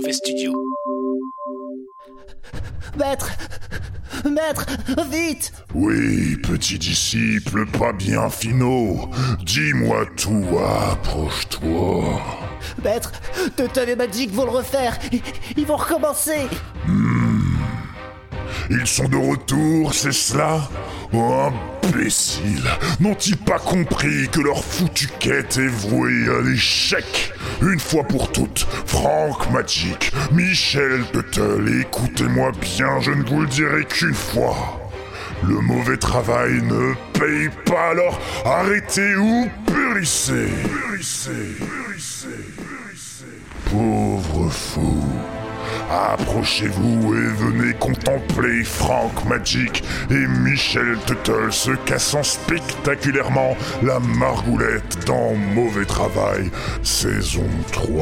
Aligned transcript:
mauvais 0.00 0.12
studio. 0.14 0.52
Maître 2.98 3.30
Maître 4.24 4.66
Vite 5.10 5.52
Oui, 5.74 6.36
petit 6.36 6.78
disciple, 6.78 7.66
pas 7.66 7.92
bien 7.92 8.28
finot. 8.30 9.10
Dis-moi 9.44 10.06
tout, 10.16 10.44
approche-toi. 10.90 12.20
Maître 12.82 13.12
Tuttle 13.56 13.90
et 13.90 13.96
Magic 13.96 14.30
vont 14.32 14.44
le 14.44 14.50
refaire 14.50 14.98
Ils- 15.12 15.22
Ils 15.58 15.66
vont 15.66 15.76
recommencer 15.76 16.46
Ils 18.70 18.86
sont 18.86 19.08
de 19.08 19.16
retour, 19.16 19.92
c'est 19.94 20.12
cela? 20.12 20.60
Oh, 21.12 21.50
imbécile 21.82 22.70
N'ont-ils 23.00 23.36
pas 23.36 23.58
compris 23.58 24.28
que 24.28 24.40
leur 24.40 24.62
foutue 24.64 25.08
quête 25.18 25.58
est 25.58 25.66
vouée 25.66 26.28
à 26.28 26.40
l'échec? 26.42 27.32
Une 27.62 27.80
fois 27.80 28.04
pour 28.04 28.30
toutes, 28.30 28.66
Franck 28.86 29.50
Magic, 29.50 30.12
Michel 30.30 31.04
Tuttle, 31.12 31.80
écoutez-moi 31.80 32.52
bien, 32.60 33.00
je 33.00 33.10
ne 33.10 33.24
vous 33.24 33.40
le 33.40 33.48
dirai 33.48 33.84
qu'une 33.86 34.14
fois. 34.14 34.80
Le 35.42 35.60
mauvais 35.60 35.96
travail 35.96 36.62
ne 36.62 36.94
paye 37.18 37.48
pas, 37.64 37.90
alors 37.90 38.20
arrêtez 38.44 39.16
ou 39.16 39.48
périssez 39.66 40.48
Périssez, 40.90 41.30
périssez, 41.58 42.28
périssez. 42.56 43.24
Pauvre 43.70 44.48
fou 44.50 45.09
Approchez-vous 45.90 47.14
et 47.14 47.32
venez 47.34 47.72
contempler 47.74 48.62
Frank 48.62 49.24
Magic 49.24 49.82
et 50.08 50.26
Michel 50.44 50.96
Tuttle 51.04 51.52
se 51.52 51.72
cassant 51.84 52.22
spectaculairement 52.22 53.56
la 53.82 53.98
margoulette 53.98 55.04
dans 55.06 55.34
Mauvais 55.34 55.84
Travail, 55.84 56.48
saison 56.84 57.46
3. 57.72 57.98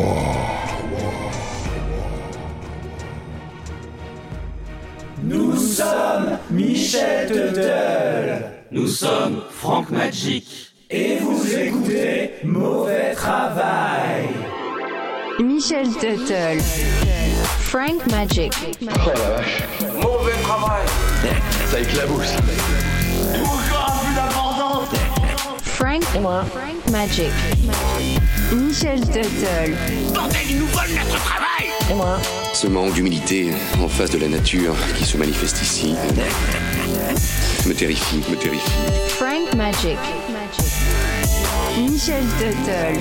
Nous 5.22 5.56
sommes 5.56 6.38
Michel 6.50 7.26
Tuttle 7.28 8.50
Nous 8.70 8.86
sommes 8.86 9.42
Franck 9.50 9.90
Magic. 9.90 10.74
et 10.90 11.16
vous 11.20 11.54
écoutez 11.56 12.32
Mauvais 12.44 13.12
Travail. 13.14 14.28
Michel 15.40 15.88
Tuttle. 15.98 16.60
Frank 17.68 18.06
Magic. 18.10 18.52
Mauvais 18.80 20.32
travail. 20.42 20.86
Ça 21.70 21.80
éclabousse. 21.80 22.32
Frank. 25.64 26.02
Frank 26.02 26.90
Magic. 26.90 27.30
Michel 28.52 29.00
Tuttle. 29.00 29.76
Bordel, 30.14 30.40
ils 30.48 30.58
nous 30.58 30.66
volent 30.66 30.94
notre 31.04 31.22
travail 31.22 31.68
Ce 32.54 32.66
manque 32.66 32.94
d'humilité 32.94 33.52
en 33.82 33.88
face 33.88 34.10
de 34.10 34.18
la 34.18 34.28
nature 34.28 34.74
qui 34.96 35.04
se 35.04 35.18
manifeste 35.18 35.60
ici 35.60 35.94
me 37.66 37.74
terrifie, 37.74 38.22
me 38.30 38.36
terrifie. 38.36 38.70
Frank 39.08 39.54
Magic. 39.54 39.98
Michel 41.86 42.24
Tuttle. 42.38 42.98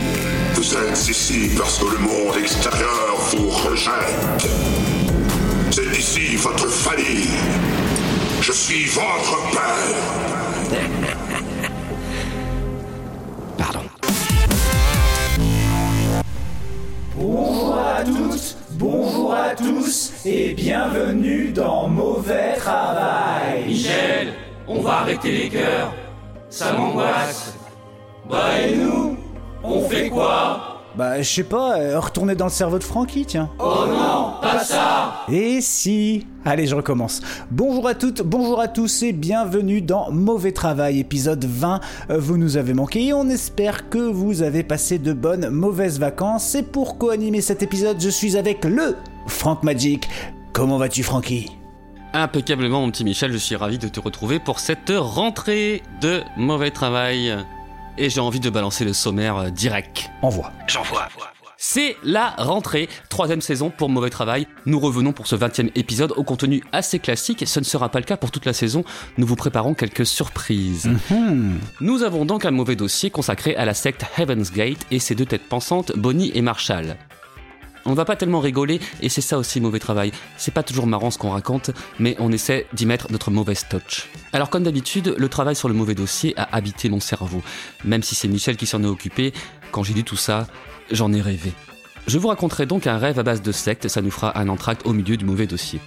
Vous 0.53 0.75
êtes 0.75 1.07
ici 1.09 1.49
parce 1.57 1.79
que 1.79 1.85
le 1.85 1.97
monde 1.97 2.35
extérieur 2.39 3.15
vous 3.31 3.49
rejette. 3.49 4.47
C'est 5.71 5.97
ici 5.97 6.35
votre 6.35 6.67
famille. 6.67 7.27
Je 8.41 8.51
suis 8.51 8.85
votre 8.85 9.51
père. 9.51 9.95
Pardon. 13.57 13.81
Bonjour 17.15 17.77
à 17.77 18.03
toutes, 18.03 18.57
bonjour 18.71 19.33
à 19.33 19.55
tous 19.55 20.11
et 20.23 20.53
bienvenue 20.53 21.49
dans 21.49 21.87
Mauvais 21.87 22.53
Travail. 22.57 23.65
Michel, 23.65 24.33
on 24.67 24.81
va 24.81 24.99
arrêter 24.99 25.31
les 25.31 25.49
cœurs. 25.49 25.93
Ça 26.49 26.73
m'angoisse. 26.73 27.55
Bah 28.29 28.59
et 28.61 28.75
nous 28.75 29.17
On 29.63 29.81
fait 29.87 30.09
quoi 30.09 30.81
Bah, 30.95 31.21
je 31.21 31.29
sais 31.29 31.43
pas, 31.43 31.77
euh, 31.79 31.99
retourner 31.99 32.35
dans 32.35 32.45
le 32.45 32.51
cerveau 32.51 32.77
de 32.79 32.83
Frankie, 32.83 33.25
tiens. 33.25 33.49
Oh 33.59 33.85
non, 33.87 34.33
pas 34.41 34.59
ça 34.59 35.25
Et 35.31 35.61
si 35.61 36.25
Allez, 36.45 36.65
je 36.67 36.75
recommence. 36.75 37.21
Bonjour 37.51 37.87
à 37.87 37.93
toutes, 37.95 38.21
bonjour 38.21 38.59
à 38.59 38.67
tous 38.67 39.03
et 39.03 39.11
bienvenue 39.13 39.81
dans 39.81 40.11
Mauvais 40.11 40.51
Travail, 40.53 40.99
épisode 40.99 41.43
20. 41.45 41.79
Euh, 42.09 42.17
Vous 42.19 42.37
nous 42.37 42.57
avez 42.57 42.73
manqué 42.73 43.05
et 43.07 43.13
on 43.13 43.29
espère 43.29 43.89
que 43.89 43.97
vous 43.97 44.41
avez 44.41 44.63
passé 44.63 44.97
de 44.97 45.13
bonnes 45.13 45.49
mauvaises 45.49 45.99
vacances. 45.99 46.55
Et 46.55 46.63
pour 46.63 46.97
co-animer 46.97 47.41
cet 47.41 47.63
épisode, 47.63 47.97
je 47.99 48.09
suis 48.09 48.37
avec 48.37 48.65
le 48.65 48.95
Frank 49.27 49.63
Magic. 49.63 50.07
Comment 50.53 50.77
vas-tu, 50.77 51.03
Frankie? 51.03 51.51
Impeccablement, 52.13 52.81
mon 52.81 52.89
petit 52.89 53.03
Michel, 53.03 53.31
je 53.31 53.37
suis 53.37 53.55
ravi 53.55 53.77
de 53.77 53.89
te 53.89 53.99
retrouver 53.99 54.39
pour 54.39 54.59
cette 54.59 54.91
rentrée 54.95 55.83
de 56.01 56.21
mauvais 56.37 56.71
travail. 56.71 57.35
Et 57.97 58.09
j'ai 58.09 58.19
envie 58.19 58.39
de 58.39 58.49
balancer 58.49 58.85
le 58.85 58.93
sommaire 58.93 59.37
euh, 59.37 59.49
direct. 59.49 60.09
Envoie. 60.21 60.51
J'envoie. 60.67 61.07
C'est 61.59 61.97
la 62.03 62.29
rentrée, 62.37 62.87
troisième 63.09 63.41
saison 63.41 63.71
pour 63.71 63.89
Mauvais 63.89 64.11
Travail. 64.11 64.45
Nous 64.67 64.79
revenons 64.79 65.11
pour 65.11 65.25
ce 65.25 65.35
20 65.35 65.75
épisode 65.75 66.13
au 66.15 66.23
contenu 66.23 66.63
assez 66.71 66.99
classique. 66.99 67.43
Ce 67.47 67.59
ne 67.59 67.65
sera 67.65 67.89
pas 67.89 67.99
le 67.99 68.05
cas 68.05 68.15
pour 68.15 68.29
toute 68.29 68.45
la 68.45 68.53
saison. 68.53 68.83
Nous 69.17 69.25
vous 69.25 69.35
préparons 69.35 69.73
quelques 69.73 70.05
surprises. 70.05 70.87
Nous 71.81 72.03
avons 72.03 72.25
donc 72.25 72.45
un 72.45 72.51
mauvais 72.51 72.75
dossier 72.75 73.09
consacré 73.09 73.55
à 73.55 73.65
la 73.65 73.73
secte 73.73 74.05
Heaven's 74.17 74.51
Gate 74.51 74.85
et 74.91 74.99
ses 74.99 75.15
deux 75.15 75.25
têtes 75.25 75.49
pensantes, 75.49 75.93
Bonnie 75.97 76.31
et 76.35 76.43
Marshall. 76.43 76.95
On 77.89 77.93
va 77.93 78.03
pas 78.03 78.17
tellement 78.17 78.41
rigoler 78.41 78.81
et 79.01 79.07
c'est 79.07 79.21
ça 79.21 79.37
aussi 79.37 79.61
mauvais 79.61 79.79
travail. 79.79 80.11
C'est 80.35 80.53
pas 80.53 80.61
toujours 80.61 80.87
marrant 80.87 81.09
ce 81.09 81.17
qu'on 81.17 81.29
raconte, 81.29 81.71
mais 81.99 82.17
on 82.19 82.33
essaie 82.33 82.67
d'y 82.73 82.85
mettre 82.85 83.09
notre 83.13 83.31
mauvaise 83.31 83.65
touch. 83.69 84.09
Alors 84.33 84.49
comme 84.49 84.63
d'habitude, 84.63 85.15
le 85.17 85.29
travail 85.29 85.55
sur 85.55 85.69
le 85.69 85.73
mauvais 85.73 85.95
dossier 85.95 86.33
a 86.37 86.53
habité 86.53 86.89
mon 86.89 86.99
cerveau. 86.99 87.41
Même 87.85 88.03
si 88.03 88.13
c'est 88.13 88.27
Michel 88.27 88.57
qui 88.57 88.65
s'en 88.65 88.83
est 88.83 88.87
occupé, 88.87 89.31
quand 89.71 89.83
j'ai 89.83 89.93
lu 89.93 90.03
tout 90.03 90.17
ça, 90.17 90.47
j'en 90.91 91.13
ai 91.13 91.21
rêvé. 91.21 91.53
Je 92.07 92.17
vous 92.17 92.27
raconterai 92.27 92.65
donc 92.65 92.87
un 92.87 92.97
rêve 92.97 93.19
à 93.19 93.23
base 93.23 93.41
de 93.41 93.53
secte, 93.53 93.87
ça 93.87 94.01
nous 94.01 94.11
fera 94.11 94.37
un 94.37 94.49
entracte 94.49 94.85
au 94.85 94.91
milieu 94.91 95.15
du 95.15 95.23
mauvais 95.23 95.47
dossier. 95.47 95.79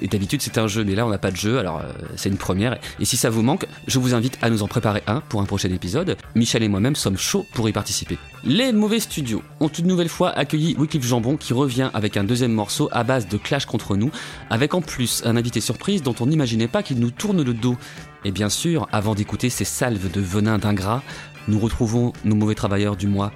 Et 0.00 0.08
d'habitude 0.08 0.42
c'est 0.42 0.58
un 0.58 0.66
jeu, 0.66 0.84
mais 0.84 0.94
là 0.94 1.06
on 1.06 1.10
n'a 1.10 1.18
pas 1.18 1.30
de 1.30 1.36
jeu, 1.36 1.58
alors 1.58 1.78
euh, 1.78 1.92
c'est 2.16 2.28
une 2.28 2.36
première. 2.36 2.78
Et 3.00 3.04
si 3.04 3.16
ça 3.16 3.30
vous 3.30 3.42
manque, 3.42 3.66
je 3.86 3.98
vous 3.98 4.14
invite 4.14 4.38
à 4.42 4.50
nous 4.50 4.62
en 4.62 4.68
préparer 4.68 5.02
un 5.06 5.20
pour 5.20 5.40
un 5.40 5.44
prochain 5.44 5.70
épisode. 5.70 6.16
Michel 6.34 6.62
et 6.62 6.68
moi-même 6.68 6.96
sommes 6.96 7.16
chauds 7.16 7.46
pour 7.54 7.68
y 7.68 7.72
participer. 7.72 8.18
Les 8.44 8.72
mauvais 8.72 9.00
studios 9.00 9.42
ont 9.60 9.68
une 9.68 9.86
nouvelle 9.86 10.08
fois 10.08 10.30
accueilli 10.30 10.76
Wycliffe 10.78 11.06
Jambon 11.06 11.36
qui 11.36 11.52
revient 11.52 11.90
avec 11.94 12.16
un 12.16 12.24
deuxième 12.24 12.52
morceau 12.52 12.88
à 12.92 13.04
base 13.04 13.28
de 13.28 13.36
clash 13.36 13.66
contre 13.66 13.96
nous, 13.96 14.10
avec 14.50 14.74
en 14.74 14.80
plus 14.80 15.22
un 15.24 15.36
invité 15.36 15.60
surprise 15.60 16.02
dont 16.02 16.14
on 16.20 16.26
n'imaginait 16.26 16.68
pas 16.68 16.82
qu'il 16.82 16.98
nous 16.98 17.10
tourne 17.10 17.42
le 17.42 17.54
dos. 17.54 17.76
Et 18.24 18.32
bien 18.32 18.48
sûr, 18.48 18.88
avant 18.92 19.14
d'écouter 19.14 19.50
ces 19.50 19.64
salves 19.64 20.10
de 20.10 20.20
venin 20.20 20.58
d'ingrats, 20.58 21.02
nous 21.48 21.58
retrouvons 21.58 22.12
nos 22.24 22.34
mauvais 22.34 22.54
travailleurs 22.54 22.96
du 22.96 23.06
mois. 23.06 23.32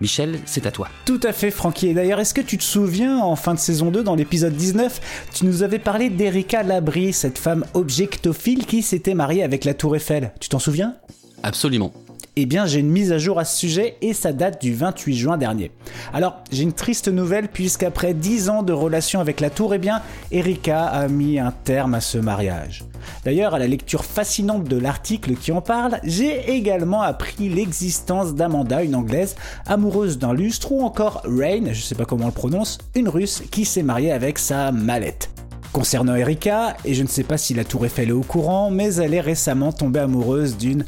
Michel, 0.00 0.38
c'est 0.44 0.66
à 0.66 0.70
toi. 0.70 0.88
Tout 1.04 1.20
à 1.22 1.32
fait, 1.32 1.50
Francky. 1.50 1.88
Et 1.88 1.94
d'ailleurs, 1.94 2.20
est-ce 2.20 2.34
que 2.34 2.40
tu 2.40 2.58
te 2.58 2.62
souviens, 2.62 3.18
en 3.18 3.36
fin 3.36 3.54
de 3.54 3.58
saison 3.58 3.90
2, 3.90 4.02
dans 4.02 4.14
l'épisode 4.14 4.54
19, 4.54 5.28
tu 5.34 5.46
nous 5.46 5.62
avais 5.62 5.78
parlé 5.78 6.10
d'Erika 6.10 6.62
Labrie, 6.62 7.12
cette 7.12 7.38
femme 7.38 7.64
objectophile 7.74 8.66
qui 8.66 8.82
s'était 8.82 9.14
mariée 9.14 9.42
avec 9.42 9.64
la 9.64 9.74
Tour 9.74 9.96
Eiffel. 9.96 10.32
Tu 10.40 10.48
t'en 10.48 10.58
souviens? 10.58 10.94
Absolument. 11.42 11.92
Eh 12.36 12.46
bien, 12.46 12.66
j'ai 12.66 12.80
une 12.80 12.90
mise 12.90 13.12
à 13.12 13.18
jour 13.18 13.38
à 13.38 13.44
ce 13.44 13.56
sujet 13.56 13.96
et 14.02 14.12
ça 14.12 14.32
date 14.32 14.60
du 14.60 14.74
28 14.74 15.14
juin 15.14 15.36
dernier. 15.36 15.70
Alors, 16.12 16.42
j'ai 16.50 16.64
une 16.64 16.72
triste 16.72 17.06
nouvelle 17.06 17.46
puisqu'après 17.46 18.12
10 18.12 18.48
ans 18.48 18.62
de 18.64 18.72
relation 18.72 19.20
avec 19.20 19.40
la 19.40 19.50
tour, 19.50 19.72
eh 19.72 19.78
bien, 19.78 20.02
Erika 20.32 20.84
a 20.86 21.06
mis 21.06 21.38
un 21.38 21.52
terme 21.52 21.94
à 21.94 22.00
ce 22.00 22.18
mariage. 22.18 22.82
D'ailleurs, 23.24 23.54
à 23.54 23.60
la 23.60 23.68
lecture 23.68 24.04
fascinante 24.04 24.64
de 24.64 24.76
l'article 24.76 25.34
qui 25.34 25.52
en 25.52 25.60
parle, 25.60 26.00
j'ai 26.02 26.50
également 26.50 27.02
appris 27.02 27.48
l'existence 27.48 28.34
d'Amanda, 28.34 28.82
une 28.82 28.96
anglaise, 28.96 29.36
amoureuse 29.66 30.18
d'un 30.18 30.34
lustre, 30.34 30.72
ou 30.72 30.82
encore 30.82 31.22
Rain, 31.24 31.72
je 31.72 31.82
sais 31.82 31.94
pas 31.94 32.04
comment 32.04 32.24
on 32.24 32.28
le 32.28 32.32
prononce, 32.32 32.78
une 32.96 33.08
russe 33.08 33.44
qui 33.52 33.64
s'est 33.64 33.84
mariée 33.84 34.10
avec 34.10 34.40
sa 34.40 34.72
mallette. 34.72 35.30
Concernant 35.72 36.16
Erika, 36.16 36.76
et 36.84 36.94
je 36.94 37.02
ne 37.02 37.08
sais 37.08 37.24
pas 37.24 37.38
si 37.38 37.54
la 37.54 37.64
tour 37.64 37.86
Eiffel 37.86 38.08
est 38.08 38.12
au 38.12 38.22
courant, 38.22 38.72
mais 38.72 38.94
elle 38.94 39.14
est 39.14 39.20
récemment 39.20 39.72
tombée 39.72 40.00
amoureuse 40.00 40.56
d'une 40.56 40.84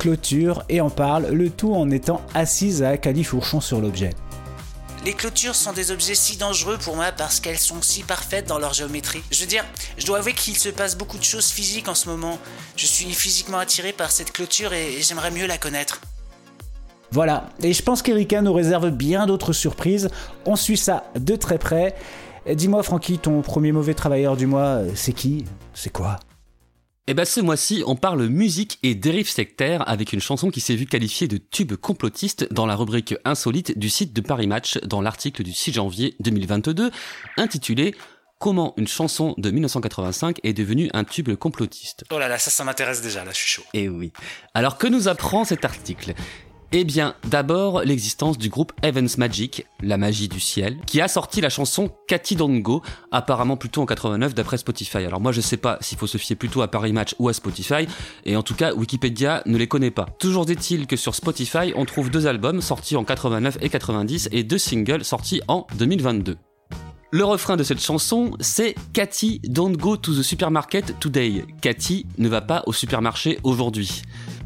clôture 0.00 0.64
et 0.70 0.80
en 0.80 0.88
parle, 0.88 1.26
le 1.26 1.50
tout 1.50 1.74
en 1.74 1.90
étant 1.90 2.22
assise 2.34 2.82
à 2.82 2.96
califourchon 2.96 3.60
sur 3.60 3.80
l'objet. 3.80 4.10
Les 5.04 5.12
clôtures 5.12 5.54
sont 5.54 5.72
des 5.72 5.90
objets 5.90 6.14
si 6.14 6.38
dangereux 6.38 6.78
pour 6.82 6.96
moi 6.96 7.12
parce 7.12 7.38
qu'elles 7.38 7.58
sont 7.58 7.82
si 7.82 8.02
parfaites 8.02 8.48
dans 8.48 8.58
leur 8.58 8.72
géométrie. 8.72 9.22
Je 9.30 9.40
veux 9.40 9.46
dire, 9.46 9.64
je 9.98 10.06
dois 10.06 10.18
avouer 10.18 10.32
qu'il 10.32 10.56
se 10.56 10.70
passe 10.70 10.96
beaucoup 10.96 11.18
de 11.18 11.22
choses 11.22 11.50
physiques 11.50 11.88
en 11.88 11.94
ce 11.94 12.08
moment. 12.08 12.38
Je 12.76 12.86
suis 12.86 13.12
physiquement 13.12 13.58
attiré 13.58 13.92
par 13.92 14.10
cette 14.10 14.32
clôture 14.32 14.72
et 14.72 15.02
j'aimerais 15.02 15.30
mieux 15.30 15.46
la 15.46 15.58
connaître. 15.58 16.00
Voilà, 17.12 17.50
et 17.62 17.72
je 17.72 17.82
pense 17.82 18.02
qu'Erika 18.02 18.40
nous 18.40 18.52
réserve 18.54 18.90
bien 18.90 19.26
d'autres 19.26 19.52
surprises. 19.52 20.08
On 20.46 20.56
suit 20.56 20.78
ça 20.78 21.04
de 21.14 21.36
très 21.36 21.58
près. 21.58 21.94
Dis-moi, 22.50 22.82
Francky, 22.82 23.18
ton 23.18 23.42
premier 23.42 23.72
mauvais 23.72 23.94
travailleur 23.94 24.36
du 24.36 24.46
mois, 24.46 24.80
c'est 24.94 25.12
qui? 25.12 25.44
C'est 25.74 25.90
quoi? 25.90 26.18
Eh 27.10 27.14
ben 27.14 27.24
ce 27.24 27.40
mois-ci, 27.40 27.82
on 27.88 27.96
parle 27.96 28.28
musique 28.28 28.78
et 28.84 28.94
dérives 28.94 29.28
sectaires 29.28 29.82
avec 29.88 30.12
une 30.12 30.20
chanson 30.20 30.48
qui 30.48 30.60
s'est 30.60 30.76
vue 30.76 30.86
qualifiée 30.86 31.26
de 31.26 31.38
tube 31.38 31.74
complotiste 31.74 32.46
dans 32.52 32.66
la 32.66 32.76
rubrique 32.76 33.16
insolite 33.24 33.76
du 33.76 33.90
site 33.90 34.12
de 34.12 34.20
Paris 34.20 34.46
Match 34.46 34.78
dans 34.84 35.00
l'article 35.00 35.42
du 35.42 35.52
6 35.52 35.72
janvier 35.72 36.14
2022 36.20 36.92
intitulé 37.36 37.96
Comment 38.38 38.74
une 38.76 38.86
chanson 38.86 39.34
de 39.38 39.50
1985 39.50 40.38
est 40.44 40.52
devenue 40.52 40.88
un 40.94 41.02
tube 41.02 41.34
complotiste. 41.34 42.04
Oh 42.12 42.18
là 42.20 42.28
là, 42.28 42.38
ça, 42.38 42.52
ça 42.52 42.62
m'intéresse 42.62 43.02
déjà, 43.02 43.24
là, 43.24 43.32
je 43.32 43.38
suis 43.38 43.48
chaud. 43.48 43.64
Eh 43.74 43.88
oui. 43.88 44.12
Alors 44.54 44.78
que 44.78 44.86
nous 44.86 45.08
apprend 45.08 45.44
cet 45.44 45.64
article? 45.64 46.14
Eh 46.72 46.84
bien, 46.84 47.14
d'abord, 47.28 47.82
l'existence 47.82 48.38
du 48.38 48.48
groupe 48.48 48.72
Evans 48.82 49.08
Magic, 49.18 49.66
la 49.82 49.96
magie 49.96 50.28
du 50.28 50.38
ciel, 50.38 50.78
qui 50.86 51.00
a 51.00 51.08
sorti 51.08 51.40
la 51.40 51.48
chanson 51.48 51.90
Cathy 52.06 52.36
Don't 52.36 52.60
Go, 52.60 52.82
apparemment 53.10 53.56
plutôt 53.56 53.82
en 53.82 53.86
89 53.86 54.34
d'après 54.34 54.56
Spotify. 54.56 54.98
Alors 54.98 55.20
moi, 55.20 55.32
je 55.32 55.40
sais 55.40 55.56
pas 55.56 55.78
s'il 55.80 55.98
faut 55.98 56.06
se 56.06 56.18
fier 56.18 56.36
plutôt 56.36 56.62
à 56.62 56.68
Paris 56.68 56.92
Match 56.92 57.14
ou 57.18 57.28
à 57.28 57.32
Spotify, 57.32 57.88
et 58.24 58.36
en 58.36 58.42
tout 58.42 58.54
cas, 58.54 58.72
Wikipédia 58.72 59.42
ne 59.46 59.58
les 59.58 59.66
connaît 59.66 59.90
pas. 59.90 60.06
Toujours 60.20 60.48
est-il 60.48 60.86
que 60.86 60.96
sur 60.96 61.14
Spotify, 61.14 61.72
on 61.74 61.84
trouve 61.84 62.10
deux 62.10 62.26
albums 62.26 62.60
sortis 62.60 62.96
en 62.96 63.04
89 63.04 63.58
et 63.60 63.68
90 63.68 64.28
et 64.30 64.44
deux 64.44 64.58
singles 64.58 65.04
sortis 65.04 65.40
en 65.48 65.66
2022. 65.76 66.36
Le 67.12 67.24
refrain 67.24 67.56
de 67.56 67.64
cette 67.64 67.82
chanson, 67.82 68.36
c'est 68.38 68.76
Cathy, 68.92 69.40
don't 69.42 69.72
go 69.72 69.96
to 69.96 70.14
the 70.14 70.22
supermarket 70.22 71.00
today. 71.00 71.44
Cathy 71.60 72.06
ne 72.18 72.28
va 72.28 72.40
pas 72.40 72.62
au 72.66 72.72
supermarché 72.72 73.40
aujourd'hui. 73.42 74.02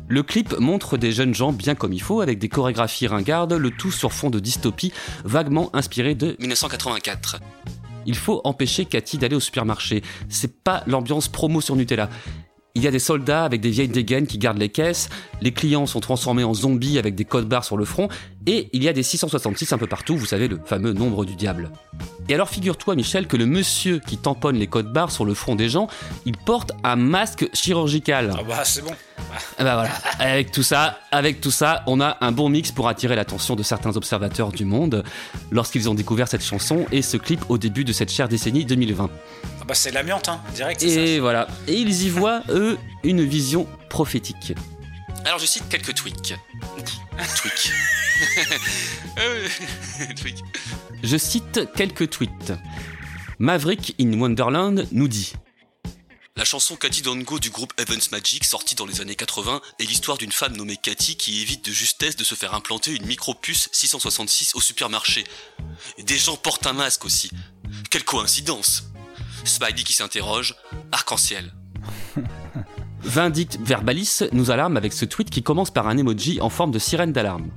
Le 0.06 0.22
clip 0.22 0.58
montre 0.58 0.98
des 0.98 1.12
jeunes 1.12 1.34
gens 1.34 1.52
bien 1.52 1.74
comme 1.74 1.94
il 1.94 2.02
faut, 2.02 2.20
avec 2.20 2.38
des 2.38 2.48
chorégraphies 2.48 3.06
ringardes, 3.06 3.54
le 3.54 3.70
tout 3.70 3.90
sur 3.90 4.12
fond 4.12 4.28
de 4.28 4.38
dystopie 4.38 4.92
vaguement 5.24 5.70
inspiré 5.74 6.14
de 6.14 6.36
1984. 6.40 7.40
Il 8.06 8.14
faut 8.14 8.42
empêcher 8.44 8.84
Cathy 8.84 9.16
d'aller 9.16 9.36
au 9.36 9.40
supermarché. 9.40 10.02
C'est 10.28 10.62
pas 10.62 10.82
l'ambiance 10.86 11.28
promo 11.28 11.62
sur 11.62 11.74
Nutella. 11.74 12.10
Il 12.74 12.82
y 12.82 12.88
a 12.88 12.90
des 12.90 12.98
soldats 12.98 13.44
avec 13.44 13.60
des 13.60 13.70
vieilles 13.70 13.88
dégaines 13.88 14.26
qui 14.26 14.36
gardent 14.36 14.58
les 14.58 14.68
caisses, 14.68 15.08
les 15.40 15.52
clients 15.52 15.86
sont 15.86 16.00
transformés 16.00 16.42
en 16.42 16.54
zombies 16.54 16.98
avec 16.98 17.14
des 17.14 17.24
codes 17.24 17.48
barres 17.48 17.64
sur 17.64 17.76
le 17.76 17.84
front, 17.84 18.08
et 18.46 18.68
il 18.72 18.82
y 18.82 18.88
a 18.88 18.92
des 18.92 19.02
666 19.02 19.72
un 19.72 19.78
peu 19.78 19.86
partout, 19.86 20.16
vous 20.16 20.26
savez, 20.26 20.48
le 20.48 20.60
fameux 20.64 20.92
nombre 20.92 21.24
du 21.24 21.34
diable. 21.34 21.70
Et 22.28 22.34
alors 22.34 22.48
figure-toi 22.48 22.94
Michel 22.94 23.26
que 23.26 23.36
le 23.36 23.46
monsieur 23.46 23.98
qui 23.98 24.16
tamponne 24.16 24.56
les 24.56 24.66
codes 24.66 24.92
barres 24.92 25.10
sur 25.10 25.24
le 25.24 25.34
front 25.34 25.54
des 25.54 25.68
gens, 25.68 25.88
il 26.24 26.36
porte 26.36 26.72
un 26.82 26.96
masque 26.96 27.48
chirurgical. 27.52 28.34
Ah 28.38 28.42
bah 28.46 28.62
c'est 28.64 28.82
bon. 28.82 28.92
Ah 29.58 29.64
bah 29.64 29.74
voilà, 29.74 29.90
avec 30.18 30.52
tout 30.52 30.62
ça, 30.62 30.98
avec 31.10 31.40
tout 31.40 31.50
ça, 31.50 31.82
on 31.86 32.00
a 32.00 32.16
un 32.20 32.32
bon 32.32 32.48
mix 32.48 32.72
pour 32.72 32.88
attirer 32.88 33.16
l'attention 33.16 33.56
de 33.56 33.62
certains 33.62 33.96
observateurs 33.96 34.52
du 34.52 34.64
monde 34.64 35.04
lorsqu'ils 35.50 35.88
ont 35.88 35.94
découvert 35.94 36.28
cette 36.28 36.44
chanson 36.44 36.86
et 36.92 37.02
ce 37.02 37.16
clip 37.16 37.40
au 37.48 37.58
début 37.58 37.84
de 37.84 37.92
cette 37.92 38.10
chère 38.10 38.28
décennie 38.28 38.64
2020. 38.64 39.10
Ah 39.60 39.64
bah 39.66 39.74
c'est 39.74 39.90
l'amiante, 39.90 40.28
hein, 40.28 40.40
direct. 40.54 40.82
Et 40.82 41.18
voilà, 41.18 41.48
et 41.66 41.74
ils 41.74 42.04
y 42.04 42.08
voient 42.08 42.42
eux 42.50 42.78
une 43.02 43.22
vision 43.22 43.66
prophétique. 43.88 44.54
Alors 45.24 45.38
je 45.38 45.46
cite 45.46 45.68
quelques 45.68 45.94
tweaks. 45.94 46.34
Tweaks. 47.36 47.70
Je 51.02 51.18
cite 51.18 51.60
quelques 51.74 52.10
tweets. 52.10 52.52
Maverick 53.38 53.94
in 54.00 54.18
Wonderland 54.18 54.86
nous 54.92 55.08
dit 55.08 55.32
la 56.36 56.44
chanson 56.44 56.74
Cathy 56.74 57.00
Don't 57.00 57.22
Go 57.22 57.38
du 57.38 57.50
groupe 57.50 57.72
Evans 57.78 58.00
Magic, 58.10 58.44
sortie 58.44 58.74
dans 58.74 58.86
les 58.86 59.00
années 59.00 59.14
80, 59.14 59.60
est 59.78 59.84
l'histoire 59.84 60.18
d'une 60.18 60.32
femme 60.32 60.56
nommée 60.56 60.76
Cathy 60.76 61.16
qui 61.16 61.40
évite 61.40 61.64
de 61.64 61.70
justesse 61.70 62.16
de 62.16 62.24
se 62.24 62.34
faire 62.34 62.54
implanter 62.54 62.90
une 62.90 63.06
micro-puce 63.06 63.68
666 63.70 64.56
au 64.56 64.60
supermarché. 64.60 65.22
Des 65.98 66.18
gens 66.18 66.36
portent 66.36 66.66
un 66.66 66.72
masque 66.72 67.04
aussi. 67.04 67.30
Quelle 67.88 68.04
coïncidence 68.04 68.82
Spidey 69.44 69.84
qui 69.84 69.92
s'interroge, 69.92 70.56
arc-en-ciel. 70.90 71.54
Vindict 73.04 73.58
Verbalis 73.60 74.20
nous 74.32 74.50
alarme 74.50 74.78
avec 74.78 74.92
ce 74.94 75.04
tweet 75.04 75.28
qui 75.28 75.42
commence 75.42 75.70
par 75.70 75.88
un 75.88 75.98
emoji 75.98 76.40
en 76.40 76.48
forme 76.48 76.70
de 76.70 76.78
sirène 76.78 77.12
d'alarme. 77.12 77.50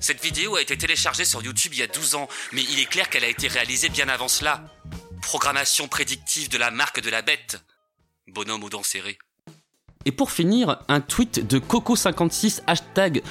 Cette 0.00 0.20
vidéo 0.20 0.56
a 0.56 0.62
été 0.62 0.76
téléchargée 0.76 1.24
sur 1.24 1.44
YouTube 1.44 1.72
il 1.74 1.78
y 1.78 1.82
a 1.82 1.86
12 1.86 2.16
ans, 2.16 2.28
mais 2.52 2.62
il 2.62 2.80
est 2.80 2.86
clair 2.86 3.08
qu'elle 3.08 3.22
a 3.22 3.28
été 3.28 3.46
réalisée 3.46 3.88
bien 3.88 4.08
avant 4.08 4.26
cela. 4.26 4.64
Programmation 5.22 5.86
prédictive 5.86 6.48
de 6.48 6.58
la 6.58 6.72
marque 6.72 7.00
de 7.00 7.08
la 7.08 7.22
bête. 7.22 7.62
Bonhomme 8.26 8.64
aux 8.64 8.68
dents 8.68 8.82
serrées. 8.82 9.16
Et 10.04 10.10
pour 10.10 10.32
finir, 10.32 10.80
un 10.88 11.00
tweet 11.00 11.46
de 11.46 11.60
Coco56 11.60 12.62
hashtag 12.66 13.22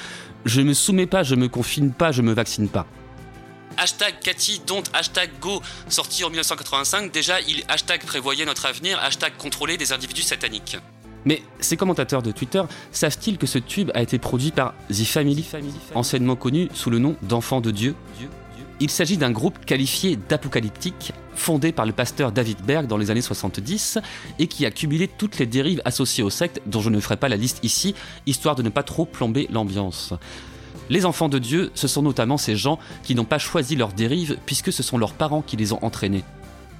Je 0.45 0.61
me 0.61 0.73
soumets 0.73 1.07
pas, 1.07 1.23
je 1.23 1.35
me 1.35 1.49
confine 1.49 1.91
pas, 1.91 2.13
je 2.13 2.21
me 2.21 2.31
vaccine 2.31 2.69
pas. 2.69 2.87
Hashtag 3.77 4.19
Cathy 4.21 4.61
don't 4.65 4.83
hashtag 4.93 5.29
go 5.41 5.61
sorti 5.89 6.23
en 6.23 6.29
1985, 6.29 7.11
déjà 7.11 7.41
il 7.41 7.63
hashtag 7.67 8.05
prévoyait 8.05 8.45
notre 8.45 8.65
avenir, 8.65 8.97
hashtag 8.99 9.35
contrôler 9.37 9.75
des 9.75 9.91
individus 9.91 10.21
sataniques. 10.21 10.77
Mais 11.25 11.41
ces 11.59 11.77
commentateurs 11.77 12.23
de 12.23 12.31
Twitter 12.31 12.63
savent-ils 12.91 13.37
que 13.37 13.47
ce 13.47 13.59
tube 13.59 13.91
a 13.93 14.01
été 14.01 14.17
produit 14.17 14.51
par 14.51 14.73
The 14.89 15.03
Family, 15.03 15.45
anciennement 15.93 16.35
connu 16.35 16.69
sous 16.73 16.89
le 16.89 16.99
nom 16.99 17.15
d'Enfants 17.21 17.61
de 17.61 17.71
Dieu? 17.71 17.95
Il 18.79 18.89
s'agit 18.89 19.17
d'un 19.17 19.29
groupe 19.29 19.63
qualifié 19.63 20.17
d'apocalyptique, 20.27 21.13
fondé 21.35 21.71
par 21.71 21.85
le 21.85 21.91
pasteur 21.91 22.31
David 22.31 22.65
Berg 22.65 22.87
dans 22.87 22.97
les 22.97 23.11
années 23.11 23.21
70 23.21 23.99
et 24.39 24.47
qui 24.47 24.65
a 24.65 24.71
cumulé 24.71 25.07
toutes 25.07 25.37
les 25.37 25.45
dérives 25.45 25.83
associées 25.85 26.23
aux 26.23 26.31
sectes 26.31 26.61
dont 26.65 26.81
je 26.81 26.89
ne 26.89 26.99
ferai 26.99 27.17
pas 27.17 27.29
la 27.29 27.35
liste 27.35 27.59
ici, 27.63 27.93
histoire 28.25 28.55
de 28.55 28.63
ne 28.63 28.69
pas 28.69 28.81
trop 28.81 29.05
plomber 29.05 29.47
l'ambiance. 29.51 30.13
Les 30.89 31.05
enfants 31.05 31.29
de 31.29 31.37
Dieu, 31.37 31.69
ce 31.75 31.87
sont 31.87 32.01
notamment 32.01 32.37
ces 32.37 32.55
gens 32.55 32.79
qui 33.03 33.13
n'ont 33.13 33.23
pas 33.23 33.37
choisi 33.37 33.75
leurs 33.75 33.93
dérives 33.93 34.37
puisque 34.47 34.73
ce 34.73 34.81
sont 34.81 34.97
leurs 34.97 35.13
parents 35.13 35.43
qui 35.43 35.57
les 35.57 35.73
ont 35.73 35.83
entraînés. 35.83 36.23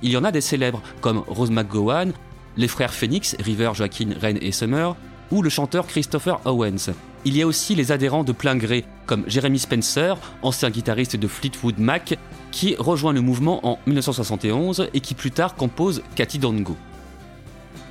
Il 0.01 0.09
y 0.09 0.17
en 0.17 0.23
a 0.23 0.31
des 0.31 0.41
célèbres 0.41 0.81
comme 1.01 1.23
Rose 1.27 1.51
McGowan, 1.51 2.13
les 2.57 2.67
frères 2.67 2.93
Phoenix, 2.93 3.35
River, 3.39 3.71
Joaquin, 3.73 4.09
Rain 4.19 4.35
et 4.41 4.51
Summer, 4.51 4.95
ou 5.31 5.41
le 5.41 5.49
chanteur 5.49 5.87
Christopher 5.87 6.41
Owens. 6.45 6.91
Il 7.23 7.37
y 7.37 7.41
a 7.41 7.47
aussi 7.47 7.75
les 7.75 7.91
adhérents 7.91 8.23
de 8.23 8.31
plein 8.31 8.55
gré, 8.55 8.83
comme 9.05 9.23
Jeremy 9.27 9.59
Spencer, 9.59 10.17
ancien 10.41 10.69
guitariste 10.69 11.15
de 11.15 11.27
Fleetwood 11.27 11.79
Mac, 11.79 12.17
qui 12.51 12.75
rejoint 12.77 13.13
le 13.13 13.21
mouvement 13.21 13.65
en 13.65 13.79
1971 13.85 14.89
et 14.93 14.99
qui 14.99 15.13
plus 15.13 15.31
tard 15.31 15.55
compose 15.55 16.01
Cathy 16.15 16.39
Dongo. 16.39 16.75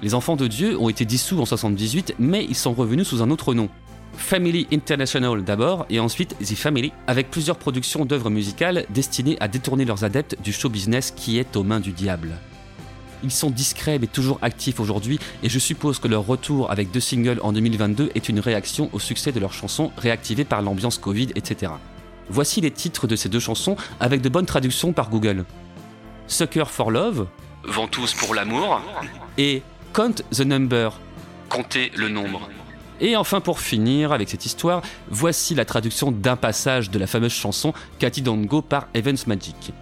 Les 0.02 0.14
Enfants 0.14 0.36
de 0.36 0.46
Dieu 0.46 0.78
ont 0.78 0.88
été 0.88 1.04
dissous 1.04 1.34
en 1.34 1.46
1978, 1.46 2.14
mais 2.18 2.44
ils 2.44 2.56
sont 2.56 2.72
revenus 2.72 3.06
sous 3.06 3.22
un 3.22 3.30
autre 3.30 3.54
nom. 3.54 3.68
Family 4.14 4.66
International 4.72 5.44
d'abord, 5.44 5.86
et 5.90 6.00
ensuite 6.00 6.36
The 6.38 6.54
Family, 6.56 6.92
avec 7.06 7.30
plusieurs 7.30 7.56
productions 7.56 8.04
d'œuvres 8.04 8.30
musicales 8.30 8.86
destinées 8.90 9.36
à 9.40 9.48
détourner 9.48 9.84
leurs 9.84 10.04
adeptes 10.04 10.36
du 10.42 10.52
show 10.52 10.68
business 10.68 11.12
qui 11.14 11.38
est 11.38 11.56
aux 11.56 11.62
mains 11.62 11.80
du 11.80 11.92
diable. 11.92 12.36
Ils 13.22 13.30
sont 13.30 13.50
discrets 13.50 13.98
mais 13.98 14.06
toujours 14.06 14.38
actifs 14.42 14.80
aujourd'hui 14.80 15.18
et 15.42 15.48
je 15.48 15.58
suppose 15.58 15.98
que 15.98 16.08
leur 16.08 16.26
retour 16.26 16.70
avec 16.70 16.90
deux 16.90 17.00
singles 17.00 17.40
en 17.42 17.52
2022 17.52 18.10
est 18.14 18.28
une 18.28 18.40
réaction 18.40 18.88
au 18.92 18.98
succès 18.98 19.32
de 19.32 19.40
leurs 19.40 19.52
chansons 19.52 19.92
réactivées 19.96 20.44
par 20.44 20.62
l'ambiance 20.62 20.98
Covid, 20.98 21.28
etc. 21.34 21.72
Voici 22.28 22.60
les 22.60 22.70
titres 22.70 23.06
de 23.06 23.16
ces 23.16 23.28
deux 23.28 23.40
chansons 23.40 23.76
avec 23.98 24.20
de 24.20 24.28
bonnes 24.28 24.46
traductions 24.46 24.92
par 24.92 25.10
Google. 25.10 25.44
Sucker 26.26 26.64
for 26.68 26.90
Love, 26.90 27.26
Ventouse 27.64 28.14
pour 28.14 28.34
l'amour, 28.34 28.80
et 29.36 29.62
Count 29.92 30.14
the 30.32 30.40
Number, 30.40 30.92
Comptez 31.48 31.90
le 31.96 32.08
nombre. 32.08 32.48
Et 33.00 33.16
enfin 33.16 33.40
pour 33.40 33.58
finir 33.58 34.12
avec 34.12 34.28
cette 34.28 34.46
histoire, 34.46 34.82
voici 35.08 35.54
la 35.56 35.64
traduction 35.64 36.12
d'un 36.12 36.36
passage 36.36 36.90
de 36.90 36.98
la 36.98 37.08
fameuse 37.08 37.32
chanson 37.32 37.72
Cathy 37.98 38.22
Don't 38.22 38.46
Go 38.46 38.62
par 38.62 38.86
Evans 38.94 39.16
Magic. 39.26 39.72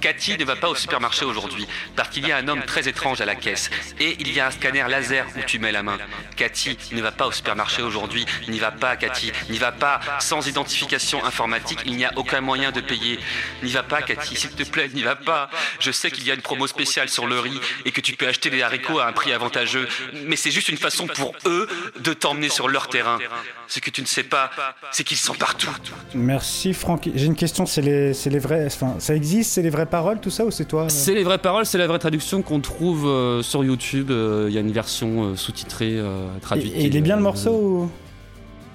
Cathy 0.00 0.38
ne 0.38 0.44
va 0.44 0.56
pas 0.56 0.68
au 0.68 0.74
supermarché 0.74 1.24
aujourd'hui 1.24 1.66
parce 1.96 2.08
qu'il 2.08 2.26
y 2.26 2.32
a 2.32 2.36
un 2.36 2.48
homme 2.48 2.62
très 2.62 2.88
étrange 2.88 3.20
à 3.20 3.24
la 3.24 3.34
caisse 3.34 3.70
et 3.98 4.16
il 4.20 4.32
y 4.32 4.40
a 4.40 4.46
un 4.46 4.50
scanner 4.50 4.84
laser 4.88 5.26
où 5.36 5.40
tu 5.46 5.58
mets 5.58 5.72
la 5.72 5.82
main. 5.82 5.98
Cathy 6.36 6.78
ne 6.92 7.02
va 7.02 7.12
pas 7.12 7.26
au 7.26 7.32
supermarché 7.32 7.82
aujourd'hui, 7.82 8.24
n'y 8.48 8.58
va 8.58 8.70
pas 8.70 8.96
Cathy, 8.96 9.32
n'y 9.50 9.58
va 9.58 9.72
pas. 9.72 10.00
Sans 10.20 10.46
identification 10.46 11.24
informatique, 11.24 11.80
il 11.84 11.96
n'y 11.96 12.04
a 12.04 12.12
aucun 12.16 12.40
moyen 12.40 12.70
de 12.70 12.80
payer. 12.80 13.18
N'y 13.62 13.72
va 13.72 13.82
pas 13.82 14.02
Cathy, 14.02 14.36
s'il 14.36 14.50
te 14.50 14.62
plaît, 14.62 14.88
n'y 14.94 15.02
va 15.02 15.16
pas. 15.16 15.50
Je 15.80 15.90
sais 15.90 16.10
qu'il 16.10 16.26
y 16.26 16.30
a 16.30 16.34
une 16.34 16.42
promo 16.42 16.66
spéciale 16.66 17.08
sur 17.08 17.26
le 17.26 17.40
riz 17.40 17.60
et 17.84 17.90
que 17.90 18.00
tu 18.00 18.14
peux 18.14 18.28
acheter 18.28 18.50
des 18.50 18.62
haricots 18.62 19.00
à 19.00 19.06
un 19.06 19.12
prix 19.12 19.32
avantageux, 19.32 19.88
mais 20.26 20.36
c'est 20.36 20.50
juste 20.50 20.68
une 20.68 20.76
façon 20.76 21.06
pour 21.06 21.34
eux 21.46 21.68
de 22.00 22.12
t'emmener 22.12 22.48
sur 22.48 22.68
leur 22.68 22.88
terrain. 22.88 23.18
Ce 23.66 23.80
que 23.80 23.90
tu 23.90 24.00
ne 24.00 24.06
sais 24.06 24.22
pas, 24.22 24.50
c'est 24.92 25.04
qu'ils 25.04 25.16
sont 25.16 25.34
partout. 25.34 25.74
Merci 26.14 26.72
Franck. 26.72 27.08
J'ai 27.14 27.26
une 27.26 27.36
question, 27.36 27.66
c'est 27.66 27.82
les, 27.82 28.12
les 28.12 28.38
vrais, 28.38 28.66
enfin, 28.66 28.96
ça 28.98 29.14
existe, 29.14 29.52
c'est 29.52 29.62
les 29.62 29.70
vraies 29.70 29.87
paroles, 29.88 30.20
tout 30.20 30.30
ça, 30.30 30.44
ou 30.44 30.50
c'est 30.50 30.64
toi 30.66 30.82
euh 30.84 30.88
C'est 30.88 31.14
les 31.14 31.24
vraies 31.24 31.38
paroles, 31.38 31.66
c'est 31.66 31.78
la 31.78 31.86
vraie 31.86 31.98
traduction 31.98 32.42
qu'on 32.42 32.60
trouve 32.60 33.06
euh, 33.06 33.42
sur 33.42 33.64
YouTube. 33.64 34.10
Euh, 34.10 34.46
Il 34.48 34.54
y 34.54 34.58
a 34.58 34.60
une 34.60 34.70
version 34.72 35.34
sous-titrée 35.36 35.98
traduite. 36.40 36.72
Et, 36.76 36.84
il 36.86 36.96
est 36.96 37.00
bien 37.00 37.16
le 37.16 37.22
morceau 37.22 37.50
ou 37.50 37.90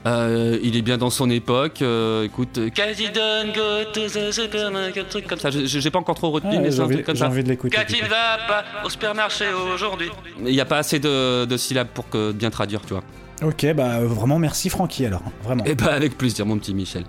il 0.06 0.76
est 0.76 0.82
bien 0.82 0.98
dans 0.98 1.10
son 1.10 1.30
époque. 1.30 1.82
écoute, 2.24 2.60
Cathy 2.74 3.06
don't 3.06 3.54
go 3.56 3.90
to 3.94 4.02
the 4.10 4.32
supermarket, 4.32 5.08
truc 5.10 5.28
comme 5.28 5.40
ça? 5.40 5.50
J'ai 5.50 5.92
pas 5.92 6.00
encore 6.00 6.16
trop 6.16 6.32
retenu, 6.32 6.56
Ah, 6.58 6.60
mais 6.60 6.66
j'ai 6.66 6.72
c'est 6.72 6.80
un 6.82 6.86
envie- 6.86 6.96
truc 6.96 7.06
comme 7.06 7.16
j'ai 7.16 7.22
ça. 7.22 7.28
envie 7.28 7.44
de 7.44 7.50
l'écouter. 7.50 7.76
Cathy 7.78 8.02
va 8.02 8.38
pas 8.48 8.64
au 8.86 8.90
supermarché 8.90 9.46
aujourd'hui. 9.74 10.10
Il 10.40 10.52
n'y 10.54 10.60
a 10.62 10.66
pas 10.66 10.78
assez 10.80 11.00
de, 11.00 11.46
de 11.46 11.58
syllabes 11.58 11.88
pour 11.94 12.10
que 12.10 12.32
bien 12.34 12.50
traduire, 12.50 12.82
tu 12.82 12.94
vois. 12.94 13.04
Ok, 13.42 13.66
bah 13.74 14.00
vraiment 14.02 14.40
merci 14.40 14.70
Francky 14.70 15.06
alors, 15.06 15.24
vraiment. 15.44 15.66
Et 15.66 15.72
eh 15.72 15.76
bah 15.76 15.92
avec 15.92 16.18
plaisir 16.18 16.46
mon 16.46 16.58
petit 16.58 16.74
Michel. 16.74 17.04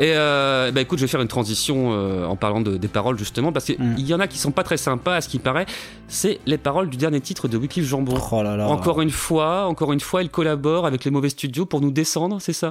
Et 0.00 0.12
euh, 0.14 0.70
bah 0.72 0.80
écoute, 0.80 0.98
je 0.98 1.04
vais 1.04 1.08
faire 1.08 1.22
une 1.22 1.28
transition 1.28 1.92
euh, 1.92 2.26
en 2.26 2.36
parlant 2.36 2.60
de, 2.60 2.76
des 2.76 2.88
paroles 2.88 3.18
justement, 3.18 3.52
parce 3.52 3.66
qu'il 3.66 3.80
mm. 3.80 3.98
y 3.98 4.12
en 4.12 4.20
a 4.20 4.26
qui 4.26 4.38
sont 4.38 4.50
pas 4.50 4.64
très 4.64 4.76
sympas 4.76 5.16
à 5.16 5.20
ce 5.20 5.28
qui 5.28 5.38
paraît. 5.38 5.66
C'est 6.08 6.40
les 6.46 6.58
paroles 6.58 6.90
du 6.90 6.96
dernier 6.96 7.20
titre 7.20 7.48
de 7.48 7.56
Wycliffe 7.56 7.86
Jambon. 7.86 8.18
Oh 8.32 8.42
là 8.42 8.56
là. 8.56 8.68
Encore 8.68 9.00
une 9.00 9.10
fois, 9.10 9.66
encore 9.66 9.92
une 9.92 10.00
fois, 10.00 10.22
il 10.22 10.30
collabore 10.30 10.86
avec 10.86 11.04
les 11.04 11.10
mauvais 11.10 11.28
studios 11.30 11.64
pour 11.64 11.80
nous 11.80 11.90
descendre, 11.90 12.38
c'est 12.40 12.52
ça? 12.52 12.70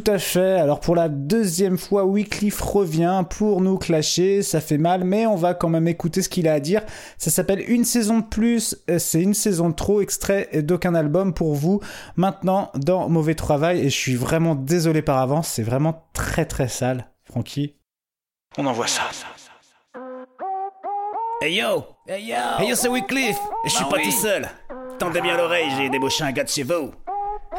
Tout 0.00 0.10
à 0.10 0.18
fait. 0.18 0.58
Alors 0.60 0.80
pour 0.80 0.94
la 0.94 1.08
deuxième 1.08 1.78
fois, 1.78 2.04
Wycliffe 2.04 2.60
revient 2.60 3.24
pour 3.30 3.60
nous 3.60 3.78
clasher. 3.78 4.42
Ça 4.42 4.60
fait 4.60 4.78
mal, 4.78 5.04
mais 5.04 5.26
on 5.26 5.36
va 5.36 5.54
quand 5.54 5.68
même 5.68 5.88
écouter 5.88 6.22
ce 6.22 6.28
qu'il 6.28 6.48
a 6.48 6.52
à 6.52 6.60
dire. 6.60 6.82
Ça 7.16 7.30
s'appelle 7.30 7.64
Une 7.68 7.84
saison 7.84 8.18
de 8.18 8.24
plus. 8.24 8.76
Euh, 8.90 8.98
c'est 8.98 9.22
une 9.22 9.34
saison 9.34 9.70
de 9.70 9.74
trop. 9.74 10.00
Extrait 10.02 10.48
d'aucun 10.62 10.94
album 10.94 11.32
pour 11.32 11.54
vous. 11.54 11.80
Maintenant 12.16 12.70
dans 12.74 13.08
Mauvais 13.08 13.34
Travail. 13.34 13.80
Et 13.80 13.90
je 13.90 13.96
suis 13.96 14.16
vraiment 14.16 14.54
désolé 14.54 15.00
par 15.00 15.18
avance. 15.18 15.48
C'est 15.48 15.62
vraiment 15.62 16.04
très 16.12 16.44
très 16.44 16.68
sale. 16.68 17.10
Francky? 17.24 17.74
On 18.58 18.66
envoie 18.66 18.86
ça. 18.86 19.02
Hey 21.42 21.54
yo 21.54 21.84
Hey 22.06 22.24
yo 22.24 22.36
Hey 22.58 22.68
yo, 22.68 22.74
c'est 22.74 22.88
Wycliffe 22.88 23.38
Et 23.64 23.68
je 23.68 23.74
suis 23.74 23.84
bah 23.84 23.90
pas 23.96 24.02
tout 24.02 24.10
seul 24.10 24.48
Tendez 24.98 25.20
bien 25.20 25.36
l'oreille, 25.36 25.68
j'ai 25.76 25.90
débauché 25.90 26.24
un 26.24 26.32
gars 26.32 26.44
de 26.44 26.48
chez 26.48 26.62
vous 26.62 26.92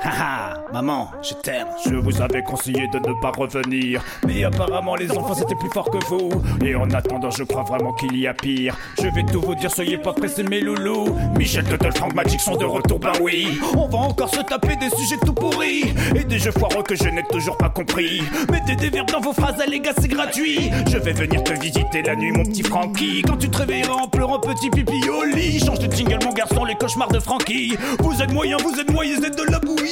Haha, 0.04 0.62
maman, 0.72 1.12
je 1.22 1.34
t'aime. 1.34 1.68
Je 1.86 1.96
vous 1.96 2.22
avais 2.22 2.44
conseillé 2.44 2.88
de 2.94 3.00
ne 3.00 3.20
pas 3.20 3.32
revenir, 3.32 4.04
mais 4.26 4.44
apparemment 4.44 4.96
les 4.96 5.12
enfants 5.12 5.34
c'était 5.34 5.56
plus 5.56 5.70
fort 5.70 5.90
que 5.90 5.98
vous. 6.06 6.30
Et 6.64 6.76
en 6.76 6.90
attendant, 6.92 7.32
je 7.32 7.44
crois 7.44 7.64
vraiment 7.64 7.94
qu'il 7.94 8.16
y 8.18 8.28
a 8.28 8.34
pire. 8.34 8.76
Je 9.02 9.08
vais 9.08 9.24
tout 9.24 9.42
vous 9.42 9.56
dire, 9.56 9.72
soyez 9.72 9.98
pas 9.98 10.14
pressés 10.14 10.44
mes 10.44 10.62
loulous. 10.62 11.16
Michel 11.38 11.66
Tuttle, 11.66 11.92
Frank 11.94 12.14
Magic 12.14 12.40
sont 12.40 12.56
de 12.56 12.66
retour, 12.66 13.00
ben 13.00 13.14
oui. 13.22 13.60
On 13.76 13.88
va 13.88 13.98
encore 13.98 14.30
se 14.30 14.42
taper 14.42 14.76
des 14.76 14.90
sujets 14.92 15.18
tout 15.26 15.34
pourris 15.34 15.94
et 16.16 16.24
des 16.24 16.38
jeux 16.38 16.52
foireux 16.52 16.84
que 16.84 16.96
je 16.96 17.10
n'ai 17.10 17.24
toujours 17.24 17.58
pas 17.58 17.70
compris. 17.70 18.22
Mettez 18.52 18.76
des 18.76 18.90
verbes 18.90 19.12
dans 19.12 19.22
vos 19.22 19.34
phrases, 19.34 19.56
les 19.68 19.80
gars, 19.80 19.94
c'est 20.00 20.08
gratuit. 20.08 20.72
Je 20.92 20.98
vais 20.98 21.14
venir 21.14 21.44
te 21.44 21.54
visiter 21.54 22.04
la 22.04 22.16
nuit, 22.16 22.32
mon 22.32 22.44
petit 22.44 22.64
Frankie. 22.64 23.24
Quand 23.24 23.38
tu 23.38 23.50
te 23.50 23.58
réveilleras 23.58 23.94
en 24.04 24.08
pleurant, 24.08 24.40
petit 24.40 24.70
pipi 24.70 25.10
au 25.10 25.24
lit. 25.24 25.60
Change 25.60 25.80
de 25.80 25.92
jingle, 25.92 26.20
mon 26.24 26.34
garçon, 26.34 26.66
les 26.66 26.76
cauchemars 26.76 27.12
de 27.12 27.20
Frankie. 27.20 27.76
Vous 28.00 28.22
êtes 28.22 28.32
moyen, 28.32 28.58
vous 28.58 28.80
êtes 28.80 28.92
moyen, 28.92 29.18
vous 29.18 29.26
êtes 29.26 29.38
de 29.38 29.52
la 29.52 29.60
bouille. 29.60 29.87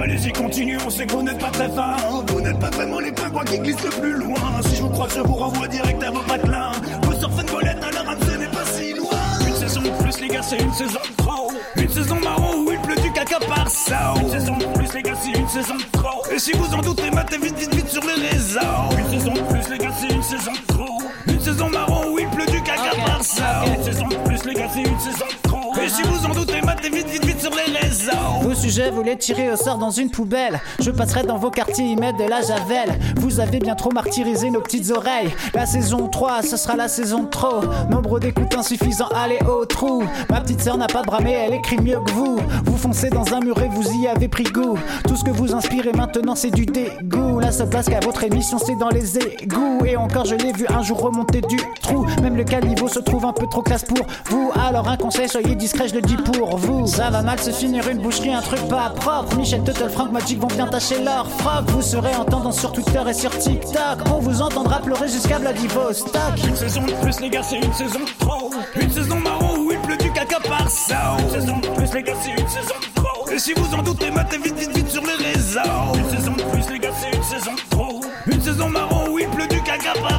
Allez-y, 0.00 0.32
continue, 0.32 0.78
on 0.86 0.90
sait 0.90 1.06
que 1.06 1.12
vous 1.12 1.22
n'êtes 1.22 1.38
pas 1.38 1.50
très 1.50 1.68
fin. 1.68 1.96
Vous 2.28 2.40
n'êtes 2.40 2.58
pas 2.58 2.70
vraiment 2.70 3.00
les 3.00 3.12
pingouins 3.12 3.44
qui 3.44 3.58
glissent 3.58 3.84
le 3.84 3.90
plus 3.90 4.12
loin. 4.14 4.60
Si 4.62 4.76
je 4.76 4.82
vous 4.82 4.88
crois, 4.88 5.08
je 5.14 5.20
vous 5.20 5.34
renvoie 5.34 5.68
direct 5.68 6.02
à 6.02 6.10
vos 6.10 6.20
patelins. 6.20 6.72
Vous 7.02 7.14
surfez 7.14 7.42
une 7.42 7.48
volette, 7.48 7.82
alors 7.82 8.14
ce 8.20 8.36
n'est 8.36 8.48
pas 8.48 8.64
si 8.64 8.94
loin. 8.94 9.18
Une 9.46 9.54
saison 9.54 9.82
de 9.82 10.02
plus, 10.02 10.20
les 10.20 10.28
gars, 10.28 10.42
c'est 10.42 10.58
une 10.58 10.72
saison 10.72 11.00
de 11.08 11.16
trop. 11.16 11.52
Une 11.76 11.88
saison 11.88 12.16
marron 12.20 12.64
où 12.64 12.72
il 12.72 12.78
pleut 12.80 12.96
du 13.02 13.12
caca 13.12 13.38
par 13.40 13.68
ça. 13.68 14.14
Une 14.20 14.30
saison 14.30 14.56
de 14.56 14.66
plus, 14.78 14.94
les 14.94 15.02
gars, 15.02 15.14
c'est 15.20 15.38
une 15.38 15.48
saison 15.48 15.76
de 15.76 15.98
trop. 15.98 16.22
Et 16.34 16.38
si 16.38 16.52
vous 16.52 16.74
en 16.74 16.80
doutez, 16.80 17.10
matez 17.10 17.38
vite, 17.38 17.58
vite, 17.58 17.74
vite 17.74 17.88
sur 17.88 18.02
les 18.02 18.28
réseaux. 18.28 18.60
Une 18.98 19.18
saison 19.18 19.32
de 19.32 19.40
plus, 19.40 19.68
les 19.70 19.78
gars, 19.78 19.94
c'est 20.00 20.14
une 20.14 20.22
saison 20.22 20.52
de 20.52 20.74
trop. 20.74 21.02
Une 21.26 21.40
saison 21.40 21.68
marron 21.68 22.12
où 22.12 22.18
il 22.18 22.28
pleut 22.28 22.46
du 22.46 22.62
caca 22.62 22.90
par 23.04 23.22
ça. 23.22 23.64
Une 23.66 23.84
saison 23.84 24.08
de 24.08 24.16
plus, 24.16 24.44
les 24.44 24.54
gars, 24.54 24.68
c'est 24.72 24.82
une 24.82 24.98
saison 24.98 25.26
de 25.26 25.48
trop. 25.48 25.49
Si 25.90 26.02
vous 26.02 26.24
en 26.24 26.28
doutez, 26.28 26.60
matez 26.62 26.88
vite, 26.88 27.08
vite, 27.08 27.24
vite 27.24 27.40
sur 27.40 27.50
les 27.50 27.76
réseaux. 27.76 28.10
Vos 28.42 28.54
sujets, 28.54 28.90
vous 28.90 29.02
les 29.02 29.16
tirez 29.16 29.50
au 29.50 29.56
sort 29.56 29.76
dans 29.76 29.90
une 29.90 30.08
poubelle. 30.08 30.60
Je 30.78 30.92
passerai 30.92 31.24
dans 31.24 31.36
vos 31.36 31.50
quartiers 31.50 31.84
y 31.84 31.96
mettre 31.96 32.18
de 32.18 32.28
la 32.28 32.42
javel. 32.42 32.96
Vous 33.16 33.40
avez 33.40 33.58
bien 33.58 33.74
trop 33.74 33.90
martyrisé 33.90 34.50
nos 34.50 34.60
petites 34.60 34.90
oreilles. 34.90 35.30
La 35.52 35.66
saison 35.66 36.06
3, 36.06 36.42
ce 36.42 36.56
sera 36.56 36.76
la 36.76 36.86
saison 36.86 37.24
de 37.24 37.28
trop. 37.28 37.62
Nombre 37.90 38.20
d'écoutes 38.20 38.54
insuffisants, 38.54 39.08
allez 39.14 39.40
au 39.48 39.66
trou. 39.66 40.04
Ma 40.28 40.40
petite 40.40 40.60
sœur 40.60 40.76
n'a 40.76 40.86
pas 40.86 41.02
de 41.02 41.06
bramé, 41.06 41.32
elle 41.32 41.54
écrit 41.54 41.78
mieux 41.78 41.98
que 42.06 42.12
vous. 42.12 42.38
Vous 42.64 42.76
foncez 42.76 43.10
dans 43.10 43.34
un 43.34 43.40
mur 43.40 43.60
et 43.60 43.68
vous 43.68 43.90
y 44.00 44.06
avez 44.06 44.28
pris 44.28 44.44
goût. 44.44 44.78
Tout 45.08 45.16
ce 45.16 45.24
que 45.24 45.30
vous 45.30 45.54
inspirez 45.56 45.92
maintenant, 45.92 46.36
c'est 46.36 46.52
du 46.52 46.66
dégoût. 46.66 47.40
La 47.40 47.50
seule 47.50 47.68
place 47.68 47.86
qu'à 47.86 48.00
votre 48.00 48.22
émission, 48.22 48.58
c'est 48.58 48.76
dans 48.76 48.90
les 48.90 49.18
égouts. 49.18 49.84
Et 49.84 49.96
encore, 49.96 50.24
je 50.24 50.36
l'ai 50.36 50.52
vu 50.52 50.66
un 50.68 50.82
jour 50.82 51.00
remonter 51.00 51.40
du 51.40 51.56
trou. 51.82 52.06
Même 52.22 52.36
le 52.36 52.44
caniveau 52.44 52.86
se 52.86 53.00
trouve 53.00 53.24
un 53.24 53.32
peu 53.32 53.46
trop 53.48 53.62
classe 53.62 53.84
pour 53.84 54.06
vous. 54.26 54.52
Alors, 54.54 54.88
un 54.88 54.96
conseil, 54.96 55.28
soyez 55.28 55.56
discret, 55.56 55.79
je 55.88 55.94
le 55.94 56.02
dis 56.02 56.16
pour 56.16 56.56
vous. 56.56 56.86
Ça 56.86 57.10
va 57.10 57.22
mal 57.22 57.38
se 57.38 57.50
finir 57.50 57.88
une 57.88 57.98
boucherie, 57.98 58.32
un 58.32 58.42
truc 58.42 58.60
pas 58.68 58.90
propre. 58.90 59.36
Michel 59.36 59.62
Tuttle, 59.62 59.88
Frank 59.88 60.12
Magic 60.12 60.38
vont 60.38 60.48
bien 60.48 60.66
tâcher 60.66 61.02
leur 61.02 61.26
froc. 61.30 61.64
Vous 61.68 61.82
serez 61.82 62.14
en 62.14 62.24
tendance 62.24 62.58
sur 62.58 62.72
Twitter 62.72 63.00
et 63.08 63.14
sur 63.14 63.30
TikTok. 63.36 63.98
On 64.12 64.18
vous 64.18 64.42
entendra 64.42 64.80
pleurer 64.80 65.08
jusqu'à 65.08 65.38
Vladivostok. 65.38 66.44
Une 66.46 66.56
saison 66.56 66.82
de 66.82 66.92
plus, 67.02 67.20
les 67.20 67.30
gars, 67.30 67.42
c'est 67.42 67.60
une 67.60 67.72
saison 67.72 68.00
de 68.00 68.24
trop. 68.24 68.50
Une 68.80 68.90
saison 68.90 69.16
marron 69.16 69.58
où 69.58 69.72
il 69.72 69.78
pleut 69.78 69.96
du 69.96 70.12
caca 70.12 70.40
par 70.40 70.68
ça. 70.68 71.16
Une 71.18 71.30
saison 71.30 71.58
de 71.58 71.68
plus, 71.68 71.94
les 71.94 72.02
gars, 72.02 72.14
c'est 72.20 72.30
une 72.30 72.48
saison 72.48 72.74
de 72.80 72.94
trop. 72.94 73.30
Et 73.30 73.38
si 73.38 73.52
vous 73.54 73.74
en 73.74 73.82
doutez, 73.82 74.10
matez 74.10 74.38
vite, 74.38 74.58
vite, 74.58 74.76
vite 74.76 74.90
sur 74.90 75.02
les 75.02 75.24
réseaux. 75.24 75.60
Une 75.94 76.18
saison 76.18 76.32
de 76.32 76.42
plus, 76.42 76.70
les 76.70 76.78
gars, 76.78 76.92
c'est 77.00 77.16
une 77.16 77.22
saison 77.22 77.52
trop. 77.70 78.00
Une 78.26 78.40
saison 78.40 78.68
marron 78.68 78.89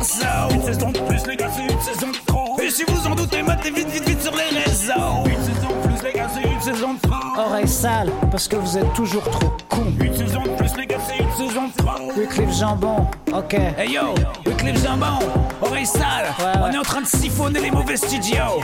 ça. 0.04 0.48
Une 0.52 0.62
saison 0.64 0.92
de 0.92 1.00
plus, 1.00 1.26
les 1.28 1.36
gars, 1.36 1.50
c'est 1.56 1.64
une 1.74 1.82
saison 1.82 2.08
de 2.08 2.18
trop. 2.26 2.60
Et 2.62 2.70
si 2.70 2.84
vous 2.88 3.08
en 3.08 3.16
doutez, 3.16 3.44
matez 3.44 3.72
vite, 3.72 3.90
vite, 3.90 4.08
vite 4.08 4.22
sur 4.22 4.34
les 4.36 4.60
réseaux. 4.60 5.26
Une 5.26 5.44
saison 5.44 5.70
de 5.70 5.88
plus, 5.88 6.04
les 6.04 6.14
gars, 6.14 6.28
c'est 6.34 6.50
une 6.50 6.62
saison 6.62 6.94
de 6.96 7.00
trop. 7.00 7.40
Oreille 7.40 7.68
sale, 7.68 8.12
parce 8.30 8.48
que 8.48 8.56
vous 8.56 8.78
êtes 8.78 8.94
toujours 8.94 9.24
trop 9.30 9.52
con. 9.70 9.86
Une 10.00 10.16
saison 10.16 10.44
de 10.44 10.50
plus, 10.50 10.76
les 10.78 10.88
gars, 10.88 10.98
c'est 11.08 11.24
une 11.24 11.48
saison 11.48 11.68
de 11.68 11.74
trop. 11.78 12.12
Wycliffe 12.18 12.58
Jambon, 12.58 13.08
ok. 13.34 13.54
Hey 13.54 13.92
yo, 13.92 14.14
Wycliffe 14.46 14.84
Jambon, 14.84 15.20
oreille 15.62 15.86
sale. 15.86 16.34
On 16.62 16.72
est 16.72 16.78
en 16.78 16.84
train 16.84 17.02
de 17.02 17.08
siphonner 17.08 17.60
les 17.60 17.72
mauvais 17.72 17.98
studios. 17.98 18.62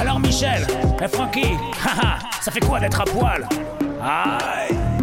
Alors 0.00 0.20
Michel, 0.20 0.66
et 1.02 1.08
Frankie, 1.08 1.54
haha, 1.84 2.18
ça 2.40 2.50
fait 2.50 2.60
quoi 2.60 2.80
d'être 2.80 3.00
à 3.00 3.04
poil? 3.04 3.48
Aïe 4.02 4.93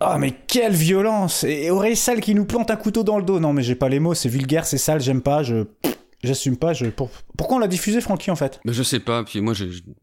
Oh 0.00 0.16
mais 0.18 0.32
quelle 0.46 0.74
violence 0.74 1.44
Et 1.44 1.70
oreille 1.70 1.96
sale 1.96 2.20
qui 2.20 2.34
nous 2.34 2.44
plante 2.44 2.70
un 2.70 2.76
couteau 2.76 3.02
dans 3.02 3.16
le 3.18 3.24
dos. 3.24 3.40
Non 3.40 3.52
mais 3.52 3.62
j'ai 3.62 3.74
pas 3.74 3.88
les 3.88 3.98
mots, 4.00 4.14
c'est 4.14 4.28
vulgaire, 4.28 4.66
c'est 4.66 4.78
sale, 4.78 5.00
j'aime 5.00 5.22
pas, 5.22 5.42
je... 5.42 5.64
J'assume 6.22 6.56
pas, 6.56 6.72
je... 6.72 6.86
Pourquoi 6.86 7.56
on 7.56 7.58
l'a 7.58 7.68
diffusé 7.68 8.00
Francky 8.00 8.30
en 8.30 8.36
fait? 8.36 8.60
Mais 8.64 8.72
Je 8.72 8.82
sais 8.82 9.00
pas, 9.00 9.22
puis 9.24 9.40
moi 9.40 9.54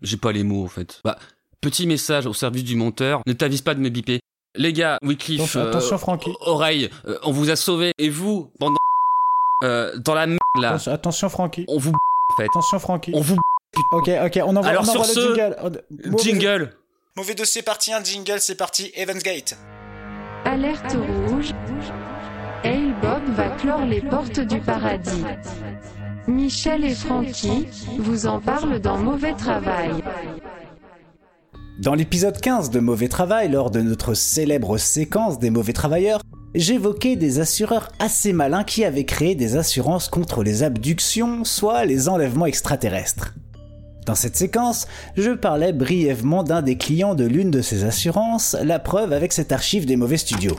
j'ai 0.02 0.18
pas 0.18 0.32
les 0.32 0.44
mots 0.44 0.64
en 0.64 0.68
fait. 0.70 1.02
Bah, 1.04 1.18
petit 1.62 1.86
message 1.86 2.26
au 2.26 2.34
service 2.34 2.64
du 2.64 2.76
monteur, 2.76 3.22
ne 3.28 3.34
t'avise 3.34 3.62
pas 3.62 3.76
de 3.76 3.80
me 3.80 3.90
biper. 3.90 4.20
Les 4.56 4.72
gars, 4.74 4.98
Wycliffe, 5.04 5.56
attention, 5.56 5.98
Francky. 5.98 6.32
Oreille, 6.42 6.90
euh, 7.08 7.18
on 7.24 7.32
vous 7.32 7.50
a 7.50 7.56
sauvé 7.56 7.92
et 7.98 8.10
vous, 8.10 8.52
pendant 8.60 8.78
euh, 9.64 9.98
dans 9.98 10.14
la 10.14 10.28
merde 10.28 10.40
là. 10.62 10.70
Attention, 10.70 10.92
attention 10.92 11.30
Francky. 11.30 11.66
On 11.68 11.78
vous 11.80 11.92
en 11.92 12.38
fait. 12.38 12.46
Attention 12.46 12.80
Francky. 12.80 13.12
On 13.16 13.22
vous 13.22 13.38
Ok, 13.92 14.10
ok, 14.26 14.40
on 14.46 14.56
envoie, 14.56 14.70
Alors 14.70 14.84
on 14.84 14.92
sur 14.92 15.06
ce, 15.06 15.20
le 15.20 15.36
jingle. 15.36 16.18
jingle. 16.22 16.74
Mauvais 17.18 17.34
dossier 17.34 17.64
parti, 17.64 17.92
un 17.92 18.04
jingle, 18.04 18.40
c'est 18.40 18.56
parti, 18.56 18.92
Evansgate. 18.96 19.58
Alerte 20.46 20.98
rouge. 21.28 21.54
Hey 22.64 22.94
Bob 23.02 23.22
va 23.36 23.50
clore 23.50 23.86
les 23.86 24.02
portes 24.02 24.42
du 24.42 24.60
paradis. 24.60 25.24
Michel 26.28 26.84
et 26.84 26.94
Francky 26.96 27.68
vous 27.98 28.28
en 28.28 28.40
parlent 28.40 28.80
dans 28.80 28.98
Mauvais 28.98 29.34
Travail. 29.34 29.92
Dans 31.80 31.94
l'épisode 31.94 32.40
15 32.40 32.70
de 32.72 32.80
Mauvais 32.80 33.08
Travail, 33.08 33.50
lors 33.50 33.72
de 33.72 33.82
notre 33.82 34.14
célèbre 34.14 34.78
séquence 34.78 35.40
des 35.40 35.50
mauvais 35.50 35.74
travailleurs, 35.74 36.22
j'évoquais 36.54 37.16
des 37.16 37.40
assureurs 37.40 37.90
assez 38.00 38.34
malins 38.34 38.64
qui 38.64 38.84
avaient 38.84 39.06
créé 39.06 39.36
des 39.36 39.56
assurances 39.56 40.10
contre 40.10 40.44
les 40.44 40.64
abductions, 40.64 41.46
soit 41.46 41.86
les 41.86 42.10
enlèvements 42.10 42.46
extraterrestres. 42.46 43.34
Dans 44.06 44.16
cette 44.16 44.36
séquence, 44.36 44.88
je 45.16 45.32
parlais 45.32 45.72
brièvement 45.72 46.44
d'un 46.44 46.62
des 46.62 46.78
clients 46.78 47.16
de 47.16 47.26
l'une 47.26 47.52
de 47.52 47.62
ces 47.62 47.86
assurances, 47.86 48.56
la 48.62 48.80
preuve 48.80 49.14
avec 49.14 49.32
cette 49.32 49.52
archive 49.52 49.86
des 49.86 49.96
mauvais 49.96 50.18
studios. 50.18 50.58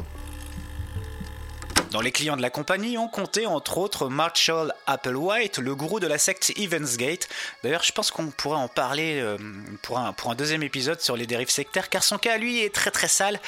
Dans 1.90 2.00
les 2.00 2.10
clients 2.10 2.36
de 2.36 2.42
la 2.42 2.50
compagnie, 2.50 2.98
on 2.98 3.06
comptait 3.06 3.46
entre 3.46 3.78
autres 3.78 4.08
Marshall 4.08 4.72
Applewhite, 4.88 5.58
le 5.58 5.76
gourou 5.76 6.00
de 6.00 6.08
la 6.08 6.18
secte 6.18 6.52
Evansgate. 6.58 7.28
D'ailleurs, 7.62 7.84
je 7.84 7.92
pense 7.92 8.10
qu'on 8.10 8.32
pourrait 8.32 8.58
en 8.58 8.66
parler 8.66 9.20
euh, 9.20 9.36
pour, 9.80 9.98
un, 9.98 10.12
pour 10.12 10.32
un 10.32 10.34
deuxième 10.34 10.64
épisode 10.64 11.00
sur 11.00 11.16
les 11.16 11.26
dérives 11.26 11.50
sectaires, 11.50 11.88
car 11.90 12.02
son 12.02 12.18
cas, 12.18 12.36
lui, 12.36 12.62
est 12.64 12.74
très 12.74 12.90
très 12.90 13.06
sale, 13.06 13.38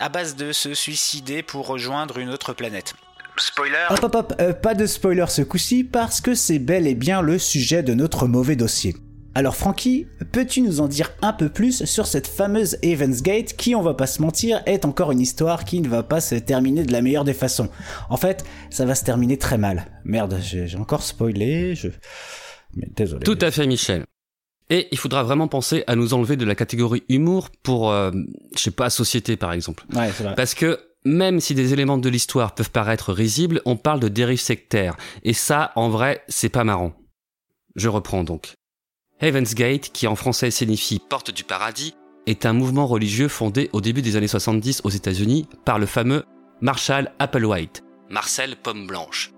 à 0.00 0.10
base 0.10 0.36
de 0.36 0.52
se 0.52 0.74
suicider 0.74 1.42
pour 1.42 1.66
rejoindre 1.66 2.18
une 2.18 2.28
autre 2.28 2.52
planète. 2.52 2.92
Spoiler 3.38 3.86
Hop 3.88 4.02
hop 4.02 4.14
hop, 4.14 4.34
euh, 4.38 4.52
pas 4.52 4.74
de 4.74 4.84
spoiler 4.84 5.24
ce 5.28 5.40
coup-ci, 5.40 5.82
parce 5.82 6.20
que 6.20 6.34
c'est 6.34 6.58
bel 6.58 6.86
et 6.86 6.94
bien 6.94 7.22
le 7.22 7.38
sujet 7.38 7.82
de 7.82 7.94
notre 7.94 8.26
mauvais 8.26 8.54
dossier. 8.54 8.94
Alors 9.36 9.56
Francky, 9.56 10.06
peux-tu 10.30 10.60
nous 10.60 10.80
en 10.80 10.86
dire 10.86 11.10
un 11.20 11.32
peu 11.32 11.48
plus 11.48 11.84
sur 11.86 12.06
cette 12.06 12.28
fameuse 12.28 12.78
Evans 12.82 13.14
Gate 13.20 13.54
qui, 13.54 13.74
on 13.74 13.82
va 13.82 13.94
pas 13.94 14.06
se 14.06 14.22
mentir, 14.22 14.62
est 14.64 14.84
encore 14.84 15.10
une 15.10 15.20
histoire 15.20 15.64
qui 15.64 15.80
ne 15.80 15.88
va 15.88 16.04
pas 16.04 16.20
se 16.20 16.36
terminer 16.36 16.84
de 16.84 16.92
la 16.92 17.02
meilleure 17.02 17.24
des 17.24 17.34
façons? 17.34 17.68
En 18.10 18.16
fait, 18.16 18.44
ça 18.70 18.84
va 18.84 18.94
se 18.94 19.02
terminer 19.02 19.36
très 19.36 19.58
mal. 19.58 19.86
Merde, 20.04 20.38
j'ai 20.40 20.76
encore 20.76 21.02
spoilé, 21.02 21.74
je... 21.74 21.88
Mais 22.76 22.88
désolé. 22.94 23.24
Tout 23.24 23.38
à 23.40 23.50
fait 23.50 23.66
Michel. 23.66 24.04
Et 24.70 24.86
il 24.92 24.98
faudra 24.98 25.24
vraiment 25.24 25.48
penser 25.48 25.82
à 25.88 25.96
nous 25.96 26.14
enlever 26.14 26.36
de 26.36 26.44
la 26.44 26.54
catégorie 26.54 27.02
humour 27.08 27.50
pour, 27.64 27.90
euh, 27.90 28.12
je 28.56 28.62
sais 28.62 28.70
pas, 28.70 28.88
société 28.88 29.36
par 29.36 29.52
exemple. 29.52 29.84
Ouais, 29.94 30.10
c'est 30.16 30.22
vrai. 30.22 30.36
Parce 30.36 30.54
que 30.54 30.78
même 31.04 31.40
si 31.40 31.56
des 31.56 31.72
éléments 31.72 31.98
de 31.98 32.08
l'histoire 32.08 32.54
peuvent 32.54 32.70
paraître 32.70 33.12
risibles, 33.12 33.62
on 33.64 33.76
parle 33.76 33.98
de 33.98 34.08
dérive 34.08 34.40
sectaire. 34.40 34.96
Et 35.24 35.32
ça, 35.32 35.72
en 35.74 35.88
vrai, 35.88 36.22
c'est 36.28 36.48
pas 36.48 36.62
marrant. 36.62 36.94
Je 37.74 37.88
reprends 37.88 38.22
donc. 38.22 38.54
Heaven's 39.20 39.54
Gate, 39.54 39.90
qui 39.92 40.08
en 40.08 40.16
français 40.16 40.50
signifie 40.50 41.00
porte 41.08 41.30
du 41.30 41.44
paradis, 41.44 41.94
est 42.26 42.46
un 42.46 42.52
mouvement 42.52 42.86
religieux 42.86 43.28
fondé 43.28 43.70
au 43.72 43.80
début 43.80 44.02
des 44.02 44.16
années 44.16 44.26
70 44.28 44.80
aux 44.82 44.90
États-Unis 44.90 45.46
par 45.64 45.78
le 45.78 45.86
fameux 45.86 46.24
Marshall 46.60 47.12
Applewhite, 47.20 47.84
Marcel 48.10 48.56
Pomme 48.60 48.88
Blanche, 48.88 49.32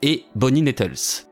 et 0.00 0.24
Bonnie 0.34 0.62
Nettles. 0.62 1.26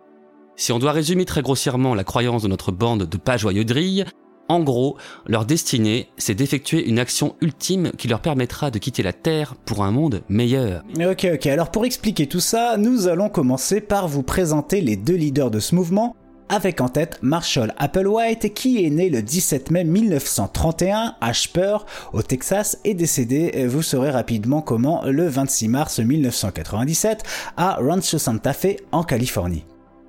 Si 0.57 0.73
on 0.73 0.79
doit 0.79 0.93
résumer 0.93 1.25
très 1.25 1.41
grossièrement 1.41 1.95
la 1.95 2.05
croyance 2.05 2.43
de 2.43 2.49
notre 2.49 2.71
bande 2.71 3.05
de 3.05 3.17
pas 3.17 3.39
joyeux 3.39 3.65
drilles, 3.65 4.05
en 4.49 4.61
gros, 4.61 4.99
leur 5.27 5.47
destinée, 5.47 6.09
c'est 6.19 6.35
d'effectuer 6.35 6.87
une 6.87 6.99
action 6.99 7.35
ultime 7.41 7.91
qui 7.97 8.09
leur 8.09 8.21
permettra 8.21 8.71
de 8.71 8.79
quitter 8.79 9.03
la 9.03 9.13
Terre 9.15 9.55
pour 9.65 9.83
un 9.83 9.91
monde 9.91 10.23
meilleur. 10.29 10.83
Ok, 11.01 11.27
ok, 11.35 11.47
alors 11.47 11.71
pour 11.71 11.87
expliquer 11.87 12.27
tout 12.27 12.41
ça, 12.41 12.77
nous 12.77 13.09
allons 13.09 13.31
commencer 13.31 13.81
par 13.81 14.07
vous 14.07 14.23
présenter 14.23 14.83
les 14.83 14.97
deux 14.97 15.17
leaders 15.17 15.51
de 15.51 15.61
ce 15.61 15.75
mouvement, 15.75 16.15
avec 16.49 16.81
en 16.81 16.89
tête 16.89 17.19
Marshall 17.23 17.75
Applewhite 17.79 18.55
qui 18.55 18.85
est 18.85 18.91
né 18.91 19.11
le 19.11 19.23
17 19.23 19.71
mai 19.71 19.85
1931 19.85 21.17
à 21.21 21.35
Spur 21.35 21.87
au 22.13 22.23
Texas 22.23 22.79
et 22.85 22.95
décédé, 22.95 23.67
vous 23.67 23.83
saurez 23.83 24.11
rapidement 24.11 24.63
comment, 24.63 25.05
le 25.05 25.29
26 25.29 25.69
mars 25.69 25.99
1997 25.99 27.23
à 27.57 27.75
Rancho 27.77 28.19
Santa 28.19 28.53
Fe 28.53 28.77
en 28.93 29.03
Californie. 29.03 29.65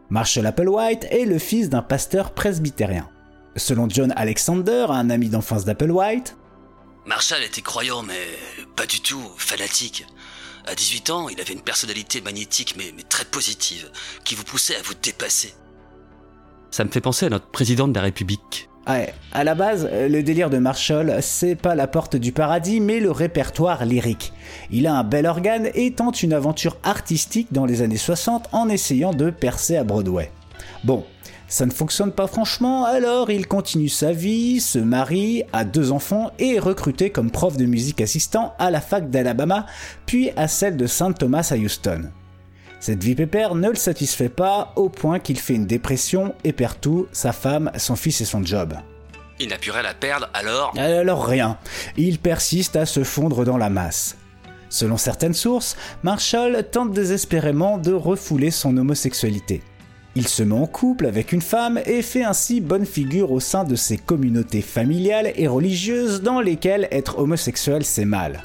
Marshall 0.09 0.45
Applewhite 0.45 1.05
est 1.11 1.25
le 1.25 1.39
fils 1.39 1.69
d'un 1.69 1.81
pasteur 1.81 2.33
presbytérien. 2.33 3.09
Selon 3.55 3.89
John 3.89 4.13
Alexander, 4.15 4.85
un 4.89 5.09
ami 5.09 5.29
d'enfance 5.29 5.65
d'Applewhite, 5.65 6.37
Marshall 7.07 7.43
était 7.43 7.61
croyant, 7.61 8.03
mais 8.03 8.27
pas 8.75 8.85
du 8.85 8.99
tout 8.99 9.23
fanatique. 9.37 10.05
À 10.65 10.75
18 10.75 11.09
ans, 11.09 11.29
il 11.29 11.39
avait 11.39 11.53
une 11.53 11.61
personnalité 11.61 12.19
magnétique, 12.19 12.75
mais, 12.77 12.93
mais 12.97 13.03
très 13.03 13.23
positive, 13.23 13.89
qui 14.25 14.35
vous 14.35 14.43
poussait 14.43 14.75
à 14.75 14.81
vous 14.81 14.93
dépasser. 15.01 15.53
Ça 16.77 16.83
me 16.83 16.91
fait 16.91 17.01
penser 17.01 17.25
à 17.25 17.29
notre 17.29 17.47
président 17.47 17.87
de 17.87 17.95
la 17.95 18.01
République. 18.01 18.69
Ouais, 18.87 19.11
à 19.33 19.43
la 19.43 19.55
base, 19.55 19.89
le 19.91 20.21
délire 20.21 20.51
de 20.51 20.59
Marshall, 20.59 21.17
c'est 21.21 21.55
pas 21.55 21.73
la 21.73 21.87
porte 21.87 22.15
du 22.15 22.31
paradis, 22.31 22.81
mais 22.81 22.99
le 22.99 23.09
répertoire 23.09 23.83
lyrique. 23.83 24.31
Il 24.69 24.85
a 24.85 24.93
un 24.93 25.03
bel 25.03 25.25
organe 25.25 25.69
et 25.73 25.93
tente 25.93 26.21
une 26.21 26.33
aventure 26.33 26.77
artistique 26.83 27.47
dans 27.51 27.65
les 27.65 27.81
années 27.81 27.97
60 27.97 28.49
en 28.51 28.69
essayant 28.69 29.11
de 29.11 29.31
percer 29.31 29.75
à 29.75 29.83
Broadway. 29.83 30.29
Bon, 30.83 31.03
ça 31.47 31.65
ne 31.65 31.71
fonctionne 31.71 32.11
pas 32.11 32.27
franchement, 32.27 32.85
alors 32.85 33.31
il 33.31 33.47
continue 33.47 33.89
sa 33.89 34.11
vie, 34.11 34.61
se 34.61 34.77
marie, 34.77 35.41
a 35.53 35.65
deux 35.65 35.91
enfants 35.91 36.29
et 36.37 36.57
est 36.57 36.59
recruté 36.59 37.09
comme 37.09 37.31
prof 37.31 37.57
de 37.57 37.65
musique 37.65 38.01
assistant 38.01 38.53
à 38.59 38.69
la 38.69 38.81
fac 38.81 39.09
d'Alabama, 39.09 39.65
puis 40.05 40.29
à 40.37 40.47
celle 40.47 40.77
de 40.77 40.85
St. 40.85 41.17
Thomas 41.17 41.49
à 41.51 41.57
Houston. 41.57 42.11
Cette 42.79 43.03
vie 43.03 43.15
pépère 43.15 43.55
ne 43.55 43.69
le 43.69 43.75
satisfait 43.75 44.29
pas 44.29 44.73
au 44.75 44.89
point 44.89 45.19
qu'il 45.19 45.39
fait 45.39 45.55
une 45.55 45.65
dépression 45.65 46.35
et 46.43 46.53
perd 46.53 46.79
tout, 46.79 47.07
sa 47.11 47.31
femme, 47.31 47.71
son 47.77 47.95
fils 47.95 48.21
et 48.21 48.25
son 48.25 48.43
job. 48.43 48.73
Il 49.39 49.49
n'a 49.49 49.57
plus 49.57 49.71
rien 49.71 49.85
à 49.85 49.93
perdre, 49.93 50.29
alors? 50.33 50.73
Alors 50.77 51.25
rien. 51.25 51.57
Il 51.95 52.19
persiste 52.19 52.75
à 52.75 52.85
se 52.85 53.03
fondre 53.03 53.45
dans 53.45 53.57
la 53.57 53.69
masse. 53.69 54.15
Selon 54.69 54.97
certaines 54.97 55.33
sources, 55.33 55.77
Marshall 56.03 56.65
tente 56.71 56.91
désespérément 56.91 57.77
de 57.77 57.93
refouler 57.93 58.51
son 58.51 58.75
homosexualité. 58.77 59.61
Il 60.15 60.27
se 60.27 60.41
met 60.41 60.55
en 60.55 60.65
couple 60.65 61.05
avec 61.05 61.31
une 61.31 61.41
femme 61.41 61.79
et 61.85 62.01
fait 62.01 62.23
ainsi 62.23 62.59
bonne 62.59 62.85
figure 62.85 63.31
au 63.31 63.39
sein 63.39 63.63
de 63.63 63.75
ses 63.75 63.97
communautés 63.97 64.63
familiales 64.63 65.31
et 65.35 65.47
religieuses 65.47 66.21
dans 66.21 66.41
lesquelles 66.41 66.87
être 66.91 67.19
homosexuel 67.19 67.85
c'est 67.85 68.05
mal. 68.05 68.41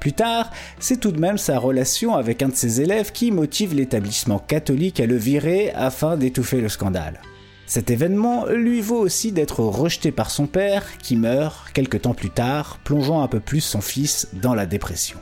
Plus 0.00 0.12
tard, 0.12 0.50
c'est 0.78 1.00
tout 1.00 1.12
de 1.12 1.20
même 1.20 1.38
sa 1.38 1.58
relation 1.58 2.14
avec 2.14 2.42
un 2.42 2.48
de 2.48 2.54
ses 2.54 2.80
élèves 2.80 3.12
qui 3.12 3.30
motive 3.30 3.74
l'établissement 3.74 4.38
catholique 4.38 5.00
à 5.00 5.06
le 5.06 5.16
virer 5.16 5.70
afin 5.74 6.16
d'étouffer 6.16 6.60
le 6.60 6.68
scandale. 6.68 7.20
Cet 7.66 7.90
événement 7.90 8.46
lui 8.46 8.80
vaut 8.80 8.98
aussi 8.98 9.30
d'être 9.30 9.60
rejeté 9.60 10.10
par 10.10 10.30
son 10.30 10.46
père, 10.46 10.96
qui 10.98 11.16
meurt 11.16 11.70
quelques 11.72 12.02
temps 12.02 12.14
plus 12.14 12.30
tard, 12.30 12.78
plongeant 12.82 13.22
un 13.22 13.28
peu 13.28 13.40
plus 13.40 13.60
son 13.60 13.82
fils 13.82 14.28
dans 14.32 14.54
la 14.54 14.64
dépression. 14.64 15.18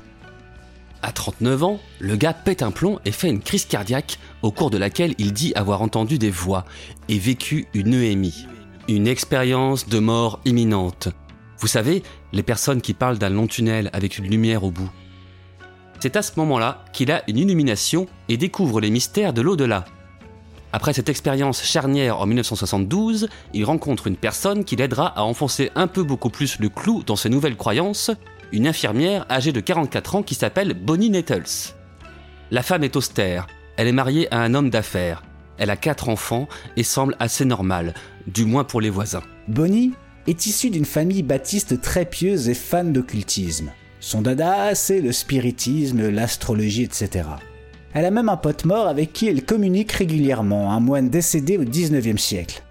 À 1.03 1.11
39 1.11 1.63
ans, 1.65 1.81
le 1.99 2.17
gars 2.17 2.33
pète 2.33 2.63
un 2.63 2.71
plomb 2.71 3.01
et 3.05 3.13
fait 3.13 3.29
une 3.29 3.41
crise 3.41 3.65
cardiaque 3.65 4.19
au 4.43 4.53
cours 4.53 4.71
de 4.71 4.79
laquelle 4.79 5.15
il 5.19 5.33
dit 5.33 5.53
avoir 5.55 5.83
entendu 5.83 6.19
des 6.19 6.31
voix 6.31 6.65
et 7.09 7.19
vécu 7.19 7.67
une 7.75 7.95
EMI, 7.95 8.47
une 8.89 9.09
expérience 9.09 9.89
de 9.89 9.99
mort 9.99 10.41
imminente. 10.45 11.09
Vous 11.59 11.67
savez, 11.67 12.03
les 12.33 12.43
personnes 12.43 12.81
qui 12.81 12.95
parlent 12.95 13.19
d'un 13.19 13.31
long 13.31 13.47
tunnel 13.47 13.91
avec 13.93 14.19
une 14.19 14.29
lumière 14.29 14.65
au 14.65 14.71
bout. 14.71 14.91
C'est 16.01 16.17
à 16.17 16.23
ce 16.23 16.33
moment-là 16.37 16.85
qu'il 16.93 17.11
a 17.11 17.23
une 17.29 17.39
illumination 17.39 18.07
et 18.29 18.37
découvre 18.37 18.81
les 18.81 18.91
mystères 18.91 19.33
de 19.33 19.41
l'au-delà. 19.43 19.85
Après 20.73 20.93
cette 20.93 21.09
expérience 21.09 21.63
charnière 21.63 22.21
en 22.21 22.27
1972, 22.27 23.29
il 23.55 23.65
rencontre 23.65 24.09
une 24.09 24.17
personne 24.17 24.65
qui 24.65 24.77
l'aidera 24.77 25.07
à 25.19 25.23
enfoncer 25.23 25.71
un 25.75 25.87
peu 25.87 26.03
beaucoup 26.03 26.29
plus 26.29 26.59
le 26.59 26.69
clou 26.69 27.03
dans 27.03 27.17
ses 27.17 27.31
nouvelles 27.31 27.57
croyances, 27.57 28.11
une 28.53 28.67
infirmière 28.67 29.25
âgée 29.31 29.53
de 29.53 29.61
44 29.61 30.17
ans 30.17 30.23
qui 30.23 30.35
s'appelle 30.35 30.75
Bonnie 30.75 31.09
Nettles. 31.09 31.75
La 32.51 32.63
femme 32.63 32.85
est 32.85 32.97
austère, 32.97 33.47
elle 33.77 33.89
est 33.89 33.93
mariée 33.93 34.33
à 34.33 34.41
un 34.41 34.55
homme 34.55 34.71
d'affaires, 34.71 35.23
elle 35.57 35.71
a 35.71 35.77
quatre 35.77 36.11
enfants 36.11 36.47
et 36.77 36.83
semble 36.83 37.17
assez 37.19 37.45
normale, 37.45 37.95
du 38.27 38.45
moins 38.45 38.65
pour 38.65 38.81
les 38.81 38.91
voisins. 38.91 39.23
Bonnie? 39.49 39.95
Est 40.27 40.47
issue 40.47 40.71
d'une 40.71 40.85
famille 40.85 41.23
baptiste 41.23 41.81
très 41.81 42.05
pieuse 42.05 42.49
et 42.49 42.55
fan 42.55 42.93
d'occultisme. 42.93 43.71
Son 44.01 44.23
dada, 44.23 44.75
c'est 44.75 45.01
le 45.01 45.13
spiritisme, 45.13 46.09
l'astrologie, 46.09 46.83
etc. 46.83 47.29
Elle 47.95 48.05
a 48.05 48.11
même 48.11 48.29
un 48.29 48.37
pote 48.37 48.65
mort 48.65 48.89
avec 48.89 49.13
qui 49.13 49.29
elle 49.29 49.45
communique 49.45 49.93
régulièrement, 49.93 50.73
un 50.73 50.81
moine 50.81 51.09
décédé 51.09 51.57
au 51.57 51.65
19e 51.65 52.19
siècle. 52.19 52.63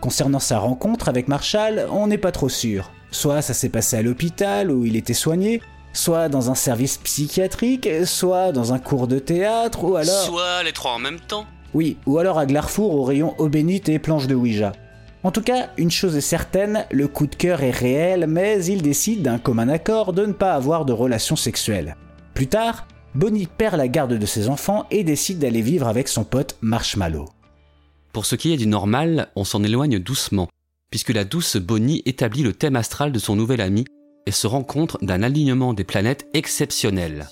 Concernant 0.00 0.38
sa 0.38 0.58
rencontre 0.58 1.08
avec 1.08 1.28
Marshall, 1.28 1.86
on 1.90 2.06
n'est 2.06 2.18
pas 2.18 2.32
trop 2.32 2.48
sûr. 2.48 2.90
Soit 3.10 3.40
ça 3.40 3.54
s'est 3.54 3.70
passé 3.70 3.96
à 3.96 4.02
l'hôpital 4.02 4.70
où 4.70 4.84
il 4.84 4.96
était 4.96 5.14
soigné, 5.14 5.62
soit 5.92 6.28
dans 6.28 6.50
un 6.50 6.54
service 6.54 6.98
psychiatrique, 6.98 7.88
soit 8.04 8.52
dans 8.52 8.72
un 8.72 8.78
cours 8.78 9.08
de 9.08 9.18
théâtre, 9.18 9.84
ou 9.84 9.96
alors... 9.96 10.24
Soit 10.24 10.62
les 10.62 10.72
trois 10.72 10.92
en 10.92 10.98
même 10.98 11.20
temps. 11.20 11.46
Oui, 11.72 11.96
ou 12.06 12.18
alors 12.18 12.38
à 12.38 12.46
Glarfour 12.46 12.94
au 12.94 13.04
rayon 13.04 13.34
eau 13.38 13.48
bénite 13.48 13.88
et 13.88 13.98
planche 13.98 14.26
de 14.26 14.34
Ouija. 14.34 14.72
En 15.26 15.32
tout 15.32 15.42
cas, 15.42 15.70
une 15.76 15.90
chose 15.90 16.14
est 16.14 16.20
certaine, 16.20 16.86
le 16.92 17.08
coup 17.08 17.26
de 17.26 17.34
cœur 17.34 17.64
est 17.64 17.72
réel, 17.72 18.26
mais 18.28 18.64
il 18.64 18.80
décide 18.80 19.22
d'un 19.22 19.38
commun 19.38 19.68
accord 19.68 20.12
de 20.12 20.24
ne 20.24 20.32
pas 20.32 20.52
avoir 20.52 20.84
de 20.84 20.92
relations 20.92 21.34
sexuelles. 21.34 21.96
Plus 22.32 22.46
tard, 22.46 22.86
Bonnie 23.16 23.48
perd 23.48 23.74
la 23.76 23.88
garde 23.88 24.12
de 24.12 24.24
ses 24.24 24.48
enfants 24.48 24.86
et 24.92 25.02
décide 25.02 25.40
d'aller 25.40 25.62
vivre 25.62 25.88
avec 25.88 26.06
son 26.06 26.22
pote 26.22 26.56
Marshmallow. 26.60 27.24
Pour 28.12 28.24
ce 28.24 28.36
qui 28.36 28.52
est 28.52 28.56
du 28.56 28.68
normal, 28.68 29.26
on 29.34 29.42
s'en 29.42 29.64
éloigne 29.64 29.98
doucement, 29.98 30.46
puisque 30.90 31.10
la 31.12 31.24
douce 31.24 31.56
Bonnie 31.56 32.02
établit 32.06 32.44
le 32.44 32.52
thème 32.52 32.76
astral 32.76 33.10
de 33.10 33.18
son 33.18 33.34
nouvel 33.34 33.60
ami 33.62 33.84
et 34.26 34.30
se 34.30 34.46
rend 34.46 34.62
compte 34.62 34.96
d'un 35.02 35.24
alignement 35.24 35.74
des 35.74 35.82
planètes 35.82 36.28
exceptionnel. 36.34 37.26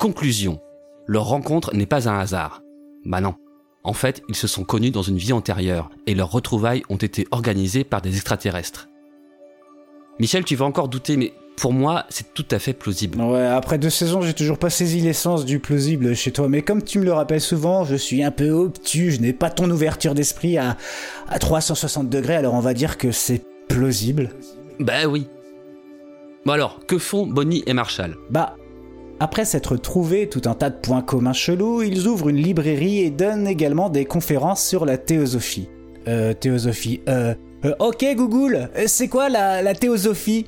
Conclusion. 0.00 0.58
Leur 1.06 1.26
rencontre 1.26 1.72
n'est 1.72 1.86
pas 1.86 2.08
un 2.08 2.18
hasard. 2.18 2.62
Bah 3.04 3.20
non. 3.20 3.36
En 3.88 3.94
fait, 3.94 4.22
ils 4.28 4.36
se 4.36 4.46
sont 4.46 4.64
connus 4.64 4.90
dans 4.90 5.00
une 5.00 5.16
vie 5.16 5.32
antérieure, 5.32 5.88
et 6.06 6.14
leurs 6.14 6.30
retrouvailles 6.30 6.82
ont 6.90 6.96
été 6.96 7.26
organisées 7.30 7.84
par 7.84 8.02
des 8.02 8.16
extraterrestres. 8.16 8.90
Michel, 10.20 10.44
tu 10.44 10.56
vas 10.56 10.66
encore 10.66 10.88
douter, 10.88 11.16
mais 11.16 11.32
pour 11.56 11.72
moi, 11.72 12.04
c'est 12.10 12.34
tout 12.34 12.44
à 12.50 12.58
fait 12.58 12.74
plausible. 12.74 13.18
Ouais, 13.18 13.46
après 13.46 13.78
deux 13.78 13.88
saisons, 13.88 14.20
j'ai 14.20 14.34
toujours 14.34 14.58
pas 14.58 14.68
saisi 14.68 15.00
l'essence 15.00 15.46
du 15.46 15.58
plausible 15.58 16.14
chez 16.14 16.32
toi, 16.32 16.50
mais 16.50 16.60
comme 16.60 16.82
tu 16.82 16.98
me 16.98 17.06
le 17.06 17.14
rappelles 17.14 17.40
souvent, 17.40 17.84
je 17.84 17.96
suis 17.96 18.22
un 18.22 18.30
peu 18.30 18.50
obtus, 18.50 19.12
je 19.12 19.20
n'ai 19.22 19.32
pas 19.32 19.48
ton 19.48 19.70
ouverture 19.70 20.14
d'esprit 20.14 20.58
à, 20.58 20.76
à 21.26 21.38
360 21.38 22.10
degrés, 22.10 22.36
alors 22.36 22.52
on 22.52 22.60
va 22.60 22.74
dire 22.74 22.98
que 22.98 23.10
c'est 23.10 23.42
plausible. 23.68 24.32
Bah 24.80 25.06
oui. 25.08 25.28
Bon 26.44 26.52
alors, 26.52 26.80
que 26.86 26.98
font 26.98 27.26
Bonnie 27.26 27.62
et 27.66 27.72
Marshall? 27.72 28.18
Bah, 28.28 28.54
après 29.20 29.44
s'être 29.44 29.76
trouvé 29.76 30.28
tout 30.28 30.42
un 30.46 30.54
tas 30.54 30.70
de 30.70 30.76
points 30.76 31.02
communs 31.02 31.32
chelous, 31.32 31.82
ils 31.82 32.06
ouvrent 32.06 32.28
une 32.28 32.36
librairie 32.36 33.00
et 33.00 33.10
donnent 33.10 33.48
également 33.48 33.90
des 33.90 34.04
conférences 34.04 34.64
sur 34.64 34.84
la 34.84 34.98
théosophie. 34.98 35.68
Euh, 36.06 36.34
théosophie, 36.34 37.00
euh... 37.08 37.34
euh 37.64 37.74
ok 37.80 38.04
Google, 38.14 38.70
c'est 38.86 39.08
quoi 39.08 39.28
la, 39.28 39.62
la 39.62 39.74
théosophie? 39.74 40.46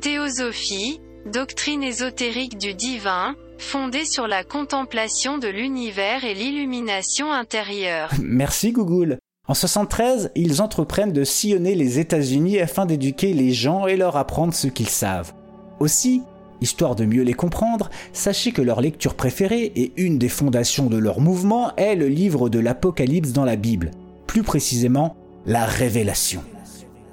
Théosophie, 0.00 1.00
doctrine 1.32 1.82
ésotérique 1.82 2.58
du 2.58 2.74
divin, 2.74 3.34
fondée 3.58 4.04
sur 4.04 4.26
la 4.26 4.44
contemplation 4.44 5.38
de 5.38 5.48
l'univers 5.48 6.24
et 6.24 6.34
l'illumination 6.34 7.32
intérieure. 7.32 8.10
Merci 8.22 8.72
Google. 8.72 9.18
En 9.46 9.54
73, 9.54 10.30
ils 10.34 10.62
entreprennent 10.62 11.12
de 11.12 11.22
sillonner 11.22 11.74
les 11.74 11.98
États-Unis 11.98 12.58
afin 12.60 12.86
d'éduquer 12.86 13.34
les 13.34 13.52
gens 13.52 13.86
et 13.86 13.96
leur 13.96 14.16
apprendre 14.16 14.54
ce 14.54 14.68
qu'ils 14.68 14.88
savent. 14.88 15.32
Aussi, 15.80 16.22
histoire 16.64 16.96
de 16.96 17.04
mieux 17.04 17.22
les 17.22 17.34
comprendre, 17.34 17.90
sachez 18.14 18.50
que 18.50 18.62
leur 18.62 18.80
lecture 18.80 19.14
préférée 19.14 19.70
et 19.76 19.92
une 19.96 20.18
des 20.18 20.30
fondations 20.30 20.86
de 20.86 20.96
leur 20.96 21.20
mouvement 21.20 21.76
est 21.76 21.94
le 21.94 22.08
livre 22.08 22.48
de 22.48 22.58
l'Apocalypse 22.58 23.32
dans 23.32 23.44
la 23.44 23.56
Bible, 23.56 23.90
plus 24.26 24.42
précisément 24.42 25.14
la 25.44 25.66
Révélation. 25.66 26.42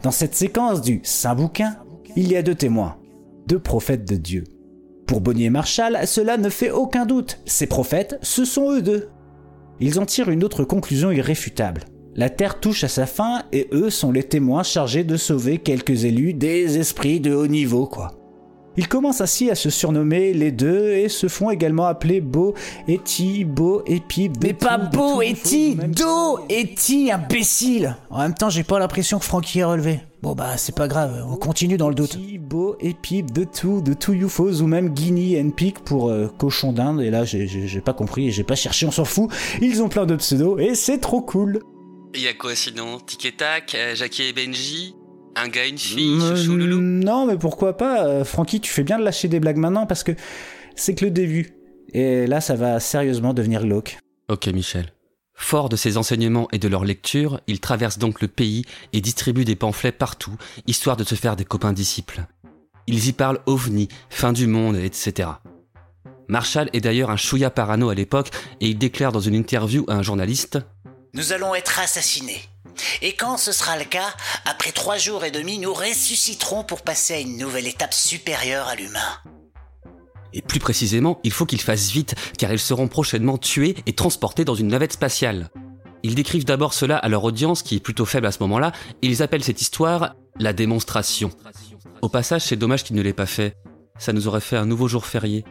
Dans 0.03 0.11
cette 0.11 0.35
séquence 0.35 0.81
du 0.81 1.01
Saint 1.03 1.35
Bouquin, 1.35 1.75
il 2.15 2.31
y 2.31 2.37
a 2.37 2.43
deux 2.43 2.55
témoins, 2.55 2.95
deux 3.45 3.59
prophètes 3.59 4.09
de 4.09 4.15
Dieu. 4.15 4.45
Pour 5.05 5.19
Bonnier 5.19 5.49
Marshall, 5.49 5.99
cela 6.05 6.37
ne 6.37 6.49
fait 6.49 6.71
aucun 6.71 7.05
doute, 7.05 7.39
ces 7.45 7.67
prophètes, 7.67 8.17
ce 8.21 8.45
sont 8.45 8.71
eux 8.71 8.81
deux. 8.81 9.09
Ils 9.81 9.99
en 9.99 10.05
tirent 10.05 10.29
une 10.29 10.45
autre 10.45 10.63
conclusion 10.63 11.11
irréfutable. 11.11 11.81
La 12.15 12.29
Terre 12.29 12.61
touche 12.61 12.85
à 12.85 12.87
sa 12.87 13.05
fin 13.05 13.43
et 13.51 13.67
eux 13.73 13.89
sont 13.89 14.13
les 14.13 14.23
témoins 14.23 14.63
chargés 14.63 15.03
de 15.03 15.17
sauver 15.17 15.57
quelques 15.57 16.05
élus 16.05 16.33
des 16.33 16.77
esprits 16.77 17.19
de 17.19 17.33
haut 17.33 17.47
niveau, 17.47 17.85
quoi. 17.85 18.20
Ils 18.77 18.87
commencent 18.87 19.21
ainsi 19.21 19.49
à 19.49 19.55
se 19.55 19.69
surnommer 19.69 20.33
les 20.33 20.51
deux 20.51 20.91
et 20.91 21.09
se 21.09 21.27
font 21.27 21.49
également 21.49 21.87
appeler 21.87 22.21
Beau, 22.21 22.53
Eti, 22.87 23.43
Beau, 23.43 23.83
Epi, 23.85 24.31
Mais 24.41 24.53
pas 24.53 24.77
Beau, 24.77 25.21
Eti, 25.21 25.75
Do, 25.75 26.39
Eti, 26.49 27.11
imbécile 27.11 27.97
En 28.09 28.19
même 28.19 28.33
temps, 28.33 28.49
j'ai 28.49 28.63
pas 28.63 28.79
l'impression 28.79 29.19
que 29.19 29.25
Frankie 29.25 29.59
est 29.59 29.65
relevé. 29.65 29.99
Bon 30.21 30.35
bah, 30.35 30.55
c'est 30.55 30.75
pas 30.75 30.87
grave, 30.87 31.25
on 31.27 31.35
continue 31.35 31.77
dans 31.77 31.89
le 31.89 31.95
doute. 31.95 32.17
Beau, 32.39 32.77
Epi, 32.79 33.23
de 33.23 33.43
tout, 33.43 33.81
de 33.81 33.93
tout 33.93 34.13
UFOs 34.13 34.61
ou 34.61 34.67
même 34.67 34.89
Guinea 34.89 35.41
and 35.41 35.49
Pig 35.49 35.79
pour 35.79 36.09
euh, 36.09 36.31
cochon 36.37 36.71
d'Inde. 36.71 37.01
Et 37.01 37.09
là, 37.09 37.25
j'ai 37.25 37.81
pas 37.81 37.93
compris 37.93 38.27
et 38.27 38.31
j'ai 38.31 38.43
pas 38.43 38.55
cherché, 38.55 38.85
on 38.85 38.91
s'en 38.91 39.05
fout. 39.05 39.29
Ils 39.61 39.81
ont 39.81 39.89
plein 39.89 40.05
de 40.05 40.15
pseudos 40.15 40.59
et 40.59 40.75
c'est 40.75 40.99
trop 40.99 41.21
cool. 41.21 41.59
Il 42.13 42.21
y 42.21 42.27
a 42.27 42.33
quoi 42.33 42.55
sinon? 42.55 42.99
Tic 42.99 43.25
et 43.25 43.31
tac, 43.31 43.73
euh, 43.73 43.95
Jackie 43.95 44.23
et 44.23 44.33
Benji? 44.33 44.95
Un 45.35 45.47
gars, 45.47 45.67
une 45.67 45.77
fille, 45.77 46.19
chouchou, 46.19 46.57
loulou 46.57 46.79
Non, 46.81 47.25
mais 47.25 47.37
pourquoi 47.37 47.77
pas 47.77 48.05
euh, 48.05 48.23
Francky, 48.23 48.59
tu 48.59 48.71
fais 48.71 48.83
bien 48.83 48.99
de 48.99 49.03
lâcher 49.03 49.27
des 49.27 49.39
blagues 49.39 49.57
maintenant 49.57 49.85
parce 49.85 50.03
que 50.03 50.11
c'est 50.75 50.95
que 50.95 51.05
le 51.05 51.11
début. 51.11 51.53
Et 51.93 52.27
là, 52.27 52.41
ça 52.41 52.55
va 52.55 52.79
sérieusement 52.79 53.33
devenir 53.33 53.63
glauque. 53.63 53.97
Ok, 54.29 54.47
Michel. 54.47 54.93
Fort 55.33 55.69
de 55.69 55.75
ses 55.75 55.97
enseignements 55.97 56.47
et 56.51 56.59
de 56.59 56.67
leur 56.67 56.85
lecture, 56.85 57.41
il 57.47 57.59
traverse 57.59 57.97
donc 57.97 58.21
le 58.21 58.27
pays 58.27 58.63
et 58.93 59.01
distribue 59.01 59.43
des 59.43 59.55
pamphlets 59.55 59.91
partout, 59.91 60.35
histoire 60.67 60.97
de 60.97 61.03
se 61.03 61.15
faire 61.15 61.35
des 61.35 61.45
copains 61.45 61.73
disciples. 61.73 62.23
Ils 62.87 63.07
y 63.07 63.11
parlent 63.11 63.39
ovni, 63.47 63.87
fin 64.09 64.33
du 64.33 64.47
monde, 64.47 64.75
etc. 64.75 65.29
Marshall 66.27 66.69
est 66.73 66.81
d'ailleurs 66.81 67.09
un 67.09 67.17
chouïa 67.17 67.49
parano 67.49 67.89
à 67.89 67.95
l'époque 67.95 68.29
et 68.61 68.69
il 68.69 68.77
déclare 68.77 69.11
dans 69.11 69.19
une 69.19 69.35
interview 69.35 69.83
à 69.87 69.95
un 69.95 70.01
journaliste 70.01 70.59
Nous 71.13 71.33
allons 71.33 71.55
être 71.55 71.79
assassinés. 71.79 72.41
Et 73.01 73.13
quand 73.13 73.37
ce 73.37 73.51
sera 73.51 73.77
le 73.77 73.85
cas, 73.85 74.13
après 74.45 74.71
trois 74.71 74.97
jours 74.97 75.25
et 75.25 75.31
demi, 75.31 75.59
nous 75.59 75.73
ressusciterons 75.73 76.63
pour 76.63 76.81
passer 76.81 77.13
à 77.13 77.19
une 77.19 77.37
nouvelle 77.37 77.67
étape 77.67 77.93
supérieure 77.93 78.67
à 78.67 78.75
l'humain. 78.75 79.17
Et 80.33 80.41
plus 80.41 80.59
précisément, 80.59 81.19
il 81.23 81.31
faut 81.31 81.45
qu'ils 81.45 81.61
fassent 81.61 81.91
vite, 81.91 82.15
car 82.37 82.51
ils 82.51 82.59
seront 82.59 82.87
prochainement 82.87 83.37
tués 83.37 83.75
et 83.85 83.93
transportés 83.93 84.45
dans 84.45 84.55
une 84.55 84.67
navette 84.67 84.93
spatiale. 84.93 85.49
Ils 86.03 86.15
décrivent 86.15 86.45
d'abord 86.45 86.73
cela 86.73 86.97
à 86.97 87.09
leur 87.09 87.23
audience, 87.23 87.63
qui 87.63 87.75
est 87.75 87.79
plutôt 87.79 88.05
faible 88.05 88.27
à 88.27 88.31
ce 88.31 88.39
moment-là, 88.41 88.71
et 89.01 89.07
ils 89.07 89.21
appellent 89.21 89.43
cette 89.43 89.61
histoire 89.61 90.15
la 90.39 90.53
démonstration. 90.53 91.31
Au 92.01 92.09
passage, 92.09 92.43
c'est 92.43 92.55
dommage 92.55 92.83
qu'ils 92.83 92.95
ne 92.95 93.01
l'aient 93.01 93.13
pas 93.13 93.25
fait. 93.25 93.55
Ça 93.99 94.13
nous 94.13 94.27
aurait 94.27 94.41
fait 94.41 94.57
un 94.57 94.65
nouveau 94.65 94.87
jour 94.87 95.05
férié. 95.05 95.43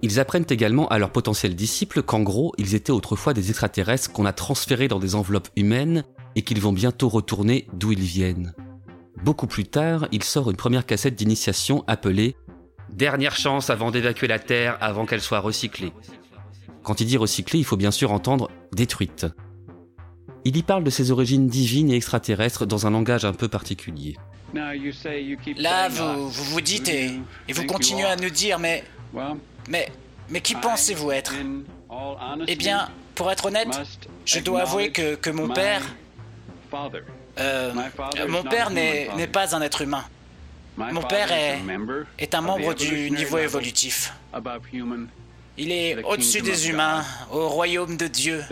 Ils 0.00 0.20
apprennent 0.20 0.46
également 0.48 0.88
à 0.88 0.98
leurs 0.98 1.12
potentiels 1.12 1.54
disciples 1.54 2.02
qu'en 2.02 2.20
gros, 2.20 2.52
ils 2.56 2.74
étaient 2.74 2.92
autrefois 2.92 3.34
des 3.34 3.50
extraterrestres 3.50 4.12
qu'on 4.12 4.24
a 4.24 4.32
transférés 4.32 4.88
dans 4.88 4.98
des 4.98 5.14
enveloppes 5.14 5.48
humaines 5.56 6.04
et 6.36 6.42
qu'ils 6.42 6.60
vont 6.60 6.72
bientôt 6.72 7.08
retourner 7.08 7.66
d'où 7.72 7.92
ils 7.92 8.00
viennent. 8.00 8.54
Beaucoup 9.22 9.46
plus 9.46 9.64
tard, 9.64 10.06
il 10.12 10.22
sort 10.22 10.50
une 10.50 10.56
première 10.56 10.86
cassette 10.86 11.14
d'initiation 11.14 11.84
appelée 11.86 12.36
Dernière 12.90 13.34
chance 13.34 13.70
avant 13.70 13.90
d'évacuer 13.90 14.26
la 14.28 14.38
Terre 14.38 14.76
avant 14.80 15.06
qu'elle 15.06 15.20
soit 15.20 15.40
recyclée. 15.40 15.92
Quand 16.82 17.00
il 17.00 17.06
dit 17.06 17.16
recyclée, 17.16 17.58
il 17.58 17.64
faut 17.64 17.76
bien 17.76 17.90
sûr 17.90 18.12
entendre 18.12 18.50
détruite. 18.72 19.26
Il 20.44 20.56
y 20.56 20.62
parle 20.62 20.84
de 20.84 20.90
ses 20.90 21.10
origines 21.10 21.48
divines 21.48 21.90
et 21.90 21.96
extraterrestres 21.96 22.66
dans 22.66 22.86
un 22.86 22.90
langage 22.90 23.24
un 23.24 23.32
peu 23.32 23.48
particulier. 23.48 24.16
Là, 24.52 25.88
vous 25.88 26.28
vous, 26.28 26.44
vous 26.44 26.60
dites 26.60 26.88
et, 26.88 27.10
et 27.48 27.52
vous 27.52 27.64
continuez 27.64 28.04
à 28.04 28.16
nous 28.16 28.30
dire, 28.30 28.58
mais... 28.58 28.84
Mais... 29.68 29.90
Mais 30.30 30.40
qui 30.40 30.54
pensez-vous 30.54 31.10
être? 31.10 31.34
Eh 32.46 32.56
bien, 32.56 32.88
pour 33.14 33.30
être 33.30 33.46
honnête, 33.46 33.80
je 34.24 34.40
dois 34.40 34.62
avouer 34.62 34.92
que, 34.92 35.14
que 35.16 35.30
mon 35.30 35.48
père... 35.48 35.82
Euh, 37.38 37.72
mon 38.28 38.42
père 38.42 38.70
n'est 38.70 39.26
pas 39.26 39.54
un 39.54 39.62
être 39.62 39.82
humain. 39.82 40.04
Mon 40.76 41.02
père 41.02 41.30
est, 41.32 41.58
est 42.18 42.34
un 42.34 42.40
membre 42.40 42.74
du 42.74 43.10
niveau 43.10 43.38
évolutif. 43.38 44.12
Il 45.56 45.70
est 45.70 46.02
au-dessus 46.02 46.42
des 46.42 46.68
humains, 46.68 47.04
au 47.30 47.48
royaume 47.48 47.96
de 47.96 48.08
Dieu, 48.08 48.42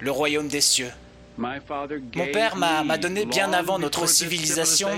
le 0.00 0.10
royaume 0.10 0.48
des 0.48 0.60
cieux. 0.60 0.90
Mon 1.38 2.26
père 2.32 2.56
m'a 2.56 2.98
donné 2.98 3.24
bien 3.26 3.52
avant 3.52 3.78
notre 3.78 4.06
civilisation, 4.06 4.88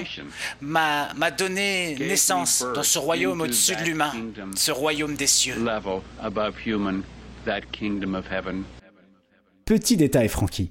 m'a 0.60 1.30
donné 1.36 1.96
naissance 1.98 2.64
dans 2.74 2.82
ce 2.82 2.98
royaume 2.98 3.42
au-dessus 3.42 3.76
de 3.76 3.82
l'humain, 3.82 4.12
ce 4.56 4.70
royaume 4.70 5.14
des 5.14 5.26
cieux. 5.26 5.56
Petit 9.66 9.96
détail, 9.98 10.28
Frankie. 10.28 10.70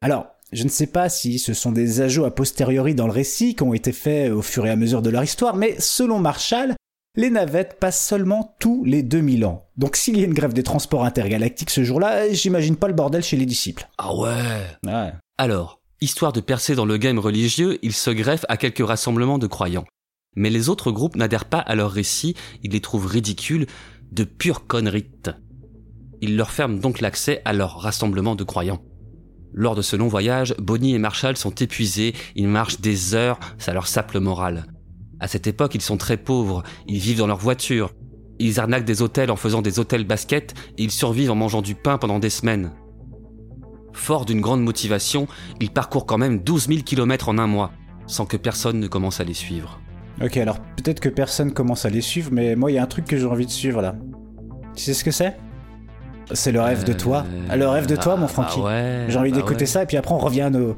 Alors, 0.00 0.33
je 0.54 0.62
ne 0.62 0.68
sais 0.68 0.86
pas 0.86 1.08
si 1.08 1.38
ce 1.38 1.52
sont 1.52 1.72
des 1.72 2.00
ajouts 2.00 2.24
a 2.24 2.30
posteriori 2.30 2.94
dans 2.94 3.06
le 3.06 3.12
récit 3.12 3.56
qui 3.56 3.64
ont 3.64 3.74
été 3.74 3.92
faits 3.92 4.30
au 4.30 4.40
fur 4.40 4.64
et 4.66 4.70
à 4.70 4.76
mesure 4.76 5.02
de 5.02 5.10
leur 5.10 5.24
histoire, 5.24 5.56
mais 5.56 5.74
selon 5.80 6.20
Marshall, 6.20 6.76
les 7.16 7.28
navettes 7.28 7.78
passent 7.80 8.06
seulement 8.06 8.54
tous 8.60 8.84
les 8.84 9.02
2000 9.02 9.44
ans. 9.46 9.66
Donc 9.76 9.96
s'il 9.96 10.16
y 10.16 10.22
a 10.22 10.24
une 10.24 10.32
grève 10.32 10.52
des 10.52 10.62
transports 10.62 11.04
intergalactiques 11.04 11.70
ce 11.70 11.82
jour-là, 11.82 12.32
j'imagine 12.32 12.76
pas 12.76 12.86
le 12.86 12.94
bordel 12.94 13.22
chez 13.22 13.36
les 13.36 13.46
disciples. 13.46 13.88
Ah 13.98 14.14
ouais. 14.14 14.66
ouais. 14.86 15.12
Alors, 15.38 15.80
histoire 16.00 16.32
de 16.32 16.40
percer 16.40 16.76
dans 16.76 16.86
le 16.86 16.98
game 16.98 17.18
religieux, 17.18 17.78
ils 17.82 17.92
se 17.92 18.10
greffent 18.10 18.46
à 18.48 18.56
quelques 18.56 18.86
rassemblements 18.86 19.38
de 19.38 19.48
croyants. 19.48 19.86
Mais 20.36 20.50
les 20.50 20.68
autres 20.68 20.92
groupes 20.92 21.16
n'adhèrent 21.16 21.44
pas 21.44 21.58
à 21.58 21.74
leur 21.74 21.90
récit, 21.90 22.34
ils 22.62 22.72
les 22.72 22.80
trouvent 22.80 23.06
ridicules, 23.06 23.66
de 24.12 24.22
pure 24.22 24.68
connerie. 24.68 25.10
Ils 26.20 26.36
leur 26.36 26.52
ferment 26.52 26.78
donc 26.78 27.00
l'accès 27.00 27.42
à 27.44 27.52
leur 27.52 27.80
rassemblement 27.80 28.36
de 28.36 28.44
croyants. 28.44 28.82
Lors 29.56 29.76
de 29.76 29.82
ce 29.82 29.94
long 29.94 30.08
voyage, 30.08 30.52
Bonnie 30.58 30.96
et 30.96 30.98
Marshall 30.98 31.36
sont 31.36 31.54
épuisés, 31.54 32.12
ils 32.34 32.48
marchent 32.48 32.80
des 32.80 33.14
heures, 33.14 33.38
ça 33.56 33.72
leur 33.72 33.86
sape 33.86 34.10
le 34.10 34.18
moral. 34.18 34.66
À 35.20 35.28
cette 35.28 35.46
époque, 35.46 35.76
ils 35.76 35.80
sont 35.80 35.96
très 35.96 36.16
pauvres, 36.16 36.64
ils 36.88 36.98
vivent 36.98 37.18
dans 37.18 37.28
leur 37.28 37.38
voiture, 37.38 37.92
ils 38.40 38.58
arnaquent 38.58 38.84
des 38.84 39.00
hôtels 39.00 39.30
en 39.30 39.36
faisant 39.36 39.62
des 39.62 39.78
hôtels 39.78 40.04
basket 40.04 40.54
et 40.76 40.82
ils 40.82 40.90
survivent 40.90 41.30
en 41.30 41.36
mangeant 41.36 41.62
du 41.62 41.76
pain 41.76 41.98
pendant 41.98 42.18
des 42.18 42.30
semaines. 42.30 42.72
Fort 43.92 44.24
d'une 44.24 44.40
grande 44.40 44.60
motivation, 44.60 45.28
ils 45.60 45.70
parcourent 45.70 46.06
quand 46.06 46.18
même 46.18 46.40
12 46.40 46.66
000 46.66 46.80
km 46.80 47.28
en 47.28 47.38
un 47.38 47.46
mois, 47.46 47.70
sans 48.08 48.26
que 48.26 48.36
personne 48.36 48.80
ne 48.80 48.88
commence 48.88 49.20
à 49.20 49.24
les 49.24 49.34
suivre. 49.34 49.80
Ok, 50.20 50.36
alors 50.36 50.58
peut-être 50.58 50.98
que 50.98 51.08
personne 51.08 51.52
commence 51.52 51.84
à 51.84 51.90
les 51.90 52.00
suivre, 52.00 52.30
mais 52.32 52.56
moi 52.56 52.72
il 52.72 52.74
y 52.74 52.78
a 52.78 52.82
un 52.82 52.88
truc 52.88 53.04
que 53.04 53.16
j'ai 53.16 53.26
envie 53.26 53.46
de 53.46 53.52
suivre 53.52 53.80
là. 53.80 53.94
Tu 54.74 54.82
sais 54.82 54.94
ce 54.94 55.04
que 55.04 55.12
c'est? 55.12 55.36
C'est 56.32 56.52
le 56.52 56.60
rêve 56.60 56.84
de 56.84 56.92
toi. 56.92 57.24
Euh, 57.50 57.56
le 57.56 57.68
rêve 57.68 57.86
de 57.86 57.96
toi, 57.96 58.16
mon 58.16 58.28
Francky. 58.28 58.60
Bah 58.60 59.08
J'ai 59.08 59.18
envie 59.18 59.30
bah 59.30 59.36
d'écouter 59.36 59.66
ça 59.66 59.82
et 59.82 59.86
puis 59.86 59.96
après 59.96 60.14
on 60.14 60.18
revient 60.18 60.42
à 60.42 60.50
nos, 60.50 60.76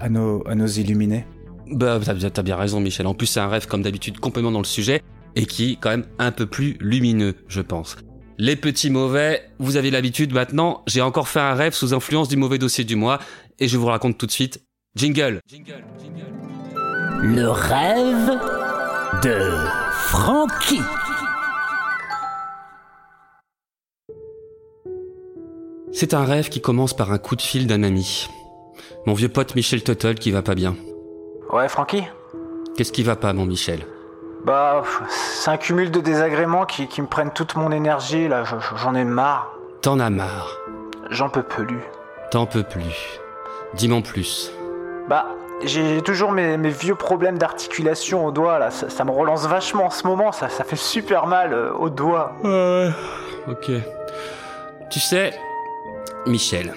à 0.00 0.08
nos, 0.08 0.46
à 0.48 0.54
nos 0.54 0.66
illuminés. 0.66 1.24
Bah, 1.70 1.98
t'as 2.00 2.42
bien 2.42 2.56
raison, 2.56 2.80
Michel. 2.80 3.06
En 3.06 3.14
plus, 3.14 3.26
c'est 3.26 3.40
un 3.40 3.48
rêve, 3.48 3.66
comme 3.66 3.82
d'habitude, 3.82 4.18
complètement 4.18 4.52
dans 4.52 4.58
le 4.58 4.64
sujet 4.64 5.02
et 5.34 5.46
qui 5.46 5.72
est 5.72 5.76
quand 5.76 5.90
même 5.90 6.04
un 6.18 6.30
peu 6.30 6.46
plus 6.46 6.76
lumineux, 6.80 7.34
je 7.48 7.60
pense. 7.60 7.96
Les 8.38 8.56
petits 8.56 8.90
mauvais, 8.90 9.42
vous 9.58 9.76
avez 9.76 9.90
l'habitude 9.90 10.32
maintenant. 10.32 10.82
J'ai 10.86 11.00
encore 11.00 11.28
fait 11.28 11.40
un 11.40 11.54
rêve 11.54 11.74
sous 11.74 11.94
influence 11.94 12.28
du 12.28 12.36
mauvais 12.36 12.58
dossier 12.58 12.84
du 12.84 12.96
mois 12.96 13.18
et 13.58 13.68
je 13.68 13.76
vous 13.76 13.86
raconte 13.86 14.18
tout 14.18 14.26
de 14.26 14.32
suite. 14.32 14.62
Jingle. 14.96 15.40
Jingle, 15.48 15.84
jingle. 16.02 16.32
Le 17.22 17.48
rêve 17.48 18.38
de 19.22 19.52
Francky. 19.92 20.80
C'est 25.94 26.14
un 26.14 26.24
rêve 26.24 26.48
qui 26.48 26.62
commence 26.62 26.94
par 26.94 27.12
un 27.12 27.18
coup 27.18 27.36
de 27.36 27.42
fil 27.42 27.66
d'un 27.66 27.82
ami. 27.82 28.28
Mon 29.04 29.12
vieux 29.12 29.28
pote 29.28 29.54
Michel 29.54 29.84
Tuttle 29.84 30.14
qui 30.14 30.30
va 30.30 30.40
pas 30.40 30.54
bien. 30.54 30.74
Ouais, 31.52 31.68
Francky? 31.68 32.02
Qu'est-ce 32.76 32.92
qui 32.92 33.02
va 33.02 33.14
pas, 33.14 33.34
mon 33.34 33.44
Michel? 33.44 33.80
Bah, 34.44 34.82
c'est 35.10 35.50
un 35.50 35.58
cumul 35.58 35.90
de 35.90 36.00
désagréments 36.00 36.64
qui, 36.64 36.88
me 37.00 37.06
prennent 37.06 37.30
toute 37.30 37.56
mon 37.56 37.70
énergie, 37.70 38.26
là, 38.26 38.42
j'en 38.76 38.94
ai 38.94 39.04
marre. 39.04 39.52
T'en 39.82 40.00
as 40.00 40.08
marre? 40.08 40.58
J'en 41.10 41.28
peux 41.28 41.42
plus. 41.42 41.80
T'en 42.30 42.46
peux 42.46 42.62
plus. 42.62 43.20
Dis-moi 43.74 44.00
plus. 44.00 44.50
Bah, 45.08 45.26
j'ai 45.62 46.00
toujours 46.00 46.32
mes, 46.32 46.56
vieux 46.70 46.94
problèmes 46.94 47.36
d'articulation 47.36 48.24
au 48.24 48.30
doigt, 48.32 48.58
là, 48.58 48.70
ça, 48.70 49.04
me 49.04 49.10
relance 49.10 49.46
vachement 49.46 49.86
en 49.86 49.90
ce 49.90 50.06
moment, 50.06 50.32
ça, 50.32 50.48
ça 50.48 50.64
fait 50.64 50.76
super 50.76 51.26
mal 51.26 51.52
euh, 51.52 51.72
au 51.74 51.90
doigt. 51.90 52.32
Ouais, 52.42 52.90
ok. 53.46 53.70
Tu 54.90 54.98
sais, 54.98 55.34
Michel, 56.26 56.74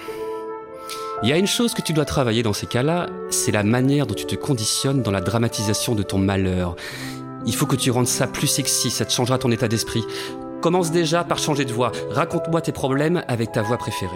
il 1.22 1.28
y 1.28 1.32
a 1.32 1.38
une 1.38 1.46
chose 1.46 1.72
que 1.72 1.80
tu 1.80 1.92
dois 1.92 2.04
travailler 2.04 2.42
dans 2.42 2.52
ces 2.52 2.66
cas-là, 2.66 3.06
c'est 3.30 3.52
la 3.52 3.62
manière 3.62 4.06
dont 4.06 4.14
tu 4.14 4.26
te 4.26 4.34
conditionnes 4.34 5.02
dans 5.02 5.10
la 5.10 5.20
dramatisation 5.20 5.94
de 5.94 6.02
ton 6.02 6.18
malheur. 6.18 6.76
Il 7.46 7.54
faut 7.54 7.66
que 7.66 7.76
tu 7.76 7.90
rendes 7.90 8.08
ça 8.08 8.26
plus 8.26 8.48
sexy, 8.48 8.90
ça 8.90 9.04
te 9.04 9.12
changera 9.12 9.38
ton 9.38 9.50
état 9.50 9.68
d'esprit. 9.68 10.04
Commence 10.60 10.90
déjà 10.90 11.22
par 11.24 11.38
changer 11.38 11.64
de 11.64 11.72
voix. 11.72 11.92
Raconte-moi 12.10 12.60
tes 12.60 12.72
problèmes 12.72 13.22
avec 13.28 13.52
ta 13.52 13.62
voix 13.62 13.76
préférée. 13.76 14.12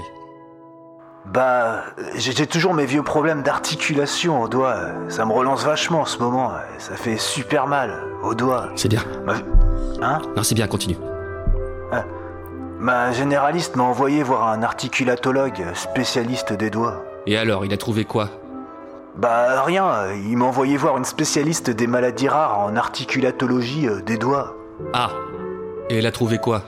Bah, 1.27 1.85
j'ai 2.17 2.47
toujours 2.47 2.75
mes 2.75 2.87
vieux 2.87 3.05
problèmes 3.05 3.43
d'articulation 3.43 4.43
au 4.43 4.49
doigt. 4.49 4.77
Ça 5.09 5.25
me 5.25 5.33
relance 5.33 5.65
vachement 5.65 6.01
en 6.01 6.07
ce 6.07 6.19
moment. 6.19 6.51
Ça 6.79 6.97
fait 6.97 7.19
super 7.19 7.69
mal 7.69 8.03
au 8.25 8.35
doigt. 8.35 8.71
C'est 8.75 8.89
bien. 8.89 9.05
Hein? 10.03 10.23
Non, 10.37 10.43
c'est 10.43 10.57
bien, 10.57 10.67
continue. 10.67 10.97
Ma 12.81 13.13
généraliste 13.13 13.77
m'a 13.77 13.83
envoyé 13.83 14.23
voir 14.23 14.49
un 14.49 14.63
articulatologue 14.63 15.63
spécialiste 15.75 16.55
des 16.55 16.71
doigts. 16.71 17.05
Et 17.27 17.37
alors, 17.37 17.67
il 17.67 17.75
a 17.75 17.77
trouvé 17.77 18.07
quoi? 18.07 18.31
Bah 19.19 19.63
rien, 19.65 20.13
il 20.15 20.39
m'a 20.39 20.47
envoyé 20.47 20.79
voir 20.79 20.97
une 20.97 21.05
spécialiste 21.05 21.69
des 21.69 21.87
maladies 21.87 22.29
rares 22.29 22.59
en 22.59 22.77
articulatologie 22.77 23.87
euh, 23.87 24.01
des 24.01 24.17
doigts. 24.17 24.57
Ah 24.95 25.11
Et 25.91 25.99
elle 25.99 26.07
a 26.07 26.13
trouvé 26.13 26.39
quoi? 26.39 26.63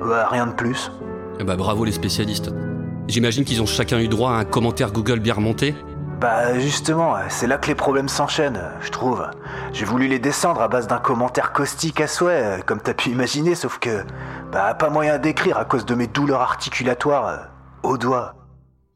Bah 0.00 0.28
rien 0.30 0.46
de 0.46 0.52
plus. 0.52 0.92
Eh 1.40 1.44
bah 1.44 1.56
bravo 1.56 1.84
les 1.84 1.90
spécialistes. 1.90 2.52
J'imagine 3.08 3.44
qu'ils 3.44 3.60
ont 3.60 3.66
chacun 3.66 3.98
eu 3.98 4.06
droit 4.06 4.30
à 4.30 4.34
un 4.34 4.44
commentaire 4.44 4.92
Google 4.92 5.18
bien 5.18 5.34
remonté 5.34 5.74
Bah 6.20 6.58
justement, 6.58 7.14
c'est 7.28 7.46
là 7.46 7.58
que 7.58 7.68
les 7.68 7.76
problèmes 7.76 8.08
s'enchaînent, 8.08 8.60
je 8.80 8.90
trouve. 8.90 9.24
J'ai 9.72 9.84
voulu 9.84 10.08
les 10.08 10.18
descendre 10.18 10.60
à 10.60 10.66
base 10.66 10.88
d'un 10.88 10.98
commentaire 10.98 11.52
caustique 11.52 12.00
à 12.00 12.08
souhait, 12.08 12.60
comme 12.66 12.80
t'as 12.80 12.94
pu 12.94 13.10
imaginer, 13.10 13.54
sauf 13.54 13.78
que... 13.78 14.04
Bah 14.50 14.74
pas 14.74 14.88
moyen 14.88 15.18
d'écrire 15.18 15.58
à 15.58 15.64
cause 15.64 15.84
de 15.84 15.94
mes 15.94 16.06
douleurs 16.06 16.40
articulatoires 16.40 17.26
euh, 17.28 17.36
au 17.82 17.98
doigt. 17.98 18.34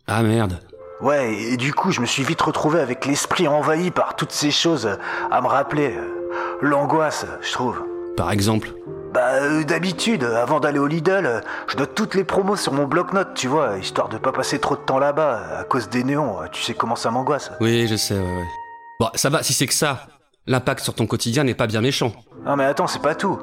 Ah 0.08 0.22
merde. 0.22 0.58
Ouais, 1.00 1.34
et 1.34 1.56
du 1.56 1.72
coup, 1.74 1.90
je 1.92 2.00
me 2.00 2.06
suis 2.06 2.22
vite 2.24 2.40
retrouvé 2.40 2.80
avec 2.80 3.06
l'esprit 3.06 3.46
envahi 3.46 3.90
par 3.90 4.16
toutes 4.16 4.32
ces 4.32 4.50
choses 4.50 4.98
à 5.30 5.40
me 5.42 5.46
rappeler. 5.46 5.94
euh, 5.96 6.58
L'angoisse, 6.62 7.26
je 7.40 7.52
trouve. 7.52 7.82
Par 8.16 8.32
exemple 8.32 8.68
Bah 9.12 9.34
euh, 9.34 9.64
d'habitude, 9.64 10.24
avant 10.24 10.58
d'aller 10.58 10.78
au 10.78 10.86
Lidl, 10.86 11.26
euh, 11.26 11.40
je 11.66 11.76
note 11.76 11.94
toutes 11.94 12.14
les 12.14 12.24
promos 12.24 12.56
sur 12.56 12.72
mon 12.72 12.86
bloc-notes, 12.86 13.34
tu 13.34 13.46
vois, 13.46 13.76
histoire 13.78 14.08
de 14.08 14.16
pas 14.16 14.32
passer 14.32 14.58
trop 14.58 14.74
de 14.74 14.80
temps 14.80 14.98
là-bas 14.98 15.38
euh, 15.38 15.60
à 15.60 15.64
cause 15.64 15.90
des 15.90 16.02
néons. 16.02 16.36
Tu 16.50 16.62
sais 16.62 16.72
comment 16.72 16.96
ça 16.96 17.10
m'angoisse. 17.10 17.50
Oui, 17.60 17.86
je 17.86 17.96
sais, 17.96 18.14
ouais, 18.14 18.20
ouais. 18.20 18.46
Bon, 19.00 19.08
ça 19.14 19.28
va, 19.28 19.42
si 19.42 19.52
c'est 19.52 19.66
que 19.66 19.74
ça. 19.74 20.06
L'impact 20.46 20.80
sur 20.80 20.94
ton 20.94 21.06
quotidien 21.06 21.44
n'est 21.44 21.54
pas 21.54 21.66
bien 21.66 21.80
méchant. 21.80 22.12
Non 22.44 22.56
mais 22.56 22.64
attends, 22.64 22.86
c'est 22.88 23.02
pas 23.02 23.14
tout. 23.14 23.38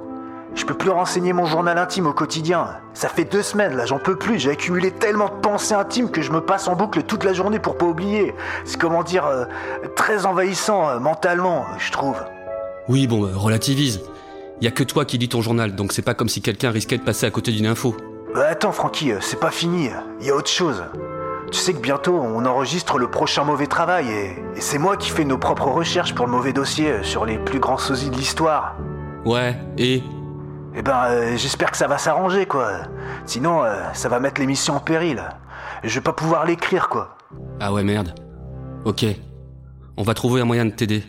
Je 0.55 0.65
peux 0.65 0.73
plus 0.73 0.89
renseigner 0.89 1.32
mon 1.32 1.45
journal 1.45 1.77
intime 1.77 2.08
au 2.08 2.13
quotidien. 2.13 2.67
Ça 2.93 3.08
fait 3.08 3.23
deux 3.23 3.43
semaines, 3.43 3.75
là, 3.77 3.86
j'en 3.86 3.99
peux 3.99 4.17
plus. 4.17 4.39
J'ai 4.39 4.49
accumulé 4.49 4.91
tellement 4.91 5.29
de 5.29 5.39
pensées 5.39 5.75
intimes 5.75 6.10
que 6.10 6.21
je 6.21 6.32
me 6.32 6.41
passe 6.41 6.67
en 6.67 6.75
boucle 6.75 7.03
toute 7.03 7.23
la 7.23 7.34
journée 7.34 7.60
pour 7.60 7.77
pas 7.77 7.86
oublier. 7.86 8.34
C'est 8.65 8.79
comment 8.79 9.03
dire, 9.03 9.25
euh, 9.25 9.45
très 9.95 10.25
envahissant 10.25 10.89
euh, 10.89 10.99
mentalement, 10.99 11.65
je 11.77 11.91
trouve. 11.91 12.17
Oui, 12.88 13.05
bon, 13.05 13.21
bah, 13.21 13.29
relativise. 13.36 14.01
Y 14.62 14.67
a 14.67 14.72
que 14.72 14.84
toi 14.84 15.06
qui 15.06 15.17
lis 15.17 15.30
ton 15.30 15.41
journal, 15.41 15.76
donc 15.76 15.93
c'est 15.93 16.02
pas 16.02 16.13
comme 16.13 16.28
si 16.30 16.41
quelqu'un 16.41 16.72
risquait 16.72 16.98
de 16.98 17.04
passer 17.04 17.26
à 17.26 17.32
côté 17.32 17.52
d'une 17.52 17.65
info. 17.65 17.95
Euh, 18.36 18.52
attends, 18.52 18.72
Francky, 18.72 19.12
euh, 19.12 19.19
c'est 19.22 19.39
pas 19.39 19.52
fini. 19.52 19.89
Il 20.19 20.28
y 20.28 20.30
a 20.32 20.36
autre 20.36 20.50
chose. 20.50 20.84
Tu 21.52 21.58
sais 21.58 21.74
que 21.74 21.80
bientôt, 21.80 22.15
on 22.15 22.45
enregistre 22.45 23.00
le 23.00 23.10
prochain 23.10 23.43
mauvais 23.43 23.67
travail 23.67 24.08
et, 24.10 24.36
et 24.56 24.62
c'est 24.62 24.78
moi 24.78 24.98
qui 24.98 25.10
fais 25.10 25.26
nos 25.26 25.38
propres 25.38 25.69
recherches 25.69 26.13
pour 26.13 26.28
le 26.28 26.32
mauvais 26.32 26.54
dossier 26.54 26.91
euh, 26.91 27.04
sur 27.04 27.26
les 27.26 27.39
plus 27.39 27.60
grands 27.60 27.78
sosies 27.78 28.10
de 28.10 28.15
l'histoire. 28.15 28.76
Ouais, 29.26 29.58
et? 29.78 30.04
Eh 30.76 30.82
ben, 30.82 31.06
euh, 31.08 31.38
j'espère 31.38 31.72
que 31.72 31.78
ça 31.78 31.88
va 31.88 31.98
s'arranger, 31.98 32.45
quoi. 32.45 32.72
Sinon, 33.26 33.63
euh, 33.63 33.82
ça 33.93 34.10
va 34.10 34.19
mettre 34.19 34.39
l'émission 34.39 34.76
en 34.76 34.80
péril. 34.80 35.24
Je 35.84 35.95
vais 35.95 36.04
pas 36.04 36.13
pouvoir 36.13 36.45
l'écrire, 36.45 36.89
quoi. 36.89 37.17
Ah 37.60 37.74
ouais, 37.74 37.84
merde. 37.84 38.13
Ok. 38.86 39.06
On 39.98 40.04
va 40.04 40.13
trouver 40.13 40.41
un 40.41 40.45
moyen 40.45 40.65
de 40.65 40.72
t'aider. 40.72 41.04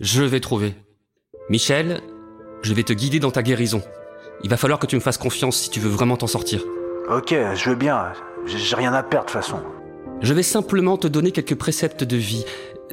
Je 0.00 0.22
vais 0.22 0.40
trouver. 0.40 0.74
Michel, 1.50 2.00
je 2.62 2.74
vais 2.74 2.82
te 2.82 2.92
guider 2.92 3.20
dans 3.20 3.30
ta 3.30 3.42
guérison. 3.42 3.82
Il 4.42 4.50
va 4.50 4.56
falloir 4.56 4.78
que 4.78 4.86
tu 4.86 4.96
me 4.96 5.00
fasses 5.00 5.18
confiance 5.18 5.56
si 5.56 5.70
tu 5.70 5.80
veux 5.80 5.88
vraiment 5.90 6.16
t'en 6.16 6.26
sortir. 6.26 6.62
Ok, 7.10 7.34
je 7.54 7.70
veux 7.70 7.76
bien. 7.76 8.12
J'ai 8.46 8.76
rien 8.76 8.92
à 8.94 9.02
perdre, 9.02 9.26
de 9.26 9.32
toute 9.32 9.40
façon. 9.42 9.60
Je 10.20 10.32
vais 10.34 10.42
simplement 10.42 10.96
te 10.96 11.06
donner 11.08 11.32
quelques 11.32 11.54
préceptes 11.56 12.04
de 12.04 12.16
vie, 12.16 12.44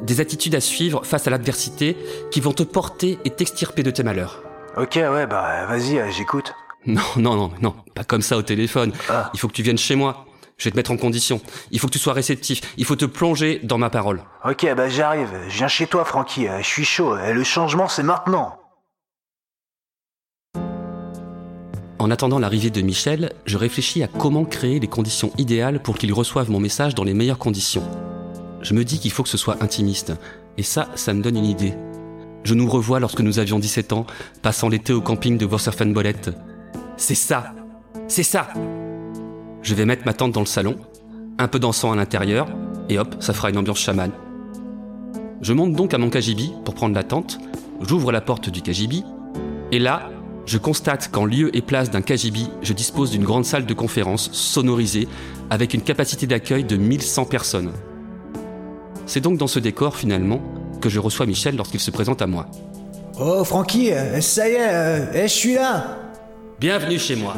des 0.02 0.20
attitudes 0.22 0.56
à 0.56 0.62
suivre 0.62 1.06
face 1.06 1.28
à 1.28 1.30
l'adversité 1.30 1.98
qui 2.32 2.40
vont 2.40 2.54
te 2.54 2.64
porter 2.64 3.18
et 3.26 3.30
t'extirper 3.30 3.84
de 3.84 3.92
tes 3.92 4.04
malheurs. 4.04 4.42
Ok, 4.78 4.96
ouais, 4.96 5.26
bah, 5.28 5.66
vas-y, 5.68 6.00
euh, 6.00 6.10
j'écoute. 6.12 6.54
Non, 6.86 7.02
non, 7.18 7.36
non, 7.36 7.52
non, 7.62 7.76
pas 7.96 8.04
comme 8.04 8.22
ça 8.22 8.38
au 8.38 8.42
téléphone. 8.44 8.92
Il 9.34 9.40
faut 9.40 9.48
que 9.48 9.54
tu 9.54 9.64
viennes 9.64 9.78
chez 9.78 9.96
moi. 9.96 10.26
Je 10.58 10.66
vais 10.66 10.72
te 10.72 10.76
mettre 10.78 10.92
en 10.92 10.98
condition. 10.98 11.42
Il 11.72 11.80
faut 11.80 11.88
que 11.88 11.92
tu 11.94 12.00
sois 12.00 12.14
réceptif. 12.14 12.62
Il 12.78 12.86
faut 12.86 12.96
te 12.96 13.06
plonger 13.06 13.60
dans 13.64 13.78
ma 13.78 13.90
parole. 13.90 14.22
Ok, 14.48 14.68
bah, 14.76 14.88
j'arrive. 14.88 15.30
Je 15.50 15.58
viens 15.58 15.68
chez 15.68 15.88
toi, 15.88 16.06
Francky. 16.06 16.48
euh, 16.48 16.60
Je 16.60 16.66
suis 16.68 16.86
chaud. 16.86 17.14
Euh, 17.16 17.34
Le 17.34 17.44
changement, 17.44 17.88
c'est 17.88 18.04
maintenant. 18.04 18.58
En 22.06 22.12
attendant 22.12 22.38
l'arrivée 22.38 22.70
de 22.70 22.82
Michel, 22.82 23.34
je 23.48 23.58
réfléchis 23.58 24.04
à 24.04 24.08
comment 24.08 24.46
créer 24.46 24.80
les 24.80 24.86
conditions 24.86 25.32
idéales 25.40 25.82
pour 25.82 25.98
qu'il 25.98 26.14
reçoive 26.14 26.52
mon 26.52 26.60
message 26.60 26.94
dans 26.94 27.04
les 27.04 27.16
meilleures 27.16 27.40
conditions. 27.40 27.82
Je 28.62 28.76
me 28.76 28.84
dis 28.84 29.00
qu'il 29.00 29.10
faut 29.10 29.24
que 29.24 29.30
ce 29.30 29.40
soit 29.40 29.64
intimiste. 29.64 30.14
Et 30.60 30.62
ça, 30.62 30.88
ça 30.94 31.16
me 31.16 31.24
donne 31.24 31.36
une 31.36 31.46
idée. 31.46 31.74
Je 32.44 32.54
nous 32.54 32.70
revois 32.70 33.00
lorsque 33.00 33.22
nous 33.22 33.40
avions 33.40 33.58
17 33.58 33.92
ans, 33.92 34.06
passant 34.44 34.70
l'été 34.70 34.94
au 34.94 35.02
camping 35.02 35.40
de 35.40 35.48
Vosserfenbolette. 35.48 36.30
C'est 36.96 37.16
ça 37.16 37.54
C'est 38.08 38.22
ça 38.22 38.50
Je 39.64 39.74
vais 39.74 39.86
mettre 39.86 40.06
ma 40.06 40.14
tente 40.14 40.32
dans 40.32 40.42
le 40.42 40.46
salon, 40.46 40.76
un 41.40 41.48
peu 41.48 41.58
d'encens 41.58 41.92
à 41.92 41.96
l'intérieur, 41.96 42.48
et 42.88 43.00
hop, 43.00 43.16
ça 43.20 43.34
fera 43.34 43.50
une 43.50 43.58
ambiance 43.58 43.80
chamane. 43.80 44.12
Je 45.42 45.54
monte 45.54 45.74
donc 45.74 45.96
à 45.96 45.98
mon 45.98 46.12
KGB 46.12 46.52
pour 46.66 46.76
prendre 46.76 46.94
la 46.94 47.04
tente, 47.04 47.40
j'ouvre 47.82 48.12
la 48.12 48.22
porte 48.22 48.52
du 48.52 48.62
KGB, 48.62 49.02
et 49.72 49.80
là, 49.80 50.12
je 50.46 50.58
constate 50.58 51.10
qu'en 51.12 51.26
lieu 51.26 51.56
et 51.56 51.62
place 51.62 51.90
d'un 51.90 52.02
KGB, 52.02 52.40
je 52.62 52.74
dispose 52.74 53.12
d'une 53.12 53.24
grande 53.24 53.46
salle 53.46 53.66
de 53.66 53.74
conférence 53.74 54.32
sonorisée 54.32 55.08
avec 55.50 55.74
une 55.74 55.82
capacité 55.82 56.28
d'accueil 56.28 56.64
de 56.64 56.78
1100 56.78 57.26
personnes. 57.26 57.72
C'est 59.08 59.22
donc 59.22 59.38
dans 59.38 59.48
ce 59.48 59.60
décor, 59.60 59.96
finalement, 59.96 60.42
que 60.82 60.90
je 60.90 61.00
reçois 61.00 61.26
Michel 61.26 61.56
lorsqu'il 61.56 61.80
se 61.80 61.92
présente 61.92 62.22
à 62.22 62.28
moi. 62.28 62.48
Oh, 63.20 63.44
Francky, 63.44 63.92
euh, 63.92 64.22
ça 64.22 64.48
y 64.50 64.54
est, 64.54 64.58
euh, 64.60 65.06
eh, 65.14 65.22
je 65.24 65.34
suis 65.34 65.54
là. 65.56 65.98
Bienvenue 66.60 67.00
chez 67.00 67.16
moi. 67.16 67.36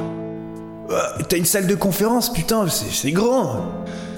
Euh, 0.89 1.24
T'as 1.28 1.38
une 1.38 1.46
salle 1.46 1.67
de 1.67 1.76
conférence, 1.76 2.32
putain, 2.32 2.67
c'est 2.67 2.91
c'est 2.91 3.12
grand. 3.12 3.65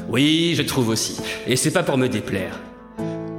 Oui, 0.10 0.54
je 0.56 0.63
trouve 0.63 0.89
aussi. 0.89 1.17
Et 1.47 1.56
c'est 1.56 1.71
pas 1.71 1.84
pour 1.84 1.97
me 1.97 2.08
déplaire. 2.08 2.60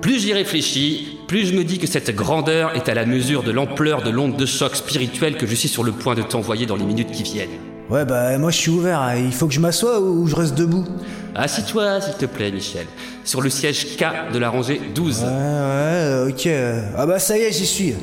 Plus 0.01 0.21
j'y 0.21 0.33
réfléchis, 0.33 1.19
plus 1.31 1.47
je 1.47 1.55
me 1.55 1.63
dis 1.63 1.79
que 1.79 1.87
cette 1.87 2.13
grandeur 2.13 2.75
est 2.75 2.89
à 2.89 2.95
la 2.95 3.07
mesure 3.07 3.45
de 3.45 3.53
l'ampleur 3.53 4.03
de 4.03 4.11
l'onde 4.11 4.37
de 4.37 4.47
choc 4.47 4.75
spirituel 4.75 5.37
que 5.37 5.47
je 5.47 5.55
suis 5.55 5.69
sur 5.69 5.85
le 5.85 5.93
point 5.93 6.17
de 6.17 6.23
t'envoyer 6.23 6.67
dans 6.67 6.75
les 6.75 6.83
minutes 6.83 7.13
qui 7.13 7.23
viennent. 7.23 7.51
Ouais, 7.89 8.05
bah 8.05 8.37
moi 8.37 8.51
je 8.51 8.57
suis 8.57 8.71
ouvert. 8.73 9.01
hein. 9.01 9.15
Il 9.15 9.33
faut 9.33 9.47
que 9.47 9.55
je 9.55 9.61
m'assoie 9.61 10.01
ou 10.01 10.27
je 10.27 10.35
reste 10.35 10.57
debout 10.57 10.85
Assis-toi, 11.37 12.01
s'il 12.01 12.15
te 12.15 12.27
plaît, 12.27 12.51
Michel, 12.51 12.85
sur 13.25 13.43
le 13.43 13.49
siège 13.49 13.97
K 13.97 14.33
de 14.33 14.39
la 14.41 14.51
rangée 14.51 14.81
12. 14.93 15.21
Ouais, 15.21 15.27
ouais, 15.29 16.33
ok. 16.33 16.49
Ah 16.99 17.07
bah 17.07 17.21
ça 17.21 17.39
y 17.39 17.43
est, 17.43 17.53
j'y 17.53 17.65
suis. 17.67 17.95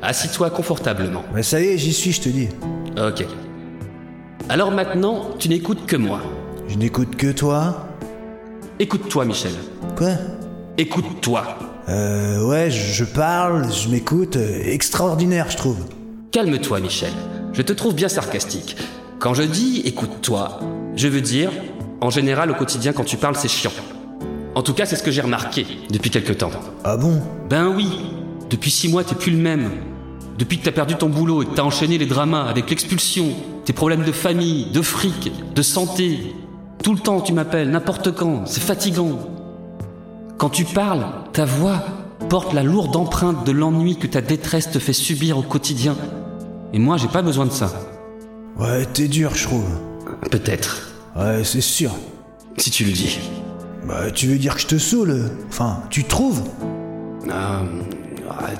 Assis-toi 0.00 0.48
confortablement. 0.48 1.24
Bah 1.34 1.42
ça 1.42 1.60
y 1.60 1.66
est, 1.66 1.76
j'y 1.76 1.92
suis, 1.92 2.12
je 2.12 2.22
te 2.22 2.30
dis. 2.30 2.48
Ok. 2.96 3.26
Alors 4.48 4.70
maintenant, 4.70 5.28
tu 5.38 5.50
n'écoutes 5.50 5.84
que 5.84 5.96
moi. 5.96 6.20
Je 6.68 6.78
n'écoute 6.78 7.16
que 7.16 7.32
toi. 7.32 7.86
Écoute-toi, 8.78 9.26
Michel. 9.26 9.52
Quoi? 9.94 10.12
Écoute-toi. 10.78 11.58
Euh, 11.88 12.46
ouais, 12.46 12.70
je, 12.70 13.04
parle, 13.04 13.72
je 13.72 13.88
m'écoute. 13.88 14.36
euh, 14.36 14.60
extraordinaire, 14.64 15.46
je 15.50 15.56
trouve. 15.56 15.78
Calme-toi, 16.30 16.80
Michel. 16.80 17.12
Je 17.52 17.62
te 17.62 17.72
trouve 17.72 17.94
bien 17.94 18.08
sarcastique. 18.08 18.76
Quand 19.18 19.34
je 19.34 19.42
dis 19.42 19.82
écoute-toi, 19.84 20.60
je 20.96 21.08
veux 21.08 21.20
dire, 21.20 21.50
en 22.00 22.10
général, 22.10 22.50
au 22.50 22.54
quotidien, 22.54 22.92
quand 22.92 23.04
tu 23.04 23.16
parles, 23.16 23.36
c'est 23.36 23.48
chiant. 23.48 23.72
En 24.54 24.62
tout 24.62 24.74
cas, 24.74 24.86
c'est 24.86 24.96
ce 24.96 25.02
que 25.02 25.10
j'ai 25.10 25.20
remarqué 25.22 25.66
depuis 25.90 26.10
quelque 26.10 26.32
temps. 26.32 26.50
Ah 26.84 26.96
bon? 26.96 27.20
Ben 27.48 27.68
oui. 27.68 27.88
Depuis 28.50 28.70
six 28.70 28.88
mois, 28.88 29.02
t'es 29.04 29.14
plus 29.14 29.32
le 29.32 29.38
même. 29.38 29.70
Depuis 30.38 30.58
que 30.58 30.64
t'as 30.64 30.72
perdu 30.72 30.94
ton 30.94 31.08
boulot 31.08 31.42
et 31.42 31.46
que 31.46 31.54
t'as 31.54 31.62
enchaîné 31.62 31.98
les 31.98 32.06
dramas 32.06 32.44
avec 32.44 32.68
l'expulsion, 32.70 33.28
tes 33.64 33.72
problèmes 33.72 34.02
de 34.04 34.12
famille, 34.12 34.66
de 34.72 34.82
fric, 34.82 35.32
de 35.54 35.62
santé. 35.62 36.34
Tout 36.82 36.92
le 36.94 36.98
temps, 37.00 37.20
tu 37.20 37.32
m'appelles, 37.32 37.70
n'importe 37.70 38.12
quand. 38.14 38.46
C'est 38.46 38.62
fatigant. 38.62 39.18
Quand 40.42 40.50
tu 40.50 40.64
parles, 40.64 41.04
ta 41.32 41.44
voix 41.44 41.84
porte 42.28 42.52
la 42.52 42.64
lourde 42.64 42.96
empreinte 42.96 43.46
de 43.46 43.52
l'ennui 43.52 43.96
que 43.96 44.08
ta 44.08 44.20
détresse 44.20 44.72
te 44.72 44.80
fait 44.80 44.92
subir 44.92 45.38
au 45.38 45.42
quotidien. 45.42 45.96
Et 46.72 46.80
moi, 46.80 46.96
j'ai 46.96 47.06
pas 47.06 47.22
besoin 47.22 47.46
de 47.46 47.52
ça. 47.52 47.72
Ouais, 48.58 48.84
t'es 48.86 49.06
dur, 49.06 49.36
je 49.36 49.44
trouve. 49.44 49.64
Peut-être. 50.32 50.90
Ouais, 51.14 51.44
c'est 51.44 51.60
sûr. 51.60 51.92
Si 52.56 52.72
tu 52.72 52.82
le 52.82 52.90
dis. 52.90 53.20
Bah, 53.86 54.10
tu 54.10 54.26
veux 54.26 54.36
dire 54.36 54.56
que 54.56 54.62
je 54.62 54.66
te 54.66 54.78
saoule 54.78 55.30
Enfin, 55.48 55.84
tu 55.90 56.02
trouves? 56.02 56.42
Ah, 57.30 57.60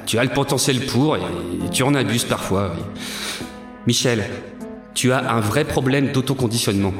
tu 0.07 0.21
as 0.21 0.23
le 0.23 0.31
potentiel 0.31 0.87
pour 0.87 1.16
et, 1.16 1.21
et 1.66 1.68
tu 1.73 1.83
en 1.83 1.97
abuses 1.97 2.27
parfois. 2.27 2.75
oui. 2.77 2.83
Michel, 3.88 4.23
tu 4.95 5.11
as 5.11 5.33
un 5.35 5.40
vrai 5.40 5.64
problème 5.64 6.12
d'autoconditionnement. 6.12 6.92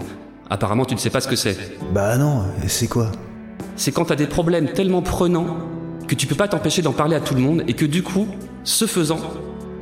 Apparemment, 0.51 0.85
tu 0.85 0.97
ne 0.97 0.99
sais 0.99 1.11
pas 1.11 1.21
ce 1.21 1.29
que 1.29 1.37
c'est. 1.37 1.79
Bah 1.95 2.18
non, 2.18 2.42
c'est 2.66 2.88
quoi? 2.88 3.12
C'est 3.76 3.92
quand 3.92 4.06
tu 4.06 4.12
as 4.12 4.16
des 4.16 4.26
problèmes 4.26 4.72
tellement 4.72 5.02
prenants 5.02 5.58
que 6.06 6.14
tu 6.14 6.26
peux 6.26 6.35
pas 6.35 6.48
t'empêcher 6.48 6.82
d'en 6.82 6.92
parler 6.92 7.16
à 7.16 7.20
tout 7.20 7.35
le 7.35 7.40
monde 7.40 7.62
et 7.68 7.74
que 7.74 7.85
du 7.85 8.02
coup, 8.02 8.28
ce 8.64 8.87
faisant, 8.87 9.20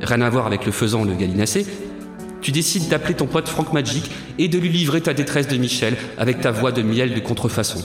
rien 0.01 0.21
à 0.21 0.29
voir 0.29 0.47
avec 0.47 0.65
le 0.65 0.71
faisant 0.71 1.03
le 1.03 1.13
galinacé, 1.13 1.65
tu 2.41 2.51
décides 2.51 2.87
d'appeler 2.89 3.13
ton 3.13 3.27
pote 3.27 3.47
Franck 3.47 3.73
Magic 3.73 4.09
et 4.39 4.47
de 4.47 4.57
lui 4.57 4.69
livrer 4.69 5.01
ta 5.01 5.13
détresse 5.13 5.47
de 5.47 5.57
Michel 5.57 5.95
avec 6.17 6.41
ta 6.41 6.51
voix 6.51 6.71
de 6.71 6.81
miel 6.81 7.13
de 7.13 7.19
contrefaçon. 7.19 7.79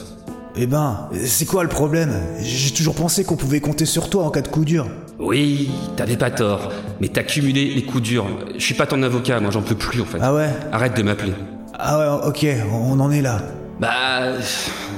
Eh 0.55 0.65
ben, 0.65 1.09
c'est 1.23 1.45
quoi 1.45 1.61
le 1.61 1.69
problème? 1.69 2.19
J'ai 2.41 2.71
toujours 2.71 2.95
pensé 2.95 3.23
qu'on 3.23 3.35
pouvait 3.35 3.59
compter 3.59 3.85
sur 3.85 4.09
toi 4.09 4.23
en 4.23 4.31
cas 4.31 4.41
de 4.41 4.47
coup 4.47 4.65
dur. 4.65 4.87
Oui, 5.19 5.69
t'avais 5.95 6.17
pas 6.17 6.31
tort, 6.31 6.71
mais 6.99 7.09
t'as 7.09 7.21
cumulé 7.21 7.73
les 7.75 7.83
coups 7.83 8.01
durs. 8.01 8.25
Je 8.57 8.63
suis 8.63 8.73
pas 8.73 8.87
ton 8.87 9.03
avocat, 9.03 9.39
moi 9.39 9.51
j'en 9.51 9.61
peux 9.61 9.75
plus 9.75 10.01
en 10.01 10.05
fait. 10.05 10.17
Ah 10.19 10.33
ouais? 10.33 10.49
Arrête 10.71 10.97
de 10.97 11.03
m'appeler. 11.03 11.33
Ah 11.77 11.99
ouais, 11.99 12.27
ok, 12.27 12.47
on 12.71 12.99
en 12.99 13.11
est 13.11 13.21
là. 13.21 13.43
Bah, 13.79 14.33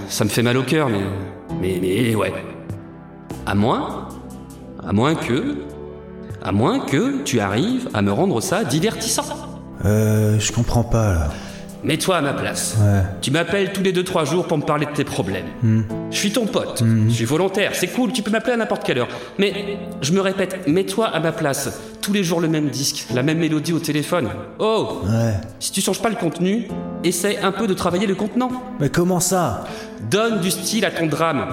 ça 0.09 0.25
me 0.25 0.29
fait 0.29 0.43
mal 0.43 0.57
au 0.57 0.63
cœur, 0.63 0.89
mais, 0.89 0.99
mais, 1.61 1.79
mais 1.81 2.15
ouais. 2.15 2.33
À 3.45 3.55
moins, 3.55 4.07
à 4.85 4.91
moins 4.91 5.15
que, 5.15 5.55
à 6.43 6.51
moins 6.51 6.79
que 6.79 7.23
tu 7.23 7.39
arrives 7.39 7.89
à 7.93 8.01
me 8.01 8.11
rendre 8.11 8.41
ça 8.41 8.63
divertissant. 8.63 9.23
Euh, 9.85 10.39
je 10.39 10.51
comprends 10.51 10.83
pas 10.83 11.13
là. 11.13 11.29
Mets-toi 11.83 12.17
à 12.17 12.21
ma 12.21 12.33
place. 12.33 12.75
Ouais. 12.79 13.01
Tu 13.21 13.31
m'appelles 13.31 13.71
tous 13.71 13.81
les 13.81 13.93
2-3 13.93 14.29
jours 14.29 14.47
pour 14.47 14.57
me 14.57 14.63
parler 14.63 14.85
de 14.85 14.91
tes 14.91 15.05
problèmes. 15.05 15.45
Hmm. 15.63 15.83
Je 16.11 16.17
suis 16.17 16.31
ton 16.31 16.45
pote, 16.45 16.83
je 17.07 17.13
suis 17.13 17.25
volontaire, 17.25 17.71
c'est 17.73 17.87
cool, 17.87 18.11
tu 18.11 18.21
peux 18.21 18.31
m'appeler 18.31 18.53
à 18.53 18.57
n'importe 18.57 18.83
quelle 18.83 18.97
heure. 18.97 19.07
Mais 19.37 19.77
je 20.01 20.11
me 20.11 20.19
répète, 20.19 20.67
mets-toi 20.67 21.07
à 21.07 21.19
ma 21.19 21.31
place. 21.31 21.79
Tous 22.01 22.11
les 22.11 22.23
jours 22.23 22.41
le 22.41 22.47
même 22.47 22.69
disque, 22.69 23.05
la 23.13 23.23
même 23.23 23.37
mélodie 23.39 23.73
au 23.73 23.79
téléphone. 23.79 24.29
Oh 24.57 25.01
Ouais. 25.05 25.33
Si 25.59 25.71
tu 25.71 25.81
changes 25.81 26.01
pas 26.01 26.09
le 26.09 26.15
contenu, 26.15 26.67
essaie 27.03 27.37
un 27.39 27.51
peu 27.51 27.67
de 27.67 27.73
travailler 27.73 28.07
le 28.07 28.15
contenant. 28.15 28.51
Mais 28.79 28.89
comment 28.89 29.19
ça? 29.19 29.65
Donne 30.09 30.41
du 30.41 30.51
style 30.51 30.85
à 30.85 30.91
ton 30.91 31.05
drame. 31.07 31.45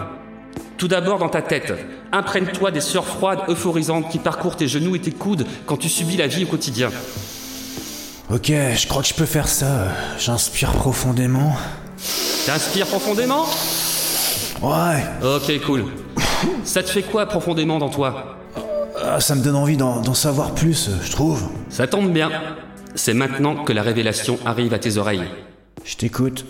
Tout 0.77 0.89
d'abord 0.89 1.19
dans 1.19 1.29
ta 1.29 1.43
tête. 1.43 1.73
Imprègne-toi 2.13 2.71
des 2.71 2.81
sueurs 2.81 3.07
froides, 3.07 3.41
euphorisantes 3.49 4.09
qui 4.11 4.19
parcourent 4.19 4.57
tes 4.57 4.69
genoux 4.69 4.97
et 4.97 5.01
tes 5.01 5.11
coudes 5.11 5.47
quand 5.67 5.77
tu 5.77 5.89
subis 5.89 6.17
la 6.17 6.27
vie 6.27 6.45
au 6.45 6.49
quotidien. 6.49 6.91
Ok, 8.29 8.49
je 8.49 8.89
crois 8.89 9.03
que 9.03 9.09
je 9.09 9.15
peux 9.15 9.25
faire 9.27 9.47
ça. 9.47 9.89
J'inspire 10.19 10.73
profondément. 10.73 11.55
T'inspires 12.45 12.87
profondément? 12.87 13.47
Ouais. 14.61 15.05
Ok, 15.23 15.65
cool. 15.65 15.85
Ça 16.65 16.83
te 16.83 16.91
fait 16.91 17.03
quoi 17.05 17.27
profondément 17.27 17.79
dans 17.79 17.89
toi? 17.89 18.37
Ah, 19.01 19.21
ça 19.21 19.37
me 19.37 19.43
donne 19.45 19.55
envie 19.55 19.77
d'en 19.77 20.01
d'en 20.01 20.15
savoir 20.15 20.55
plus, 20.55 20.91
je 21.05 21.11
trouve. 21.13 21.49
Ça 21.69 21.87
tombe 21.87 22.13
bien. 22.13 22.31
C'est 22.97 23.15
maintenant 23.15 23.63
que 23.63 23.73
la 23.73 23.83
révélation 23.83 24.39
arrive 24.45 24.75
à 24.75 24.81
tes 24.81 24.97
oreilles. 24.97 25.29
Je 25.85 25.97
t'écoute. 25.97 26.45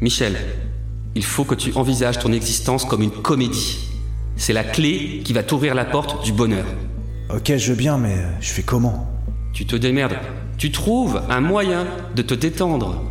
Michel, 0.00 0.36
il 1.14 1.24
faut 1.24 1.44
que 1.44 1.54
tu 1.54 1.72
envisages 1.76 2.18
ton 2.18 2.32
existence 2.32 2.84
comme 2.84 3.02
une 3.02 3.12
comédie. 3.12 3.78
C'est 4.36 4.52
la 4.52 4.64
clé 4.64 5.22
qui 5.24 5.32
va 5.32 5.44
t'ouvrir 5.44 5.76
la 5.76 5.84
porte 5.84 6.24
du 6.24 6.32
bonheur. 6.32 6.64
Ok, 7.34 7.52
je 7.56 7.70
veux 7.70 7.76
bien, 7.76 7.98
mais 7.98 8.16
je 8.40 8.48
fais 8.50 8.62
comment 8.62 9.06
Tu 9.52 9.66
te 9.66 9.76
démerdes. 9.76 10.16
Tu 10.58 10.70
trouves 10.70 11.20
un 11.28 11.40
moyen 11.40 11.86
de 12.14 12.22
te 12.22 12.34
détendre. 12.34 13.02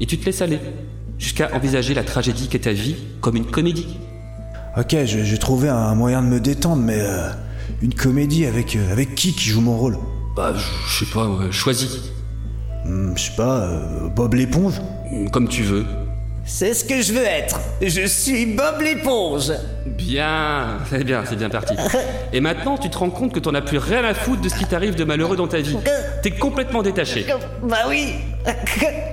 Et 0.00 0.06
tu 0.06 0.18
te 0.18 0.26
laisses 0.26 0.42
aller. 0.42 0.58
Jusqu'à 1.18 1.50
envisager 1.54 1.94
la 1.94 2.02
tragédie 2.04 2.48
qu'est 2.48 2.60
ta 2.60 2.72
vie 2.72 2.96
comme 3.20 3.36
une 3.36 3.46
comédie. 3.46 3.98
Ok, 4.76 4.96
je- 5.04 5.24
j'ai 5.24 5.38
trouvé 5.38 5.68
un 5.68 5.94
moyen 5.94 6.22
de 6.22 6.28
me 6.28 6.40
détendre, 6.40 6.82
mais 6.82 6.98
euh, 7.00 7.28
une 7.82 7.92
comédie 7.94 8.46
avec 8.46 8.76
euh, 8.76 8.92
avec 8.92 9.14
qui 9.14 9.32
qui 9.34 9.50
joue 9.50 9.60
mon 9.60 9.76
rôle 9.76 9.98
Bah, 10.36 10.52
je 10.54 10.62
je 10.88 11.04
sais 11.04 11.10
pas, 11.12 11.26
ouais, 11.28 11.50
choisis. 11.52 11.98
Hmm, 12.86 13.12
Je 13.16 13.22
sais 13.22 13.36
pas, 13.36 13.60
euh, 13.62 14.08
Bob 14.08 14.34
l'éponge 14.34 14.80
Comme 15.32 15.48
tu 15.48 15.62
veux. 15.62 15.84
C'est 16.52 16.74
ce 16.74 16.84
que 16.84 17.00
je 17.00 17.12
veux 17.12 17.24
être. 17.24 17.60
Je 17.80 18.06
suis 18.06 18.44
Bob 18.44 18.80
l'éponge. 18.80 19.52
Bien, 19.86 20.78
c'est 20.90 21.04
bien, 21.04 21.22
c'est 21.26 21.36
bien 21.36 21.48
parti. 21.48 21.74
Et 22.32 22.40
maintenant, 22.40 22.76
tu 22.76 22.90
te 22.90 22.98
rends 22.98 23.08
compte 23.08 23.32
que 23.32 23.38
t'en 23.38 23.54
as 23.54 23.62
plus 23.62 23.78
rien 23.78 24.04
à 24.04 24.14
foutre 24.14 24.42
de 24.42 24.48
ce 24.48 24.56
qui 24.56 24.64
t'arrive 24.66 24.96
de 24.96 25.04
malheureux 25.04 25.36
dans 25.36 25.46
ta 25.46 25.58
vie. 25.58 25.76
T'es 26.24 26.32
complètement 26.32 26.82
détaché. 26.82 27.24
Bah 27.62 27.84
oui. 27.88 28.14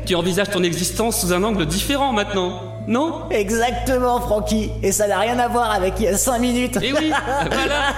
Tu 0.08 0.16
envisages 0.16 0.50
ton 0.50 0.64
existence 0.64 1.22
sous 1.22 1.32
un 1.32 1.44
angle 1.44 1.68
différent 1.68 2.12
maintenant, 2.12 2.77
non 2.88 3.30
Exactement, 3.30 4.22
Francky. 4.22 4.72
Et 4.82 4.92
ça 4.92 5.08
n'a 5.08 5.20
rien 5.20 5.38
à 5.40 5.48
voir 5.48 5.72
avec 5.72 5.96
il 6.00 6.04
y 6.06 6.08
a 6.08 6.18
5 6.18 6.40
minutes. 6.40 6.78
Eh 6.82 6.94
oui, 6.94 7.12
voilà, 7.52 7.94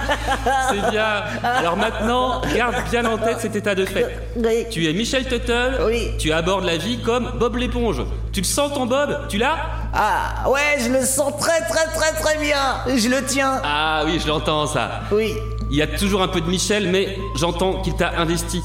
c'est 0.70 0.90
bien. 0.90 1.06
Alors 1.42 1.76
maintenant, 1.76 2.40
garde 2.54 2.74
bien 2.90 3.04
en 3.04 3.16
tête 3.18 3.38
cet 3.40 3.54
état 3.56 3.74
de 3.74 3.84
fait. 3.84 4.18
Oui. 4.36 4.66
Tu 4.70 4.88
es 4.88 4.92
Michel 4.92 5.24
Tuttle, 5.28 5.78
Oui. 5.86 6.10
tu 6.18 6.32
abordes 6.32 6.64
la 6.64 6.76
vie 6.76 6.98
comme 7.02 7.30
Bob 7.38 7.56
l'éponge. 7.56 8.02
Tu 8.32 8.40
le 8.40 8.46
sens 8.46 8.72
ton 8.74 8.86
Bob? 8.86 9.26
Tu 9.28 9.38
l'as? 9.38 9.56
Ah, 9.94 10.48
ouais, 10.50 10.78
je 10.84 10.88
le 10.90 11.04
sens 11.04 11.32
très 11.38 11.60
très 11.68 11.86
très 11.86 12.12
très 12.20 12.38
bien. 12.38 12.56
Je 12.96 13.08
le 13.08 13.24
tiens. 13.24 13.60
Ah 13.64 14.02
oui, 14.06 14.18
je 14.22 14.28
l'entends 14.28 14.66
ça. 14.66 15.00
Oui. 15.12 15.34
Il 15.70 15.76
y 15.76 15.82
a 15.82 15.86
toujours 15.86 16.22
un 16.22 16.28
peu 16.28 16.40
de 16.40 16.46
Michel, 16.48 16.88
mais 16.90 17.16
j'entends 17.36 17.80
qu'il 17.82 17.94
t'a 17.94 18.10
investi. 18.18 18.60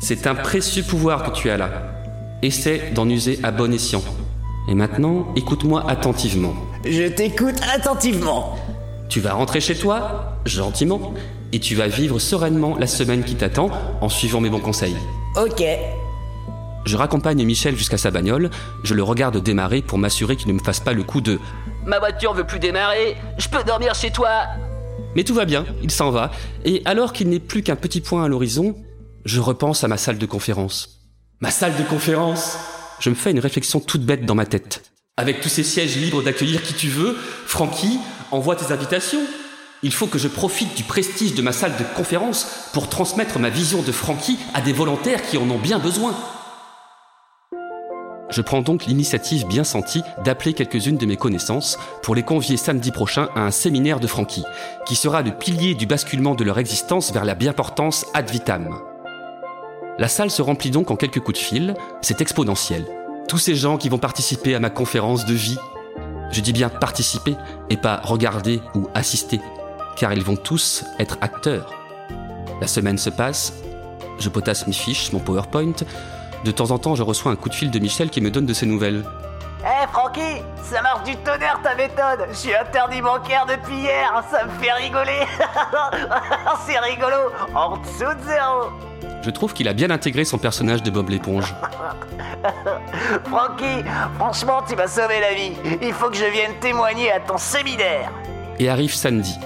C'est 0.00 0.26
un 0.26 0.34
précieux 0.34 0.82
pouvoir 0.82 1.22
que 1.24 1.30
tu 1.30 1.48
as 1.50 1.56
là. 1.56 1.68
Essaie 2.42 2.90
d'en 2.94 3.08
user 3.08 3.38
à 3.42 3.50
bon 3.52 3.72
escient. 3.72 4.02
Et 4.68 4.74
maintenant, 4.74 5.26
écoute-moi 5.36 5.84
attentivement. 5.88 6.54
Je 6.84 7.08
t'écoute 7.08 7.60
attentivement. 7.74 8.56
Tu 9.08 9.20
vas 9.20 9.34
rentrer 9.34 9.60
chez 9.60 9.74
toi, 9.74 10.38
gentiment, 10.46 11.14
et 11.52 11.60
tu 11.60 11.74
vas 11.74 11.88
vivre 11.88 12.18
sereinement 12.18 12.76
la 12.78 12.86
semaine 12.86 13.24
qui 13.24 13.34
t'attend 13.34 13.70
en 14.00 14.08
suivant 14.08 14.40
mes 14.40 14.50
bons 14.50 14.60
conseils. 14.60 14.96
Ok. 15.36 15.62
Je 16.84 16.96
raccompagne 16.96 17.44
Michel 17.44 17.76
jusqu'à 17.76 17.98
sa 17.98 18.10
bagnole, 18.10 18.50
je 18.82 18.94
le 18.94 19.02
regarde 19.02 19.36
démarrer 19.42 19.82
pour 19.82 19.98
m'assurer 19.98 20.36
qu'il 20.36 20.48
ne 20.48 20.54
me 20.54 20.58
fasse 20.64 20.80
pas 20.80 20.92
le 20.92 21.02
coup 21.02 21.20
de 21.20 21.38
Ma 21.86 21.98
voiture 21.98 22.32
veut 22.32 22.44
plus 22.44 22.58
démarrer, 22.58 23.16
je 23.38 23.48
peux 23.48 23.62
dormir 23.64 23.94
chez 23.94 24.10
toi. 24.10 24.44
Mais 25.14 25.24
tout 25.24 25.34
va 25.34 25.44
bien, 25.44 25.64
il 25.82 25.90
s'en 25.90 26.10
va, 26.10 26.30
et 26.64 26.82
alors 26.84 27.12
qu'il 27.12 27.28
n'est 27.28 27.38
plus 27.38 27.62
qu'un 27.62 27.76
petit 27.76 28.00
point 28.00 28.24
à 28.24 28.28
l'horizon, 28.28 28.76
je 29.24 29.40
repense 29.40 29.84
à 29.84 29.88
ma 29.88 29.96
salle 29.96 30.18
de 30.18 30.26
conférence. 30.26 31.00
Ma 31.40 31.50
salle 31.50 31.76
de 31.76 31.82
conférence? 31.82 32.56
Je 33.02 33.10
me 33.10 33.16
fais 33.16 33.32
une 33.32 33.40
réflexion 33.40 33.80
toute 33.80 34.02
bête 34.02 34.24
dans 34.24 34.36
ma 34.36 34.46
tête. 34.46 34.84
Avec 35.16 35.40
tous 35.40 35.48
ces 35.48 35.64
sièges 35.64 35.96
libres 35.96 36.22
d'accueillir 36.22 36.62
qui 36.62 36.72
tu 36.72 36.86
veux, 36.88 37.16
Francky, 37.46 37.98
envoie 38.30 38.54
tes 38.54 38.72
invitations. 38.72 39.22
Il 39.82 39.92
faut 39.92 40.06
que 40.06 40.20
je 40.20 40.28
profite 40.28 40.76
du 40.76 40.84
prestige 40.84 41.34
de 41.34 41.42
ma 41.42 41.50
salle 41.50 41.76
de 41.76 41.84
conférence 41.96 42.46
pour 42.72 42.88
transmettre 42.88 43.40
ma 43.40 43.50
vision 43.50 43.82
de 43.82 43.90
Francky 43.90 44.38
à 44.54 44.60
des 44.60 44.72
volontaires 44.72 45.20
qui 45.22 45.36
en 45.36 45.50
ont 45.50 45.58
bien 45.58 45.80
besoin. 45.80 46.14
Je 48.30 48.40
prends 48.40 48.62
donc 48.62 48.86
l'initiative 48.86 49.48
bien 49.48 49.64
sentie 49.64 50.02
d'appeler 50.24 50.52
quelques-unes 50.52 50.96
de 50.96 51.06
mes 51.06 51.16
connaissances 51.16 51.78
pour 52.04 52.14
les 52.14 52.22
convier 52.22 52.56
samedi 52.56 52.92
prochain 52.92 53.28
à 53.34 53.40
un 53.40 53.50
séminaire 53.50 53.98
de 53.98 54.06
Francky, 54.06 54.44
qui 54.86 54.94
sera 54.94 55.22
le 55.22 55.32
pilier 55.32 55.74
du 55.74 55.86
basculement 55.86 56.36
de 56.36 56.44
leur 56.44 56.60
existence 56.60 57.12
vers 57.12 57.24
la 57.24 57.34
bienportance 57.34 58.06
ad 58.14 58.30
vitam. 58.30 58.91
La 59.98 60.08
salle 60.08 60.30
se 60.30 60.40
remplit 60.40 60.70
donc 60.70 60.90
en 60.90 60.96
quelques 60.96 61.20
coups 61.20 61.38
de 61.38 61.44
fil, 61.44 61.74
c'est 62.00 62.22
exponentiel. 62.22 62.86
Tous 63.28 63.36
ces 63.36 63.54
gens 63.54 63.76
qui 63.76 63.90
vont 63.90 63.98
participer 63.98 64.54
à 64.54 64.60
ma 64.60 64.70
conférence 64.70 65.26
de 65.26 65.34
vie. 65.34 65.58
Je 66.30 66.40
dis 66.40 66.54
bien 66.54 66.70
participer 66.70 67.36
et 67.68 67.76
pas 67.76 68.00
regarder 68.02 68.62
ou 68.74 68.88
assister, 68.94 69.38
car 69.96 70.14
ils 70.14 70.24
vont 70.24 70.36
tous 70.36 70.84
être 70.98 71.18
acteurs. 71.20 71.74
La 72.60 72.66
semaine 72.66 72.96
se 72.96 73.10
passe, 73.10 73.52
je 74.18 74.30
potasse 74.30 74.66
mes 74.66 74.72
fiches, 74.72 75.12
mon 75.12 75.20
PowerPoint. 75.20 75.74
De 76.44 76.50
temps 76.50 76.70
en 76.70 76.78
temps, 76.78 76.94
je 76.94 77.02
reçois 77.02 77.30
un 77.30 77.36
coup 77.36 77.50
de 77.50 77.54
fil 77.54 77.70
de 77.70 77.78
Michel 77.78 78.08
qui 78.08 78.22
me 78.22 78.30
donne 78.30 78.46
de 78.46 78.54
ses 78.54 78.66
nouvelles. 78.66 79.04
Eh 79.60 79.86
Francky, 79.88 80.42
ça 80.62 80.80
marche 80.80 81.04
du 81.04 81.16
tonnerre 81.18 81.60
ta 81.62 81.74
méthode. 81.74 82.26
Je 82.30 82.34
suis 82.34 82.54
interdit 82.54 83.02
bancaire 83.02 83.44
depuis 83.46 83.76
hier, 83.76 84.24
ça 84.30 84.46
me 84.46 84.50
fait 84.52 84.72
rigoler. 84.72 85.26
C'est 86.66 86.78
rigolo, 86.78 87.30
en 87.54 87.76
dessous 87.76 88.14
de 88.14 88.24
zéro. 88.26 88.91
Je 89.22 89.30
trouve 89.30 89.52
qu'il 89.54 89.68
a 89.68 89.72
bien 89.72 89.90
intégré 89.90 90.24
son 90.24 90.38
personnage 90.38 90.82
de 90.82 90.90
Bob 90.90 91.08
l'éponge. 91.08 91.54
Francky, 93.26 93.84
franchement, 94.16 94.62
tu 94.68 94.74
m'as 94.74 94.88
sauvé 94.88 95.20
la 95.20 95.32
vie. 95.32 95.52
Il 95.80 95.92
faut 95.92 96.10
que 96.10 96.16
je 96.16 96.24
vienne 96.24 96.52
témoigner 96.60 97.12
à 97.12 97.20
ton 97.20 97.38
séminaire. 97.38 98.12
Et 98.58 98.68
arrive 98.68 98.92
samedi. 98.92 99.38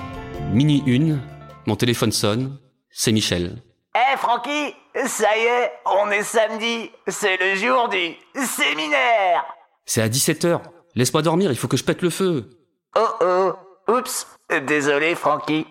Minuit 0.52 0.82
une, 0.86 1.20
mon 1.66 1.76
téléphone 1.76 2.12
sonne, 2.12 2.58
c'est 2.90 3.12
Michel. 3.12 3.62
Eh 3.94 4.16
Francky, 4.16 4.74
ça 5.06 5.36
y 5.36 5.40
est, 5.42 5.72
on 5.84 6.10
est 6.10 6.22
samedi. 6.22 6.90
C'est 7.06 7.36
le 7.38 7.54
jour 7.56 7.88
du 7.90 8.14
séminaire. 8.46 9.44
C'est 9.84 10.00
à 10.00 10.08
17h. 10.08 10.60
Laisse-moi 10.94 11.20
dormir, 11.20 11.50
il 11.50 11.58
faut 11.58 11.68
que 11.68 11.76
je 11.76 11.84
pète 11.84 12.00
le 12.00 12.10
feu. 12.10 12.48
Oh 12.96 13.08
oh, 13.20 13.52
oups, 13.92 14.26
désolé 14.66 15.14
Francky. 15.14 15.66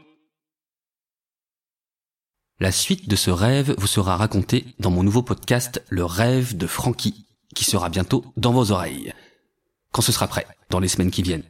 La 2.62 2.72
suite 2.72 3.10
de 3.10 3.18
ce 3.18 3.32
rêve 3.32 3.76
vous 3.78 3.86
sera 3.86 4.15
racontée 4.15 4.65
dans 4.80 4.89
mon 4.89 5.04
nouveau 5.04 5.22
podcast 5.22 5.84
Le 5.89 6.06
rêve 6.06 6.56
de 6.56 6.68
Frankie, 6.68 7.26
qui 7.54 7.65
sera 7.65 7.89
bientôt 7.89 8.24
dans 8.38 8.54
vos 8.54 8.72
oreilles. 8.72 9.12
Quand 9.91 10.02
ce 10.02 10.13
sera 10.13 10.28
prêt, 10.28 10.48
dans 10.70 10.80
les 10.80 10.88
semaines 10.88 11.12
qui 11.12 11.22
viennent. 11.22 11.44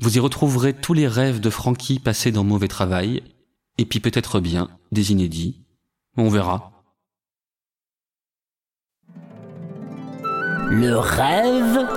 Vous 0.00 0.18
y 0.18 0.20
retrouverez 0.20 0.74
tous 0.74 0.92
les 0.92 1.08
rêves 1.08 1.40
de 1.40 1.48
Frankie 1.48 1.98
passés 1.98 2.30
dans 2.30 2.44
Mauvais 2.44 2.68
Travail, 2.68 3.22
et 3.78 3.86
puis 3.86 4.00
peut-être 4.00 4.38
bien 4.38 4.68
des 4.92 5.12
inédits. 5.12 5.64
On 6.18 6.28
verra. 6.28 6.84
Le 10.68 10.94
rêve 10.94 11.88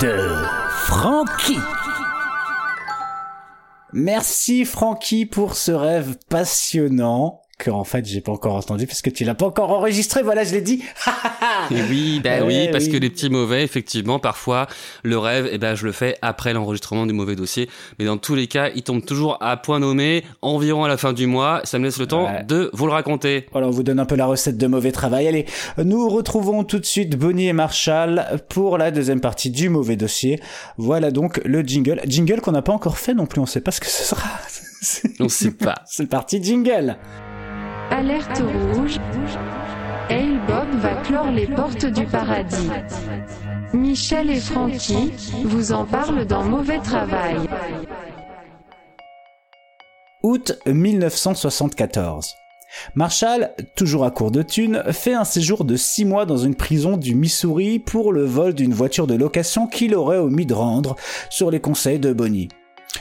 de 0.00 0.44
Francky. 0.86 1.58
Merci 3.92 4.64
Francky 4.64 5.26
pour 5.26 5.56
ce 5.56 5.72
rêve 5.72 6.18
passionnant 6.28 7.40
qu'en 7.62 7.84
fait 7.84 8.04
j'ai 8.06 8.20
pas 8.20 8.32
encore 8.32 8.54
entendu 8.54 8.86
puisque 8.86 9.12
tu 9.12 9.24
l'as 9.24 9.34
pas 9.34 9.46
encore 9.46 9.70
enregistré. 9.70 10.22
Voilà, 10.22 10.44
je 10.44 10.52
l'ai 10.52 10.60
dit. 10.60 10.82
Et 11.70 11.82
oui, 11.88 12.20
bah 12.22 12.40
Ouais, 12.40 12.64
oui, 12.66 12.68
parce 12.72 12.84
oui. 12.84 12.92
que 12.92 12.96
les 12.96 13.10
petits 13.10 13.28
mauvais, 13.30 13.62
effectivement, 13.64 14.18
parfois, 14.18 14.66
le 15.02 15.18
rêve, 15.18 15.48
eh 15.52 15.58
ben, 15.58 15.74
je 15.74 15.84
le 15.86 15.92
fais 15.92 16.16
après 16.22 16.52
l'enregistrement 16.52 17.06
du 17.06 17.12
mauvais 17.12 17.36
dossier. 17.36 17.68
Mais 17.98 18.04
dans 18.04 18.16
tous 18.16 18.34
les 18.34 18.46
cas, 18.46 18.70
il 18.74 18.82
tombe 18.82 19.04
toujours 19.04 19.36
à 19.40 19.56
point 19.56 19.78
nommé, 19.78 20.24
environ 20.42 20.84
à 20.84 20.88
la 20.88 20.96
fin 20.96 21.12
du 21.12 21.26
mois. 21.26 21.60
Ça 21.64 21.78
me 21.78 21.84
laisse 21.84 21.98
le 21.98 22.06
temps 22.06 22.24
Ouais. 22.26 22.44
de 22.44 22.70
vous 22.72 22.86
le 22.86 22.92
raconter. 22.92 23.46
Voilà, 23.52 23.66
on 23.68 23.70
vous 23.70 23.82
donne 23.82 24.00
un 24.00 24.06
peu 24.06 24.14
la 24.16 24.26
recette 24.26 24.56
de 24.58 24.66
mauvais 24.66 24.92
travail. 24.92 25.26
Allez, 25.28 25.46
nous 25.82 26.08
retrouvons 26.08 26.64
tout 26.64 26.78
de 26.78 26.86
suite 26.86 27.16
Bonnie 27.16 27.48
et 27.48 27.52
Marshall 27.52 28.26
pour 28.48 28.78
la 28.78 28.90
deuxième 28.90 29.20
partie 29.20 29.50
du 29.50 29.68
mauvais 29.68 29.96
dossier. 29.96 30.40
Voilà 30.78 31.10
donc 31.10 31.40
le 31.44 31.62
jingle. 31.62 32.00
Jingle 32.06 32.40
qu'on 32.40 32.52
n'a 32.52 32.62
pas 32.62 32.72
encore 32.72 32.98
fait 32.98 33.14
non 33.14 33.26
plus, 33.26 33.40
on 33.40 33.46
sait 33.46 33.60
pas 33.60 33.70
ce 33.70 33.80
que 33.80 33.86
ce 33.86 34.02
sera. 34.04 34.28
On 35.18 35.28
sait 35.28 35.50
pas. 35.50 35.76
C'est 35.86 36.06
parti, 36.08 36.42
jingle. 36.42 36.96
Alerte 37.90 38.42
rouge. 38.72 38.98
Hey 40.08 40.38
Bob 40.46 40.80
va 40.80 40.94
clore 41.02 41.30
les 41.30 41.46
portes 41.46 41.86
du 41.86 42.06
paradis. 42.06 42.68
Michel 43.72 44.30
et 44.30 44.40
Francky 44.40 45.12
vous 45.44 45.72
en 45.72 45.84
parlent 45.84 46.24
dans 46.24 46.44
Mauvais 46.44 46.78
Travail. 46.78 47.36
Août 50.22 50.58
1974. 50.66 52.34
Marshall, 52.94 53.50
toujours 53.74 54.04
à 54.04 54.12
court 54.12 54.30
de 54.30 54.42
thunes, 54.42 54.84
fait 54.92 55.14
un 55.14 55.24
séjour 55.24 55.64
de 55.64 55.76
6 55.76 56.04
mois 56.04 56.26
dans 56.26 56.36
une 56.36 56.54
prison 56.54 56.96
du 56.96 57.16
Missouri 57.16 57.80
pour 57.80 58.12
le 58.12 58.24
vol 58.24 58.54
d'une 58.54 58.72
voiture 58.72 59.08
de 59.08 59.14
location 59.14 59.66
qu'il 59.66 59.96
aurait 59.96 60.18
omis 60.18 60.46
de 60.46 60.54
rendre 60.54 60.94
sur 61.28 61.50
les 61.50 61.60
conseils 61.60 61.98
de 61.98 62.12
Bonnie. 62.12 62.48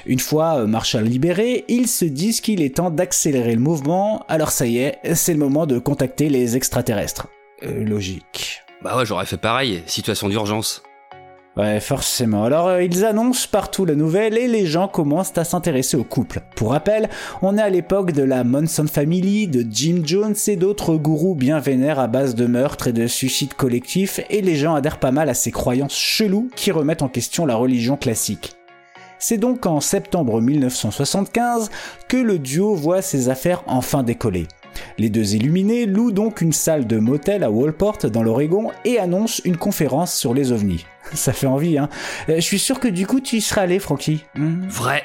Une 0.05 0.19
fois 0.19 0.59
euh, 0.59 0.67
Marshall 0.67 1.03
libéré, 1.03 1.65
ils 1.67 1.87
se 1.87 2.05
disent 2.05 2.41
qu'il 2.41 2.61
est 2.61 2.75
temps 2.75 2.91
d'accélérer 2.91 3.55
le 3.55 3.61
mouvement, 3.61 4.25
alors 4.27 4.51
ça 4.51 4.65
y 4.65 4.77
est, 4.77 4.99
c'est 5.15 5.33
le 5.33 5.39
moment 5.39 5.65
de 5.65 5.79
contacter 5.79 6.29
les 6.29 6.55
extraterrestres. 6.55 7.27
Euh, 7.63 7.83
logique. 7.83 8.61
Bah 8.81 8.97
ouais, 8.97 9.05
j'aurais 9.05 9.25
fait 9.25 9.37
pareil. 9.37 9.83
Situation 9.85 10.29
d'urgence. 10.29 10.83
Ouais, 11.57 11.81
forcément. 11.81 12.45
Alors, 12.45 12.67
euh, 12.67 12.83
ils 12.83 13.03
annoncent 13.03 13.47
partout 13.51 13.83
la 13.83 13.95
nouvelle 13.95 14.37
et 14.37 14.47
les 14.47 14.65
gens 14.65 14.87
commencent 14.87 15.37
à 15.37 15.43
s'intéresser 15.43 15.97
au 15.97 16.05
couple. 16.05 16.41
Pour 16.55 16.71
rappel, 16.71 17.09
on 17.41 17.57
est 17.57 17.61
à 17.61 17.69
l'époque 17.69 18.13
de 18.13 18.23
la 18.23 18.45
Monson 18.45 18.85
Family, 18.87 19.47
de 19.47 19.65
Jim 19.69 20.01
Jones 20.05 20.35
et 20.47 20.55
d'autres 20.55 20.95
gourous 20.95 21.35
bien 21.35 21.59
vénères 21.59 21.99
à 21.99 22.07
base 22.07 22.35
de 22.35 22.45
meurtres 22.45 22.87
et 22.87 22.93
de 22.93 23.07
suicides 23.07 23.55
collectifs 23.55 24.21
et 24.29 24.41
les 24.41 24.55
gens 24.55 24.75
adhèrent 24.75 24.99
pas 24.99 25.11
mal 25.11 25.27
à 25.27 25.33
ces 25.33 25.51
croyances 25.51 25.97
cheloues 25.97 26.49
qui 26.55 26.71
remettent 26.71 27.01
en 27.01 27.09
question 27.09 27.45
la 27.45 27.55
religion 27.55 27.97
classique. 27.97 28.58
C'est 29.19 29.37
donc 29.37 29.65
en 29.65 29.81
septembre 29.81 30.41
1975 30.41 31.69
que 32.07 32.17
le 32.17 32.39
duo 32.39 32.73
voit 32.75 33.01
ses 33.01 33.29
affaires 33.29 33.63
enfin 33.67 34.03
décoller. 34.03 34.47
Les 34.97 35.09
deux 35.09 35.35
illuminés 35.35 35.85
louent 35.85 36.11
donc 36.11 36.41
une 36.41 36.53
salle 36.53 36.87
de 36.87 36.97
motel 36.97 37.43
à 37.43 37.51
Walport 37.51 37.97
dans 38.11 38.23
l'Oregon 38.23 38.71
et 38.85 38.97
annoncent 38.97 39.41
une 39.45 39.57
conférence 39.57 40.15
sur 40.15 40.33
les 40.33 40.51
ovnis. 40.51 40.85
Ça 41.13 41.33
fait 41.33 41.47
envie, 41.47 41.77
hein. 41.77 41.89
Euh, 42.29 42.35
Je 42.35 42.41
suis 42.41 42.59
sûr 42.59 42.79
que 42.79 42.87
du 42.87 43.05
coup 43.05 43.19
tu 43.19 43.37
y 43.37 43.41
serais 43.41 43.61
allé, 43.61 43.79
Francky. 43.79 44.23
Hmm 44.35 44.67
Vrai. 44.67 45.03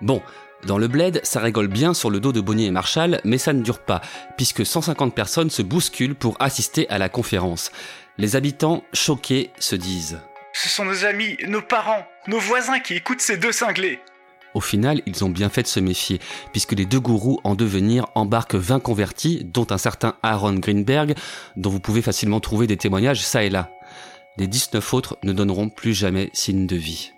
Bon, 0.00 0.22
dans 0.66 0.78
le 0.78 0.88
bled, 0.88 1.20
ça 1.24 1.40
rigole 1.40 1.68
bien 1.68 1.94
sur 1.94 2.10
le 2.10 2.20
dos 2.20 2.32
de 2.32 2.40
Bonnie 2.40 2.66
et 2.66 2.70
Marshall, 2.70 3.20
mais 3.24 3.38
ça 3.38 3.52
ne 3.52 3.62
dure 3.62 3.78
pas, 3.78 4.00
puisque 4.36 4.64
150 4.64 5.14
personnes 5.14 5.50
se 5.50 5.62
bousculent 5.62 6.14
pour 6.14 6.36
assister 6.40 6.88
à 6.88 6.98
la 6.98 7.08
conférence. 7.08 7.70
Les 8.18 8.36
habitants, 8.36 8.82
choqués, 8.92 9.50
se 9.58 9.76
disent 9.76 10.18
Ce 10.52 10.68
sont 10.68 10.84
nos 10.84 11.04
amis, 11.04 11.36
nos 11.48 11.62
parents, 11.62 12.04
nos 12.26 12.38
voisins 12.38 12.80
qui 12.80 12.94
écoutent 12.94 13.20
ces 13.20 13.36
deux 13.36 13.52
cinglés. 13.52 14.00
Au 14.54 14.60
final, 14.60 15.00
ils 15.06 15.24
ont 15.24 15.28
bien 15.28 15.48
fait 15.48 15.62
de 15.62 15.68
se 15.68 15.80
méfier, 15.80 16.20
puisque 16.52 16.72
les 16.72 16.84
deux 16.84 16.98
gourous 16.98 17.40
en 17.44 17.54
devenir 17.54 18.06
embarquent 18.14 18.56
20 18.56 18.80
convertis, 18.80 19.42
dont 19.44 19.66
un 19.70 19.78
certain 19.78 20.16
Aaron 20.22 20.54
Greenberg, 20.54 21.14
dont 21.56 21.70
vous 21.70 21.80
pouvez 21.80 22.02
facilement 22.02 22.40
trouver 22.40 22.66
des 22.66 22.76
témoignages 22.76 23.22
ça 23.22 23.44
et 23.44 23.50
là. 23.50 23.70
Les 24.38 24.48
19 24.48 24.94
autres 24.94 25.18
ne 25.22 25.32
donneront 25.32 25.68
plus 25.68 25.94
jamais 25.94 26.30
signe 26.32 26.66
de 26.66 26.76
vie. 26.76 27.12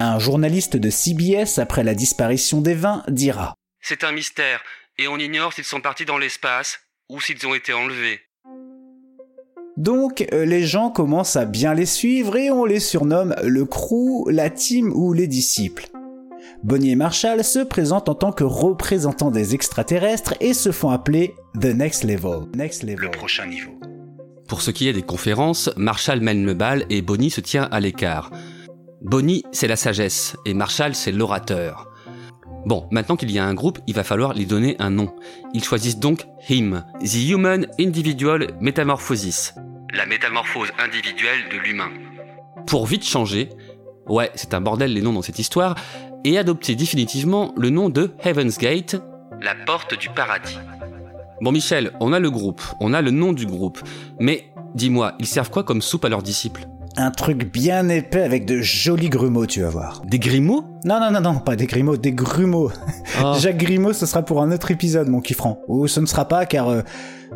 Un 0.00 0.18
journaliste 0.18 0.76
de 0.76 0.90
CBS, 0.90 1.58
après 1.58 1.84
la 1.84 1.94
disparition 1.94 2.60
des 2.60 2.74
20, 2.74 3.04
dira 3.08 3.54
C'est 3.80 4.04
un 4.04 4.12
mystère, 4.12 4.62
et 4.98 5.08
on 5.08 5.18
ignore 5.18 5.52
s'ils 5.52 5.64
sont 5.64 5.80
partis 5.80 6.04
dans 6.04 6.18
l'espace 6.18 6.80
ou 7.08 7.20
s'ils 7.20 7.46
ont 7.46 7.54
été 7.54 7.72
enlevés. 7.72 8.25
Donc, 9.76 10.26
euh, 10.32 10.46
les 10.46 10.64
gens 10.64 10.90
commencent 10.90 11.36
à 11.36 11.44
bien 11.44 11.74
les 11.74 11.86
suivre 11.86 12.36
et 12.36 12.50
on 12.50 12.64
les 12.64 12.80
surnomme 12.80 13.34
le 13.44 13.64
crew, 13.66 14.28
la 14.30 14.48
team 14.48 14.90
ou 14.94 15.12
les 15.12 15.26
disciples. 15.26 15.88
Bonnie 16.62 16.92
et 16.92 16.96
Marshall 16.96 17.44
se 17.44 17.58
présentent 17.58 18.08
en 18.08 18.14
tant 18.14 18.32
que 18.32 18.44
représentants 18.44 19.30
des 19.30 19.54
extraterrestres 19.54 20.34
et 20.40 20.54
se 20.54 20.72
font 20.72 20.88
appeler 20.88 21.34
The 21.60 21.66
Next 21.66 22.04
Level. 22.04 22.46
Next 22.56 22.82
Level. 22.82 23.04
Le 23.04 23.10
prochain 23.10 23.46
niveau. 23.46 23.72
Pour 24.48 24.62
ce 24.62 24.70
qui 24.70 24.88
est 24.88 24.92
des 24.94 25.02
conférences, 25.02 25.70
Marshall 25.76 26.20
mène 26.20 26.46
le 26.46 26.54
bal 26.54 26.86
et 26.88 27.02
Bonnie 27.02 27.30
se 27.30 27.42
tient 27.42 27.68
à 27.70 27.80
l'écart. 27.80 28.30
Bonnie, 29.02 29.44
c'est 29.52 29.68
la 29.68 29.76
sagesse, 29.76 30.36
et 30.46 30.54
Marshall, 30.54 30.94
c'est 30.94 31.12
l'orateur. 31.12 31.92
Bon, 32.64 32.88
maintenant 32.90 33.16
qu'il 33.16 33.30
y 33.30 33.38
a 33.38 33.44
un 33.44 33.54
groupe, 33.54 33.78
il 33.86 33.94
va 33.94 34.02
falloir 34.02 34.34
lui 34.34 34.46
donner 34.46 34.74
un 34.78 34.90
nom. 34.90 35.14
Ils 35.52 35.62
choisissent 35.62 35.98
donc 35.98 36.26
HIM, 36.48 36.84
The 37.00 37.28
Human 37.28 37.66
Individual 37.78 38.48
Metamorphosis. 38.60 39.54
La 39.94 40.04
métamorphose 40.04 40.68
individuelle 40.78 41.48
de 41.50 41.58
l'humain. 41.58 41.90
Pour 42.66 42.86
vite 42.86 43.04
changer, 43.04 43.50
ouais, 44.08 44.30
c'est 44.34 44.52
un 44.54 44.60
bordel 44.60 44.92
les 44.92 45.00
noms 45.00 45.12
dans 45.12 45.22
cette 45.22 45.38
histoire, 45.38 45.76
et 46.24 46.38
adopter 46.38 46.74
définitivement 46.74 47.54
le 47.56 47.70
nom 47.70 47.88
de 47.88 48.12
Heaven's 48.24 48.58
Gate. 48.58 48.96
La 49.40 49.54
porte 49.54 49.98
du 49.98 50.08
paradis. 50.08 50.58
Bon 51.40 51.52
Michel, 51.52 51.92
on 52.00 52.12
a 52.12 52.18
le 52.18 52.30
groupe, 52.30 52.62
on 52.80 52.94
a 52.94 53.00
le 53.00 53.10
nom 53.10 53.32
du 53.32 53.46
groupe, 53.46 53.78
mais 54.18 54.52
dis-moi, 54.74 55.14
ils 55.20 55.26
servent 55.26 55.50
quoi 55.50 55.62
comme 55.62 55.82
soupe 55.82 56.04
à 56.04 56.08
leurs 56.08 56.22
disciples? 56.22 56.66
Un 56.98 57.10
truc 57.10 57.52
bien 57.52 57.88
épais 57.90 58.22
avec 58.22 58.46
de 58.46 58.62
jolis 58.62 59.10
grumeaux, 59.10 59.46
tu 59.46 59.60
vas 59.60 59.68
voir. 59.68 60.02
Des 60.06 60.18
grimaud? 60.18 60.64
Non, 60.84 60.98
non, 60.98 61.10
non, 61.10 61.20
non, 61.20 61.38
pas 61.40 61.54
des 61.54 61.66
grimaud, 61.66 61.98
des 61.98 62.12
grumeaux. 62.12 62.72
Ah. 63.18 63.34
Jacques 63.38 63.58
Grimaud, 63.58 63.92
ce 63.92 64.06
sera 64.06 64.22
pour 64.22 64.40
un 64.40 64.50
autre 64.50 64.70
épisode, 64.70 65.08
mon 65.08 65.20
kiffran. 65.20 65.60
Ou 65.68 65.88
ce 65.88 66.00
ne 66.00 66.06
sera 66.06 66.26
pas 66.26 66.46
car, 66.46 66.68
euh, 66.70 66.80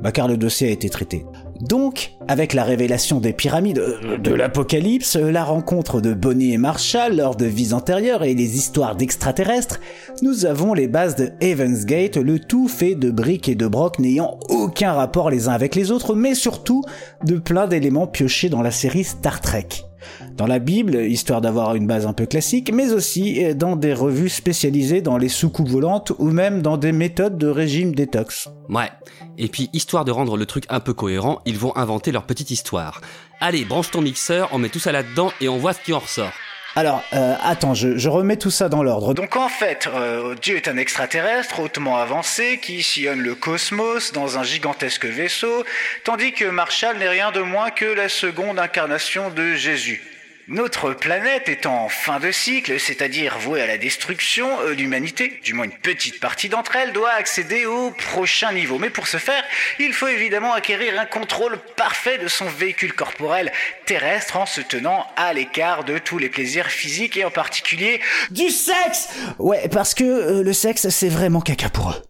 bah, 0.03 0.13
car 0.13 0.29
le 0.29 0.39
dossier 0.39 0.69
a 0.69 0.71
été 0.71 0.89
traité. 0.89 1.27
Donc, 1.61 2.13
avec 2.29 2.55
la 2.55 2.65
révélation 2.65 3.21
des 3.21 3.33
pyramides 3.33 3.79
euh, 3.79 4.17
de 4.17 4.33
l'Apocalypse, 4.33 5.17
la 5.17 5.45
rencontre 5.45 6.01
de 6.01 6.15
Bonnie 6.15 6.53
et 6.53 6.59
Marshall 6.59 7.17
lors 7.17 7.37
de 7.37 7.47
vies 7.47 7.75
antérieures 7.75 8.25
et 8.25 8.35
les 8.35 8.57
histoires 8.57 8.97
d'extraterrestres, 8.97 9.81
nous 10.23 10.47
avons 10.47 10.75
les 10.75 10.89
bases 10.89 11.17
de 11.17 11.31
Heaven's 11.41 11.85
Gate, 11.85 12.17
le 12.17 12.39
tout 12.39 12.69
fait 12.69 12.95
de 12.95 13.11
briques 13.11 13.49
et 13.49 13.55
de 13.55 13.67
brocs 13.67 13.99
n'ayant 13.99 14.39
aucun 14.49 14.93
rapport 14.93 15.31
les 15.31 15.49
uns 15.49 15.53
avec 15.53 15.75
les 15.75 15.91
autres, 15.91 16.15
mais 16.15 16.35
surtout 16.35 16.83
de 17.25 17.39
plein 17.39 17.67
d'éléments 17.67 18.07
piochés 18.07 18.49
dans 18.49 18.63
la 18.63 18.71
série 18.71 19.05
Star 19.05 19.41
Trek. 19.41 19.90
Dans 20.37 20.47
la 20.47 20.59
Bible, 20.59 20.97
histoire 20.97 21.41
d'avoir 21.41 21.75
une 21.75 21.87
base 21.87 22.07
un 22.07 22.13
peu 22.13 22.27
classique, 22.27 22.73
mais 22.73 22.93
aussi 22.93 23.45
euh, 23.45 23.55
dans 23.55 23.77
des 23.77 23.95
revues 23.95 24.29
spécialisées 24.29 25.03
dans 25.03 25.19
les 25.19 25.29
soucoupes 25.29 25.69
volantes 25.69 26.13
ou 26.19 26.31
même 26.31 26.63
dans 26.63 26.77
des 26.77 26.93
méthodes 26.93 27.39
de 27.39 27.47
régime 27.47 27.95
détox. 27.95 28.49
Ouais. 28.69 28.91
Et 29.39 29.49
puis, 29.49 29.71
histoire 29.73 30.05
de 30.05 30.13
rendre 30.13 30.37
le 30.37 30.47
truc 30.47 30.65
un 30.69 30.81
peu 30.81 30.95
cohérent, 30.95 31.41
ils 31.47 31.59
vont 31.59 31.77
inventer 31.77 32.13
leur 32.13 32.25
petite 32.25 32.51
histoire. 32.51 33.01
Allez, 33.41 33.65
branche 33.65 33.91
ton 33.91 34.03
mixeur, 34.03 34.51
on 34.53 34.59
met 34.59 34.69
tout 34.69 34.79
ça 34.79 34.93
là-dedans 34.93 35.33
et 35.41 35.49
on 35.49 35.59
voit 35.59 35.73
ce 35.73 35.81
qui 35.81 35.93
en 35.93 35.99
ressort. 35.99 36.33
Alors, 36.77 37.03
euh, 37.13 37.35
attends, 37.43 37.75
je, 37.75 38.09
remets 38.09 38.37
tout 38.37 38.51
ça 38.51 38.69
dans 38.69 38.83
l'ordre. 38.83 39.13
Donc 39.15 39.37
en 39.37 39.49
fait, 39.49 39.89
euh, 39.93 40.35
Dieu 40.41 40.57
est 40.57 40.69
un 40.69 40.77
extraterrestre 40.77 41.61
hautement 41.61 41.97
avancé 41.97 42.59
qui 42.59 42.83
sillonne 42.83 43.21
le 43.21 43.35
cosmos 43.35 44.13
dans 44.13 44.39
un 44.39 44.45
gigantesque 44.45 45.07
vaisseau, 45.07 45.65
tandis 46.05 46.33
que 46.33 46.45
Marshall 46.45 46.99
n'est 46.99 47.09
rien 47.09 47.33
de 47.33 47.41
moins 47.41 47.71
que 47.71 47.85
la 47.85 48.09
seconde 48.09 48.59
incarnation 48.59 49.31
de 49.31 49.55
Jésus. 49.55 50.10
Notre 50.51 50.95
planète 50.95 51.49
étant 51.49 51.85
en 51.85 51.89
fin 51.89 52.19
de 52.19 52.33
cycle, 52.33 52.81
c'est-à-dire 52.81 53.39
vouée 53.39 53.63
à 53.63 53.69
la 53.69 53.79
destruction, 53.79 54.49
euh, 54.63 54.73
l'humanité, 54.73 55.39
du 55.45 55.55
moins 55.55 55.67
une 55.67 55.71
petite 55.71 56.19
partie 56.19 56.49
d'entre 56.49 56.75
elles, 56.75 56.93
doit 56.93 57.13
accéder 57.13 57.67
au 57.67 57.93
prochain 57.93 58.53
niveau. 58.53 58.77
Mais 58.77 58.91
pour 58.91 59.07
ce 59.07 59.19
faire, 59.19 59.45
il 59.79 59.93
faut 59.93 60.09
évidemment 60.09 60.53
acquérir 60.53 60.99
un 60.99 61.07
contrôle 61.07 61.57
parfait 61.77 62.19
de 62.19 62.27
son 62.27 62.47
véhicule 62.47 62.95
corporel 62.95 63.53
terrestre 63.87 64.39
en 64.39 64.47
se 64.47 64.61
tenant 64.61 65.07
à 65.17 65.33
l'écart 65.33 65.85
de 65.85 65.99
tous 65.99 66.19
les 66.19 66.29
plaisirs 66.29 66.67
physiques 66.67 67.17
et 67.17 67.25
en 67.25 67.31
particulier 67.31 68.01
Du 68.33 68.51
sexe 68.51 69.09
Ouais, 69.39 69.69
parce 69.69 69.95
que 69.95 70.03
euh, 70.03 70.43
le 70.43 70.53
sexe, 70.53 70.89
c'est 70.89 71.11
vraiment 71.11 71.43
caca 71.43 71.71
pour 71.71 71.91
eux. 71.91 72.03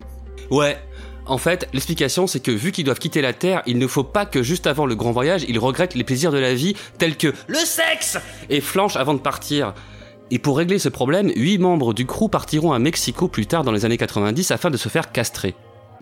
Ouais. 0.51 0.79
En 1.31 1.39
fait, 1.39 1.69
l'explication 1.73 2.27
c'est 2.27 2.41
que 2.41 2.51
vu 2.51 2.73
qu'ils 2.73 2.85
doivent 2.85 2.99
quitter 2.99 3.21
la 3.23 3.33
Terre, 3.33 3.63
il 3.65 3.79
ne 3.79 3.87
faut 3.87 4.03
pas 4.03 4.27
que 4.27 4.43
juste 4.43 4.67
avant 4.67 4.85
le 4.85 4.97
grand 4.97 5.13
voyage, 5.13 5.45
ils 5.47 5.61
regrettent 5.61 5.95
les 5.95 6.03
plaisirs 6.03 6.33
de 6.33 6.39
la 6.39 6.55
vie 6.55 6.75
tels 6.99 7.17
que 7.17 7.33
le 7.47 7.55
sexe 7.55 8.19
et 8.49 8.61
flanchent 8.61 8.97
avant 8.97 9.15
de 9.15 9.21
partir. 9.21 9.73
Et 10.33 10.41
pour 10.41 10.59
régler 10.59 10.81
ce 10.81 10.89
problème, 10.89 11.31
huit 11.37 11.59
membres 11.59 11.95
du 11.95 12.05
crew 12.05 12.29
partiront 12.29 12.73
à 12.73 12.81
Mexico 12.81 13.29
plus 13.29 13.47
tard 13.47 13.63
dans 13.63 13.71
les 13.71 13.85
années 13.85 13.97
90 13.97 14.51
afin 14.51 14.71
de 14.71 14.77
se 14.77 14.89
faire 14.89 15.13
castrer. 15.13 15.55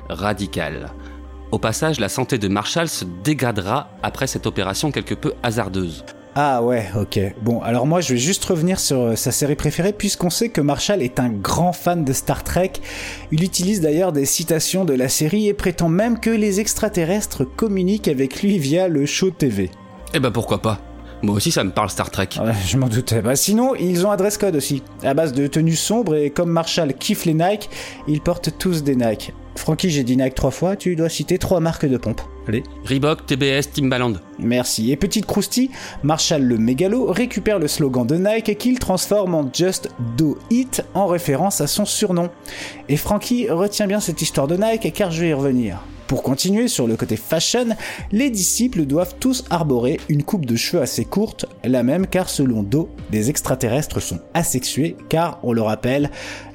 Radical. 0.08 0.94
Au 1.52 1.58
passage, 1.58 2.00
la 2.00 2.08
santé 2.08 2.38
de 2.38 2.48
Marshall 2.48 2.88
se 2.88 3.04
dégradera 3.22 3.90
après 4.02 4.28
cette 4.28 4.46
opération 4.46 4.90
quelque 4.90 5.14
peu 5.14 5.34
hasardeuse. 5.42 6.06
Ah 6.40 6.62
ouais, 6.62 6.86
ok. 6.96 7.18
Bon, 7.42 7.60
alors 7.62 7.84
moi 7.84 8.00
je 8.00 8.12
vais 8.12 8.18
juste 8.20 8.44
revenir 8.44 8.78
sur 8.78 9.00
euh, 9.00 9.16
sa 9.16 9.32
série 9.32 9.56
préférée 9.56 9.92
puisqu'on 9.92 10.30
sait 10.30 10.50
que 10.50 10.60
Marshall 10.60 11.02
est 11.02 11.18
un 11.18 11.30
grand 11.30 11.72
fan 11.72 12.04
de 12.04 12.12
Star 12.12 12.44
Trek. 12.44 12.74
Il 13.32 13.42
utilise 13.42 13.80
d'ailleurs 13.80 14.12
des 14.12 14.24
citations 14.24 14.84
de 14.84 14.92
la 14.94 15.08
série 15.08 15.48
et 15.48 15.52
prétend 15.52 15.88
même 15.88 16.20
que 16.20 16.30
les 16.30 16.60
extraterrestres 16.60 17.42
communiquent 17.44 18.06
avec 18.06 18.40
lui 18.40 18.56
via 18.60 18.86
le 18.86 19.04
show 19.04 19.30
TV. 19.30 19.68
Eh 20.14 20.20
ben 20.20 20.30
pourquoi 20.30 20.62
pas? 20.62 20.78
Moi 21.22 21.34
aussi, 21.34 21.50
ça 21.50 21.64
me 21.64 21.72
parle 21.72 21.90
Star 21.90 22.12
Trek. 22.12 22.28
Ouais, 22.38 22.52
je 22.64 22.76
m'en 22.76 22.86
doutais. 22.86 23.20
Bah, 23.20 23.34
sinon, 23.34 23.74
ils 23.74 24.06
ont 24.06 24.12
un 24.12 24.16
dress 24.16 24.38
code 24.38 24.54
aussi, 24.54 24.84
à 25.02 25.14
base 25.14 25.32
de 25.32 25.48
tenues 25.48 25.74
sombres 25.74 26.14
et 26.14 26.30
comme 26.30 26.50
Marshall 26.50 26.94
kiffe 26.94 27.24
les 27.24 27.34
Nike, 27.34 27.68
ils 28.06 28.20
portent 28.20 28.56
tous 28.56 28.84
des 28.84 28.94
Nike. 28.94 29.32
Francky, 29.56 29.90
j'ai 29.90 30.04
dit 30.04 30.16
Nike 30.16 30.36
trois 30.36 30.52
fois, 30.52 30.76
tu 30.76 30.94
dois 30.94 31.08
citer 31.08 31.38
trois 31.38 31.58
marques 31.58 31.86
de 31.86 31.96
pompe. 31.96 32.20
Allez. 32.48 32.62
Reebok, 32.86 33.26
TBS, 33.26 33.70
Timbaland. 33.74 34.14
Merci. 34.38 34.90
Et 34.90 34.96
petite 34.96 35.26
croustille, 35.26 35.70
Marshall 36.02 36.42
le 36.42 36.56
mégalo 36.56 37.12
récupère 37.12 37.58
le 37.58 37.68
slogan 37.68 38.06
de 38.06 38.16
Nike 38.16 38.56
qu'il 38.56 38.78
transforme 38.78 39.34
en 39.34 39.50
Just 39.52 39.90
Do 40.16 40.38
It 40.50 40.82
en 40.94 41.06
référence 41.06 41.60
à 41.60 41.66
son 41.66 41.84
surnom. 41.84 42.30
Et 42.88 42.96
Frankie 42.96 43.50
retient 43.50 43.86
bien 43.86 44.00
cette 44.00 44.22
histoire 44.22 44.46
de 44.46 44.56
Nike 44.56 44.94
car 44.94 45.10
je 45.10 45.20
vais 45.20 45.28
y 45.28 45.34
revenir. 45.34 45.78
Pour 46.06 46.22
continuer 46.22 46.68
sur 46.68 46.86
le 46.86 46.96
côté 46.96 47.16
fashion, 47.16 47.76
les 48.12 48.30
disciples 48.30 48.86
doivent 48.86 49.16
tous 49.20 49.44
arborer 49.50 50.00
une 50.08 50.22
coupe 50.22 50.46
de 50.46 50.56
cheveux 50.56 50.82
assez 50.82 51.04
courte, 51.04 51.44
la 51.64 51.82
même 51.82 52.06
car 52.06 52.30
selon 52.30 52.62
Do, 52.62 52.88
les 53.12 53.28
extraterrestres 53.28 54.00
sont 54.00 54.20
asexués 54.32 54.96
car, 55.10 55.38
on 55.42 55.52
le 55.52 55.60
rappelle, 55.60 56.10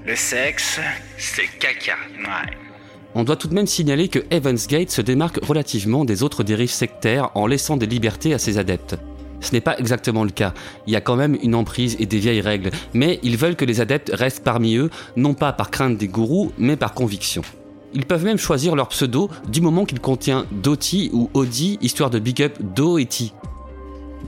le 0.08 0.16
sexe, 0.16 0.80
c'est 1.20 1.48
caca. 1.60 1.94
Ouais. 2.18 2.73
On 3.16 3.24
doit 3.24 3.36
tout 3.36 3.48
de 3.48 3.54
même 3.54 3.68
signaler 3.68 4.08
que 4.08 4.20
Evans 4.32 4.58
Gate 4.68 4.90
se 4.90 5.02
démarque 5.02 5.40
relativement 5.46 6.04
des 6.04 6.24
autres 6.24 6.44
dérives 6.44 6.72
sectaires 6.72 7.30
en 7.36 7.46
laissant 7.46 7.78
des 7.78 7.86
libertés 7.86 8.34
à 8.34 8.40
ses 8.40 8.58
adeptes. 8.58 8.98
Ce 9.40 9.52
n'est 9.52 9.62
pas 9.62 9.78
exactement 9.78 10.24
le 10.24 10.32
cas. 10.32 10.54
Il 10.88 10.94
y 10.94 10.96
a 10.96 11.02
quand 11.02 11.16
même 11.16 11.38
une 11.44 11.54
emprise 11.54 11.96
et 12.00 12.06
des 12.06 12.18
vieilles 12.18 12.42
règles, 12.42 12.72
mais 12.94 13.20
ils 13.22 13.38
veulent 13.38 13.56
que 13.56 13.66
les 13.66 13.82
adeptes 13.82 14.12
restent 14.14 14.44
parmi 14.44 14.78
eux, 14.78 14.90
non 15.16 15.34
pas 15.34 15.54
par 15.54 15.70
crainte 15.70 15.98
des 15.98 16.08
gourous, 16.08 16.52
mais 16.58 16.78
par 16.78 16.94
conviction. 16.94 17.44
Ils 17.94 18.06
peuvent 18.06 18.24
même 18.24 18.40
choisir 18.40 18.76
leur 18.76 18.88
pseudo 18.88 19.30
du 19.48 19.62
moment 19.62 19.86
qu'il 19.86 20.00
contient 20.00 20.46
Doti 20.52 21.12
ou 21.14 21.30
Odi, 21.36 21.78
histoire 21.82 22.10
de 22.10 22.18
big 22.18 22.42
up 22.42 22.58
Do. 22.60 22.98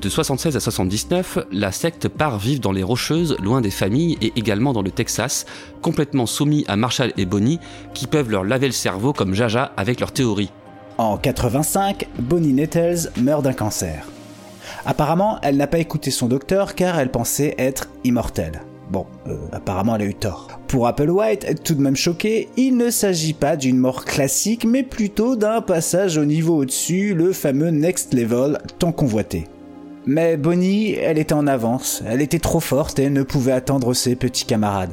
De 0.01 0.09
76 0.09 0.55
à 0.55 0.59
79, 0.59 1.39
la 1.51 1.71
secte 1.71 2.09
part 2.09 2.37
vivre 2.37 2.59
dans 2.59 2.73
les 2.73 2.83
Rocheuses, 2.83 3.37
loin 3.41 3.61
des 3.61 3.71
familles 3.71 4.17
et 4.21 4.33
également 4.35 4.73
dans 4.73 4.81
le 4.81 4.91
Texas, 4.91 5.45
complètement 5.81 6.25
soumis 6.25 6.65
à 6.67 6.75
Marshall 6.75 7.13
et 7.17 7.25
Bonnie, 7.25 7.59
qui 7.93 8.05
peuvent 8.05 8.29
leur 8.29 8.43
laver 8.43 8.67
le 8.67 8.73
cerveau 8.73 9.13
comme 9.13 9.33
Jaja 9.33 9.71
avec 9.77 9.99
leurs 9.99 10.11
théories. 10.11 10.51
En 10.97 11.17
85, 11.17 12.07
Bonnie 12.19 12.53
Nettles 12.53 13.09
meurt 13.17 13.43
d'un 13.43 13.53
cancer. 13.53 14.07
Apparemment, 14.85 15.39
elle 15.41 15.57
n'a 15.57 15.67
pas 15.67 15.79
écouté 15.79 16.11
son 16.11 16.27
docteur 16.27 16.75
car 16.75 16.99
elle 16.99 17.11
pensait 17.11 17.55
être 17.57 17.89
immortelle. 18.03 18.61
Bon, 18.91 19.07
euh, 19.27 19.37
apparemment 19.51 19.95
elle 19.95 20.03
a 20.03 20.05
eu 20.05 20.13
tort. 20.13 20.59
Pour 20.67 20.87
Applewhite, 20.87 21.63
tout 21.63 21.73
de 21.73 21.81
même 21.81 21.95
choqué, 21.95 22.49
il 22.57 22.77
ne 22.77 22.91
s'agit 22.91 23.33
pas 23.33 23.55
d'une 23.55 23.77
mort 23.77 24.05
classique, 24.05 24.65
mais 24.65 24.83
plutôt 24.83 25.35
d'un 25.35 25.61
passage 25.61 26.17
au 26.17 26.25
niveau 26.25 26.57
au-dessus, 26.57 27.15
le 27.15 27.33
fameux 27.33 27.71
next 27.71 28.13
level 28.13 28.59
tant 28.77 28.91
convoité. 28.91 29.47
Mais 30.07 30.37
Bonnie, 30.37 30.93
elle 30.93 31.17
était 31.17 31.33
en 31.33 31.47
avance, 31.47 32.03
elle 32.07 32.21
était 32.21 32.39
trop 32.39 32.59
forte 32.59 32.99
et 32.99 33.09
ne 33.09 33.23
pouvait 33.23 33.51
attendre 33.51 33.93
ses 33.93 34.15
petits 34.15 34.45
camarades. 34.45 34.91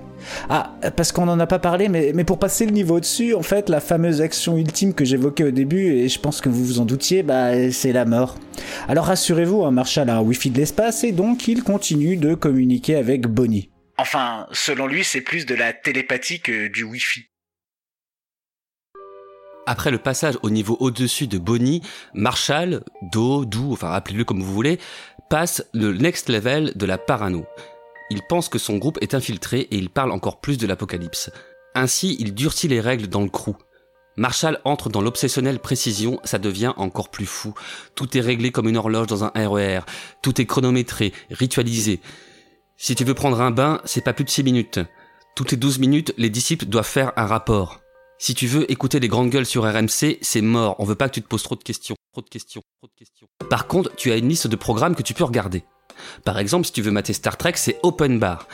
Ah, 0.49 0.75
parce 0.97 1.13
qu'on 1.13 1.27
n'en 1.27 1.39
a 1.39 1.47
pas 1.47 1.59
parlé, 1.59 1.89
mais, 1.89 2.25
pour 2.25 2.39
passer 2.39 2.65
le 2.65 2.73
niveau 2.73 2.97
au-dessus, 2.97 3.35
en 3.35 3.43
fait, 3.43 3.69
la 3.69 3.81
fameuse 3.81 4.23
action 4.23 4.57
ultime 4.57 4.95
que 4.95 5.05
j'évoquais 5.05 5.45
au 5.45 5.51
début, 5.51 5.93
et 5.93 6.09
je 6.09 6.19
pense 6.19 6.41
que 6.41 6.49
vous 6.49 6.65
vous 6.65 6.81
en 6.81 6.85
doutiez, 6.85 7.23
bah, 7.23 7.71
c'est 7.73 7.93
la 7.93 8.05
mort. 8.05 8.37
Alors 8.89 9.07
rassurez-vous, 9.07 9.65
un 9.65 9.71
Marshall 9.71 10.09
a 10.09 10.17
un 10.17 10.23
Wi-Fi 10.23 10.51
de 10.51 10.59
l'espace, 10.59 11.05
et 11.05 11.13
donc 11.13 11.49
il 11.49 11.63
continue 11.63 12.17
de 12.17 12.35
communiquer 12.35 12.97
avec 12.97 13.27
Bonnie. 13.27 13.71
Enfin, 13.99 14.47
selon 14.53 14.87
lui, 14.87 15.05
c'est 15.05 15.21
plus 15.21 15.45
de 15.45 15.55
la 15.55 15.73
télépathie 15.73 16.41
que 16.41 16.69
du 16.69 16.85
Wi-Fi. 16.85 17.32
Après 19.67 19.91
le 19.91 19.99
passage 19.99 20.39
au 20.43 20.51
niveau 20.51 20.77
au-dessus 20.81 21.29
de 21.29 21.39
Bonnie, 21.39 21.83
Marshall, 22.15 22.83
Do, 23.13 23.45
Dou, 23.45 23.73
enfin 23.73 23.93
appelez-le 23.93 24.25
comme 24.25 24.43
vous 24.43 24.53
voulez, 24.53 24.79
passe 25.31 25.65
le 25.73 25.93
next 25.93 26.29
level 26.29 26.73
de 26.75 26.87
la 26.87 26.99
parano. 26.99 27.45
Il 28.11 28.23
pense 28.29 28.49
que 28.49 28.59
son 28.59 28.77
groupe 28.77 28.99
est 29.01 29.15
infiltré 29.15 29.61
et 29.61 29.77
il 29.77 29.89
parle 29.89 30.11
encore 30.11 30.41
plus 30.41 30.59
de 30.59 30.67
l'apocalypse. 30.67 31.31
Ainsi, 31.75 32.17
il 32.19 32.35
durcit 32.35 32.69
les 32.69 32.81
règles 32.81 33.07
dans 33.07 33.23
le 33.23 33.29
crew. 33.29 33.55
Marshall 34.17 34.61
entre 34.65 34.91
dans 34.91 35.01
l'obsessionnelle 35.01 35.59
précision, 35.59 36.21
ça 36.25 36.39
devient 36.39 36.75
encore 36.77 37.09
plus 37.09 37.25
fou. 37.25 37.55
Tout 37.95 38.19
est 38.19 38.21
réglé 38.21 38.51
comme 38.51 38.69
une 38.69 38.77
horloge 38.77 39.07
dans 39.07 39.25
un 39.25 39.33
RER, 39.35 39.81
tout 40.23 40.41
est 40.41 40.47
chronométré, 40.47 41.13
ritualisé. 41.31 42.01
Si 42.77 42.95
tu 42.95 43.05
veux 43.05 43.15
prendre 43.15 43.41
un 43.41 43.53
bain, 43.53 43.81
c'est 43.85 44.05
pas 44.05 44.13
plus 44.13 44.25
de 44.25 44.31
6 44.31 44.43
minutes. 44.43 44.81
Toutes 45.35 45.53
les 45.53 45.57
12 45.57 45.79
minutes, 45.79 46.13
les 46.19 46.29
disciples 46.31 46.67
doivent 46.67 46.85
faire 46.85 47.13
un 47.17 47.27
rapport. 47.27 47.82
Si 48.25 48.37
tu 48.37 48.47
veux 48.47 48.71
écouter 48.71 49.01
des 49.01 49.09
grandes 49.09 49.31
gueules 49.31 49.45
sur 49.45 49.65
RMC, 49.65 50.19
c'est 50.21 50.43
mort. 50.43 50.77
On 50.79 50.85
veut 50.85 50.95
pas 50.95 51.09
que 51.09 51.15
tu 51.15 51.23
te 51.23 51.27
poses. 51.27 51.43
Trop 51.43 51.57
de 51.57 51.65
questions. 51.65 51.97
Par 53.51 53.67
contre, 53.67 53.97
tu 53.97 54.13
as 54.13 54.17
une 54.17 54.29
liste 54.29 54.47
de 54.47 54.55
programmes 54.55 54.95
que 54.95 55.03
tu 55.03 55.13
peux 55.13 55.25
regarder. 55.25 55.65
Par 56.25 56.39
exemple, 56.39 56.65
si 56.65 56.71
tu 56.71 56.83
veux 56.83 56.93
mater 56.93 57.15
Star 57.15 57.37
Trek, 57.37 57.55
c'est 57.57 57.81
Open 57.83 58.21
Bar. 58.21 58.47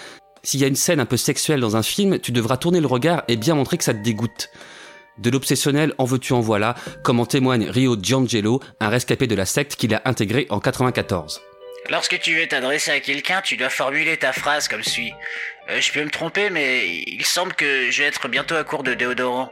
S'il 0.42 0.60
y 0.60 0.64
a 0.64 0.68
une 0.68 0.74
scène 0.74 1.00
un 1.00 1.04
peu 1.04 1.18
sexuelle 1.18 1.60
dans 1.60 1.76
un 1.76 1.82
film, 1.82 2.18
tu 2.18 2.32
devras 2.32 2.56
tourner 2.56 2.80
le 2.80 2.86
regard 2.86 3.24
et 3.28 3.36
bien 3.36 3.56
montrer 3.56 3.76
que 3.76 3.84
ça 3.84 3.92
te 3.92 4.02
dégoûte. 4.02 4.48
De 5.18 5.28
l'obsessionnel 5.28 5.92
en 5.98 6.06
veux-tu 6.06 6.32
en 6.32 6.40
voilà, 6.40 6.74
comme 7.04 7.20
en 7.20 7.26
témoigne 7.26 7.68
Rio 7.68 7.94
Giangelo, 8.00 8.62
un 8.80 8.88
rescapé 8.88 9.26
de 9.26 9.34
la 9.34 9.44
secte 9.44 9.76
qu'il 9.76 9.94
a 9.94 10.00
intégré 10.06 10.46
en 10.48 10.60
94. 10.60 11.42
Lorsque 11.90 12.18
tu 12.20 12.34
veux 12.34 12.46
t'adresser 12.46 12.92
à 12.92 13.00
quelqu'un, 13.00 13.42
tu 13.42 13.58
dois 13.58 13.68
formuler 13.68 14.16
ta 14.16 14.32
phrase 14.32 14.66
comme 14.66 14.82
suit. 14.82 15.12
Euh, 15.68 15.78
je 15.82 15.92
peux 15.92 16.02
me 16.02 16.10
tromper, 16.10 16.48
mais 16.48 16.88
il 16.88 17.24
semble 17.26 17.52
que 17.52 17.90
je 17.90 18.02
vais 18.02 18.08
être 18.08 18.28
bientôt 18.28 18.54
à 18.54 18.64
court 18.64 18.82
de 18.82 18.94
déodorant. 18.94 19.50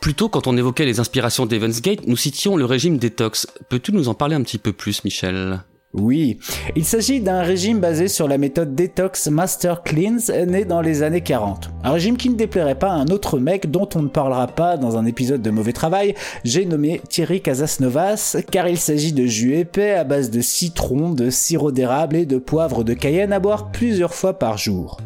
Plutôt, 0.00 0.30
quand 0.30 0.46
on 0.46 0.56
évoquait 0.56 0.86
les 0.86 0.98
inspirations 0.98 1.44
d'Evansgate, 1.44 2.06
nous 2.06 2.16
citions 2.16 2.56
le 2.56 2.64
régime 2.64 2.96
détox. 2.96 3.46
Peux-tu 3.68 3.92
nous 3.92 4.08
en 4.08 4.14
parler 4.14 4.34
un 4.34 4.42
petit 4.42 4.58
peu 4.58 4.72
plus, 4.72 5.04
Michel? 5.04 5.60
Oui, 5.92 6.38
il 6.76 6.84
s'agit 6.84 7.20
d'un 7.20 7.42
régime 7.42 7.80
basé 7.80 8.06
sur 8.06 8.28
la 8.28 8.38
méthode 8.38 8.76
Detox 8.76 9.26
Master 9.26 9.82
Cleanse 9.82 10.30
né 10.30 10.64
dans 10.64 10.80
les 10.80 11.02
années 11.02 11.20
40. 11.20 11.68
Un 11.82 11.90
régime 11.90 12.16
qui 12.16 12.30
ne 12.30 12.36
déplairait 12.36 12.78
pas 12.78 12.90
à 12.90 12.94
un 12.94 13.08
autre 13.08 13.40
mec 13.40 13.72
dont 13.72 13.88
on 13.96 14.02
ne 14.02 14.08
parlera 14.08 14.46
pas 14.46 14.76
dans 14.76 14.96
un 14.96 15.04
épisode 15.04 15.42
de 15.42 15.50
Mauvais 15.50 15.72
Travail, 15.72 16.14
j'ai 16.44 16.64
nommé 16.64 17.00
Thierry 17.08 17.40
Casasnovas, 17.40 18.36
car 18.52 18.68
il 18.68 18.78
s'agit 18.78 19.12
de 19.12 19.26
jus 19.26 19.56
épais 19.56 19.90
à 19.94 20.04
base 20.04 20.30
de 20.30 20.40
citron, 20.40 21.10
de 21.10 21.28
sirop 21.28 21.72
d'érable 21.72 22.14
et 22.14 22.26
de 22.26 22.38
poivre 22.38 22.84
de 22.84 22.94
Cayenne 22.94 23.32
à 23.32 23.40
boire 23.40 23.72
plusieurs 23.72 24.14
fois 24.14 24.38
par 24.38 24.58
jour. 24.58 24.98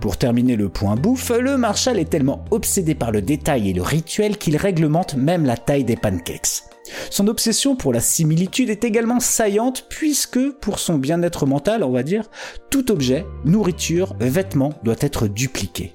Pour 0.00 0.18
terminer 0.18 0.54
le 0.54 0.68
point 0.68 0.94
bouffe, 0.94 1.30
le 1.30 1.56
Marshall 1.56 1.98
est 1.98 2.10
tellement 2.10 2.44
obsédé 2.52 2.94
par 2.94 3.10
le 3.10 3.22
détail 3.22 3.70
et 3.70 3.74
le 3.74 3.82
rituel 3.82 4.38
qu'il 4.38 4.56
réglemente 4.56 5.16
même 5.16 5.44
la 5.44 5.56
taille 5.56 5.82
des 5.82 5.96
pancakes. 5.96 6.67
Son 7.10 7.28
obsession 7.28 7.76
pour 7.76 7.92
la 7.92 8.00
similitude 8.00 8.70
est 8.70 8.84
également 8.84 9.20
saillante 9.20 9.86
puisque, 9.88 10.52
pour 10.60 10.78
son 10.78 10.98
bien-être 10.98 11.46
mental, 11.46 11.82
on 11.82 11.90
va 11.90 12.02
dire, 12.02 12.30
tout 12.70 12.90
objet, 12.90 13.26
nourriture, 13.44 14.14
vêtement 14.20 14.72
doit 14.82 14.96
être 15.00 15.28
dupliqué. 15.28 15.94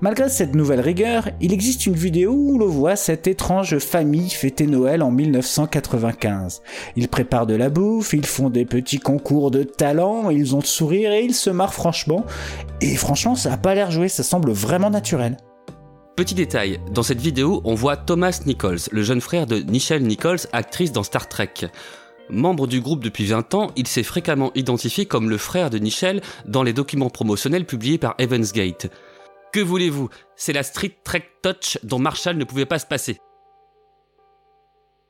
Malgré 0.00 0.28
cette 0.28 0.54
nouvelle 0.54 0.80
rigueur, 0.80 1.28
il 1.40 1.52
existe 1.52 1.86
une 1.86 1.94
vidéo 1.94 2.32
où 2.32 2.58
l'on 2.58 2.66
voit 2.66 2.96
cette 2.96 3.26
étrange 3.26 3.78
famille 3.78 4.30
fêter 4.30 4.66
Noël 4.66 5.02
en 5.02 5.10
1995. 5.10 6.62
Ils 6.96 7.08
préparent 7.08 7.46
de 7.46 7.54
la 7.54 7.70
bouffe, 7.70 8.12
ils 8.12 8.26
font 8.26 8.50
des 8.50 8.64
petits 8.64 8.98
concours 8.98 9.50
de 9.50 9.62
talent, 9.62 10.30
ils 10.30 10.54
ont 10.54 10.60
le 10.60 10.64
sourire 10.64 11.12
et 11.12 11.24
ils 11.24 11.34
se 11.34 11.50
marrent 11.50 11.74
franchement. 11.74 12.24
Et 12.80 12.96
franchement, 12.96 13.34
ça 13.34 13.52
a 13.52 13.56
pas 13.56 13.74
l'air 13.74 13.90
joué, 13.90 14.08
ça 14.08 14.22
semble 14.22 14.50
vraiment 14.50 14.90
naturel. 14.90 15.36
Petit 16.20 16.34
détail, 16.34 16.78
dans 16.90 17.02
cette 17.02 17.22
vidéo, 17.22 17.62
on 17.64 17.74
voit 17.74 17.96
Thomas 17.96 18.42
Nichols, 18.44 18.90
le 18.92 19.02
jeune 19.02 19.22
frère 19.22 19.46
de 19.46 19.56
Nichelle 19.56 20.02
Nichols, 20.02 20.40
actrice 20.52 20.92
dans 20.92 21.02
Star 21.02 21.30
Trek. 21.30 21.54
Membre 22.28 22.66
du 22.66 22.82
groupe 22.82 23.02
depuis 23.02 23.24
20 23.24 23.54
ans, 23.54 23.70
il 23.74 23.86
s'est 23.86 24.02
fréquemment 24.02 24.52
identifié 24.54 25.06
comme 25.06 25.30
le 25.30 25.38
frère 25.38 25.70
de 25.70 25.78
Nichelle 25.78 26.20
dans 26.44 26.62
les 26.62 26.74
documents 26.74 27.08
promotionnels 27.08 27.64
publiés 27.64 27.96
par 27.96 28.16
Evansgate. 28.18 28.92
Que 29.50 29.60
voulez-vous? 29.60 30.10
C'est 30.36 30.52
la 30.52 30.62
Street 30.62 30.94
Trek 31.04 31.24
Touch 31.42 31.78
dont 31.84 31.98
Marshall 31.98 32.36
ne 32.36 32.44
pouvait 32.44 32.66
pas 32.66 32.78
se 32.78 32.84
passer. 32.84 33.18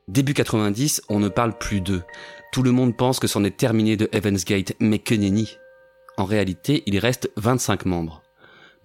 Début 0.07 0.33
90, 0.33 1.03
on 1.09 1.19
ne 1.19 1.29
parle 1.29 1.59
plus 1.59 1.81
d'eux. 1.81 2.05
Tout 2.53 2.63
le 2.63 2.71
monde 2.71 2.97
pense 2.97 3.19
que 3.19 3.27
c'en 3.27 3.43
est 3.43 3.57
terminé 3.57 3.97
de 3.97 4.09
Evansgate, 4.13 4.75
mais 4.79 5.01
que 5.01 5.17
nenni. 5.17 5.57
En 6.19 6.25
réalité, 6.25 6.85
il 6.87 7.01
reste 7.01 7.33
25 7.37 7.85
membres. 7.87 8.23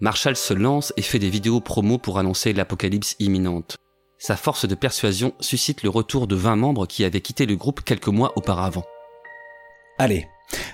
Marshall 0.00 0.36
se 0.36 0.52
lance 0.52 0.92
et 0.98 1.02
fait 1.02 1.18
des 1.18 1.30
vidéos 1.30 1.60
promo 1.60 1.96
pour 1.96 2.18
annoncer 2.18 2.52
l'apocalypse 2.52 3.16
imminente. 3.18 3.78
Sa 4.18 4.36
force 4.36 4.68
de 4.68 4.74
persuasion 4.74 5.32
suscite 5.40 5.82
le 5.82 5.88
retour 5.88 6.26
de 6.26 6.36
20 6.36 6.56
membres 6.56 6.86
qui 6.86 7.02
avaient 7.04 7.22
quitté 7.22 7.46
le 7.46 7.56
groupe 7.56 7.80
quelques 7.82 8.08
mois 8.08 8.34
auparavant. 8.36 8.84
Allez, 9.98 10.26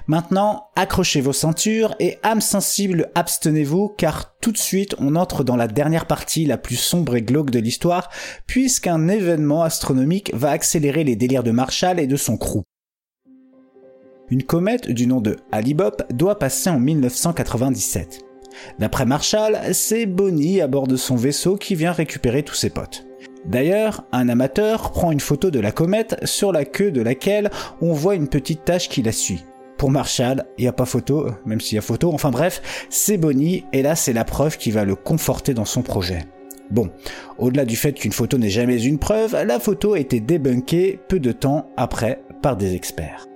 maintenant 0.08 0.66
accrochez 0.74 1.20
vos 1.20 1.32
ceintures 1.32 1.94
et 2.00 2.18
âmes 2.24 2.40
sensibles 2.40 3.12
abstenez-vous 3.14 3.94
car 3.96 4.36
tout 4.40 4.50
de 4.50 4.58
suite 4.58 4.96
on 4.98 5.14
entre 5.14 5.44
dans 5.44 5.56
la 5.56 5.68
dernière 5.68 6.06
partie 6.06 6.44
la 6.44 6.58
plus 6.58 6.74
sombre 6.74 7.14
et 7.14 7.22
glauque 7.22 7.50
de 7.50 7.60
l'histoire 7.60 8.10
puisqu'un 8.48 9.06
événement 9.06 9.62
astronomique 9.62 10.32
va 10.34 10.50
accélérer 10.50 11.04
les 11.04 11.14
délires 11.14 11.44
de 11.44 11.52
Marshall 11.52 12.00
et 12.00 12.08
de 12.08 12.16
son 12.16 12.36
crew. 12.36 12.62
Une 14.30 14.42
comète 14.42 14.90
du 14.90 15.06
nom 15.06 15.20
de 15.20 15.36
Alibop 15.52 16.02
doit 16.10 16.40
passer 16.40 16.70
en 16.70 16.80
1997. 16.80 18.31
D'après 18.78 19.06
Marshall, 19.06 19.58
c'est 19.72 20.06
Bonnie 20.06 20.60
à 20.60 20.66
bord 20.66 20.86
de 20.86 20.96
son 20.96 21.16
vaisseau 21.16 21.56
qui 21.56 21.74
vient 21.74 21.92
récupérer 21.92 22.42
tous 22.42 22.54
ses 22.54 22.70
potes. 22.70 23.06
D'ailleurs, 23.44 24.04
un 24.12 24.28
amateur 24.28 24.92
prend 24.92 25.10
une 25.10 25.20
photo 25.20 25.50
de 25.50 25.60
la 25.60 25.72
comète 25.72 26.16
sur 26.24 26.52
la 26.52 26.64
queue 26.64 26.90
de 26.90 27.02
laquelle 27.02 27.50
on 27.80 27.92
voit 27.92 28.14
une 28.14 28.28
petite 28.28 28.64
tache 28.64 28.88
qui 28.88 29.02
la 29.02 29.12
suit. 29.12 29.44
Pour 29.78 29.90
Marshall, 29.90 30.44
il 30.58 30.62
n'y 30.62 30.68
a 30.68 30.72
pas 30.72 30.84
photo, 30.84 31.26
même 31.44 31.60
s'il 31.60 31.74
y 31.74 31.78
a 31.78 31.82
photo, 31.82 32.12
enfin 32.12 32.30
bref, 32.30 32.62
c'est 32.88 33.16
Bonnie, 33.16 33.64
et 33.72 33.82
là 33.82 33.96
c'est 33.96 34.12
la 34.12 34.24
preuve 34.24 34.56
qui 34.56 34.70
va 34.70 34.84
le 34.84 34.94
conforter 34.94 35.54
dans 35.54 35.64
son 35.64 35.82
projet. 35.82 36.20
Bon, 36.70 36.88
au-delà 37.36 37.64
du 37.64 37.76
fait 37.76 37.92
qu'une 37.92 38.12
photo 38.12 38.38
n'est 38.38 38.48
jamais 38.48 38.82
une 38.82 38.98
preuve, 38.98 39.36
la 39.44 39.58
photo 39.58 39.94
a 39.94 39.98
été 39.98 40.20
débunkée 40.20 41.00
peu 41.08 41.18
de 41.18 41.32
temps 41.32 41.68
après 41.76 42.22
par 42.42 42.56
des 42.56 42.74
experts. 42.74 43.26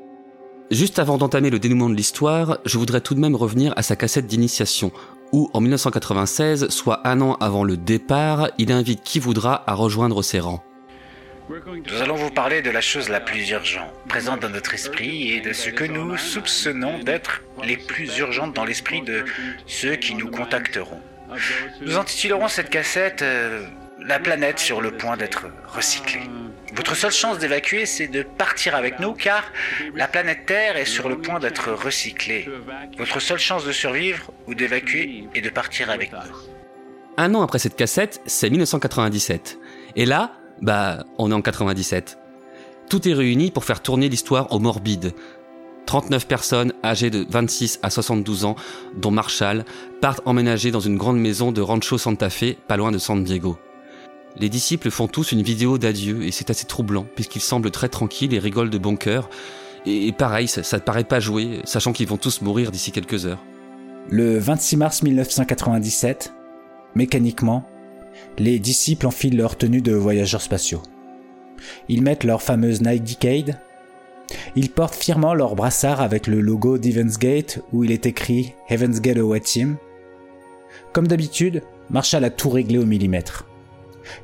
Juste 0.70 0.98
avant 0.98 1.16
d'entamer 1.16 1.50
le 1.50 1.60
dénouement 1.60 1.88
de 1.88 1.94
l'histoire, 1.94 2.58
je 2.64 2.76
voudrais 2.76 3.00
tout 3.00 3.14
de 3.14 3.20
même 3.20 3.36
revenir 3.36 3.72
à 3.76 3.82
sa 3.82 3.94
cassette 3.94 4.26
d'initiation, 4.26 4.90
où 5.30 5.48
en 5.52 5.60
1996, 5.60 6.70
soit 6.70 7.06
un 7.06 7.20
an 7.20 7.34
avant 7.34 7.62
le 7.62 7.76
départ, 7.76 8.50
il 8.58 8.72
invite 8.72 9.04
qui 9.04 9.20
voudra 9.20 9.62
à 9.70 9.74
rejoindre 9.74 10.22
ses 10.22 10.40
rangs. 10.40 10.64
Nous 11.48 12.02
allons 12.02 12.16
vous 12.16 12.32
parler 12.32 12.62
de 12.62 12.70
la 12.70 12.80
chose 12.80 13.08
la 13.08 13.20
plus 13.20 13.48
urgente, 13.50 13.92
présente 14.08 14.40
dans 14.40 14.50
notre 14.50 14.74
esprit, 14.74 15.30
et 15.30 15.40
de 15.40 15.52
ce 15.52 15.70
que 15.70 15.84
nous 15.84 16.16
soupçonnons 16.16 16.98
d'être 16.98 17.42
les 17.62 17.76
plus 17.76 18.18
urgentes 18.18 18.54
dans 18.54 18.64
l'esprit 18.64 19.02
de 19.02 19.24
ceux 19.66 19.94
qui 19.94 20.16
nous 20.16 20.32
contacteront. 20.32 21.00
Nous 21.80 21.96
intitulerons 21.96 22.48
cette 22.48 22.70
cassette 22.70 23.22
euh, 23.22 23.66
La 24.08 24.20
planète 24.20 24.60
sur 24.60 24.80
le 24.80 24.92
point 24.92 25.16
d'être 25.16 25.46
recyclée. 25.66 26.30
Votre 26.76 26.94
seule 26.94 27.10
chance 27.10 27.38
d'évacuer, 27.38 27.86
c'est 27.86 28.06
de 28.06 28.22
partir 28.22 28.76
avec 28.76 29.00
nous, 29.00 29.14
car 29.14 29.42
la 29.96 30.06
planète 30.06 30.46
Terre 30.46 30.76
est 30.76 30.84
sur 30.84 31.08
le 31.08 31.18
point 31.18 31.40
d'être 31.40 31.72
recyclée. 31.72 32.48
Votre 32.98 33.18
seule 33.20 33.38
chance 33.38 33.64
de 33.64 33.72
survivre 33.72 34.30
ou 34.46 34.54
d'évacuer 34.54 35.24
est 35.34 35.40
de 35.40 35.50
partir 35.50 35.90
avec 35.90 36.12
nous. 36.12 36.18
Un 37.16 37.34
an 37.34 37.42
après 37.42 37.58
cette 37.58 37.74
cassette, 37.74 38.20
c'est 38.26 38.48
1997. 38.48 39.58
Et 39.96 40.04
là, 40.04 40.32
bah, 40.62 41.04
on 41.18 41.32
est 41.32 41.34
en 41.34 41.42
97. 41.42 42.18
Tout 42.88 43.08
est 43.08 43.14
réuni 43.14 43.50
pour 43.50 43.64
faire 43.64 43.82
tourner 43.82 44.08
l'histoire 44.08 44.52
au 44.52 44.60
morbide. 44.60 45.14
39 45.86 46.28
personnes 46.28 46.72
âgées 46.84 47.10
de 47.10 47.26
26 47.28 47.80
à 47.82 47.90
72 47.90 48.44
ans, 48.44 48.56
dont 48.94 49.10
Marshall, 49.10 49.64
partent 50.00 50.22
emménager 50.26 50.70
dans 50.70 50.80
une 50.80 50.96
grande 50.96 51.18
maison 51.18 51.50
de 51.50 51.60
Rancho 51.60 51.98
Santa 51.98 52.30
Fe, 52.30 52.54
pas 52.68 52.76
loin 52.76 52.92
de 52.92 52.98
San 52.98 53.24
Diego. 53.24 53.58
Les 54.38 54.48
disciples 54.48 54.90
font 54.90 55.08
tous 55.08 55.32
une 55.32 55.42
vidéo 55.42 55.78
d'adieu 55.78 56.24
et 56.24 56.30
c'est 56.30 56.50
assez 56.50 56.66
troublant 56.66 57.06
puisqu'ils 57.14 57.40
semblent 57.40 57.70
très 57.70 57.88
tranquilles 57.88 58.34
et 58.34 58.38
rigolent 58.38 58.70
de 58.70 58.78
bon 58.78 58.96
cœur. 58.96 59.30
Et, 59.86 60.12
pareil, 60.12 60.48
ça 60.48 60.76
ne 60.76 60.82
paraît 60.82 61.04
pas 61.04 61.20
jouer, 61.20 61.60
sachant 61.64 61.92
qu'ils 61.92 62.08
vont 62.08 62.16
tous 62.16 62.40
mourir 62.42 62.72
d'ici 62.72 62.90
quelques 62.90 63.24
heures. 63.24 63.42
Le 64.08 64.36
26 64.36 64.76
mars 64.76 65.02
1997, 65.04 66.32
mécaniquement, 66.96 67.64
les 68.36 68.58
disciples 68.58 69.06
enfilent 69.06 69.36
leur 69.36 69.56
tenue 69.56 69.82
de 69.82 69.92
voyageurs 69.92 70.42
spatiaux. 70.42 70.82
Ils 71.88 72.02
mettent 72.02 72.24
leur 72.24 72.42
fameuse 72.42 72.82
Nike 72.82 73.04
Decade. 73.04 73.60
Ils 74.56 74.70
portent 74.70 74.96
fièrement 74.96 75.34
leur 75.34 75.54
brassard 75.54 76.00
avec 76.00 76.26
le 76.26 76.40
logo 76.40 76.78
d'Evans 76.78 77.18
Gate 77.18 77.60
où 77.72 77.84
il 77.84 77.92
est 77.92 78.06
écrit 78.06 78.54
Heaven's 78.68 79.00
Getaway 79.00 79.40
Team. 79.40 79.76
Comme 80.92 81.06
d'habitude, 81.06 81.62
Marshall 81.90 82.24
a 82.24 82.30
tout 82.30 82.50
réglé 82.50 82.78
au 82.78 82.86
millimètre. 82.86 83.45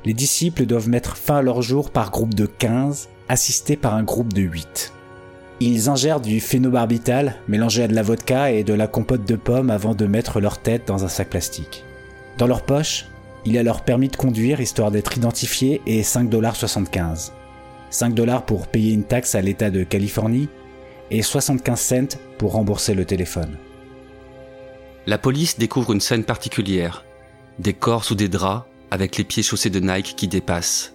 Les 0.05 0.13
disciples 0.13 0.65
doivent 0.65 0.89
mettre 0.89 1.17
fin 1.17 1.37
à 1.37 1.41
leur 1.41 1.61
jour 1.61 1.91
par 1.91 2.11
groupe 2.11 2.33
de 2.33 2.45
15, 2.45 3.09
assistés 3.29 3.77
par 3.77 3.95
un 3.95 4.03
groupe 4.03 4.33
de 4.33 4.41
8. 4.41 4.93
Ils 5.59 5.89
ingèrent 5.89 6.19
du 6.19 6.39
phénobarbital 6.39 7.35
mélangé 7.47 7.83
à 7.83 7.87
de 7.87 7.95
la 7.95 8.01
vodka 8.01 8.51
et 8.51 8.63
de 8.63 8.73
la 8.73 8.87
compote 8.87 9.25
de 9.25 9.35
pommes 9.35 9.69
avant 9.69 9.95
de 9.95 10.05
mettre 10.05 10.39
leur 10.39 10.57
tête 10.57 10.87
dans 10.87 11.05
un 11.05 11.07
sac 11.07 11.29
plastique. 11.29 11.85
Dans 12.37 12.47
leur 12.47 12.63
poche, 12.63 13.05
il 13.45 13.53
y 13.53 13.57
a 13.57 13.63
leur 13.63 13.83
permis 13.83 14.07
de 14.07 14.15
conduire 14.15 14.61
histoire 14.61 14.91
d'être 14.91 15.17
identifiés 15.17 15.81
et 15.85 16.01
5,75$. 16.01 17.31
5 17.89 18.13
dollars 18.13 18.45
pour 18.45 18.67
payer 18.67 18.93
une 18.93 19.03
taxe 19.03 19.35
à 19.35 19.41
l'État 19.41 19.69
de 19.69 19.83
Californie 19.83 20.49
et 21.11 21.21
75 21.21 21.79
cents 21.79 22.19
pour 22.37 22.53
rembourser 22.53 22.93
le 22.95 23.05
téléphone. 23.05 23.57
La 25.05 25.17
police 25.17 25.59
découvre 25.59 25.93
une 25.93 26.01
scène 26.01 26.23
particulière. 26.23 27.05
Des 27.59 27.73
corps 27.73 28.03
sous 28.03 28.15
des 28.15 28.29
draps, 28.29 28.65
avec 28.93 29.17
les 29.17 29.23
pieds 29.23 29.41
chaussés 29.41 29.71
de 29.71 29.79
Nike 29.79 30.13
qui 30.15 30.27
dépassent. 30.27 30.93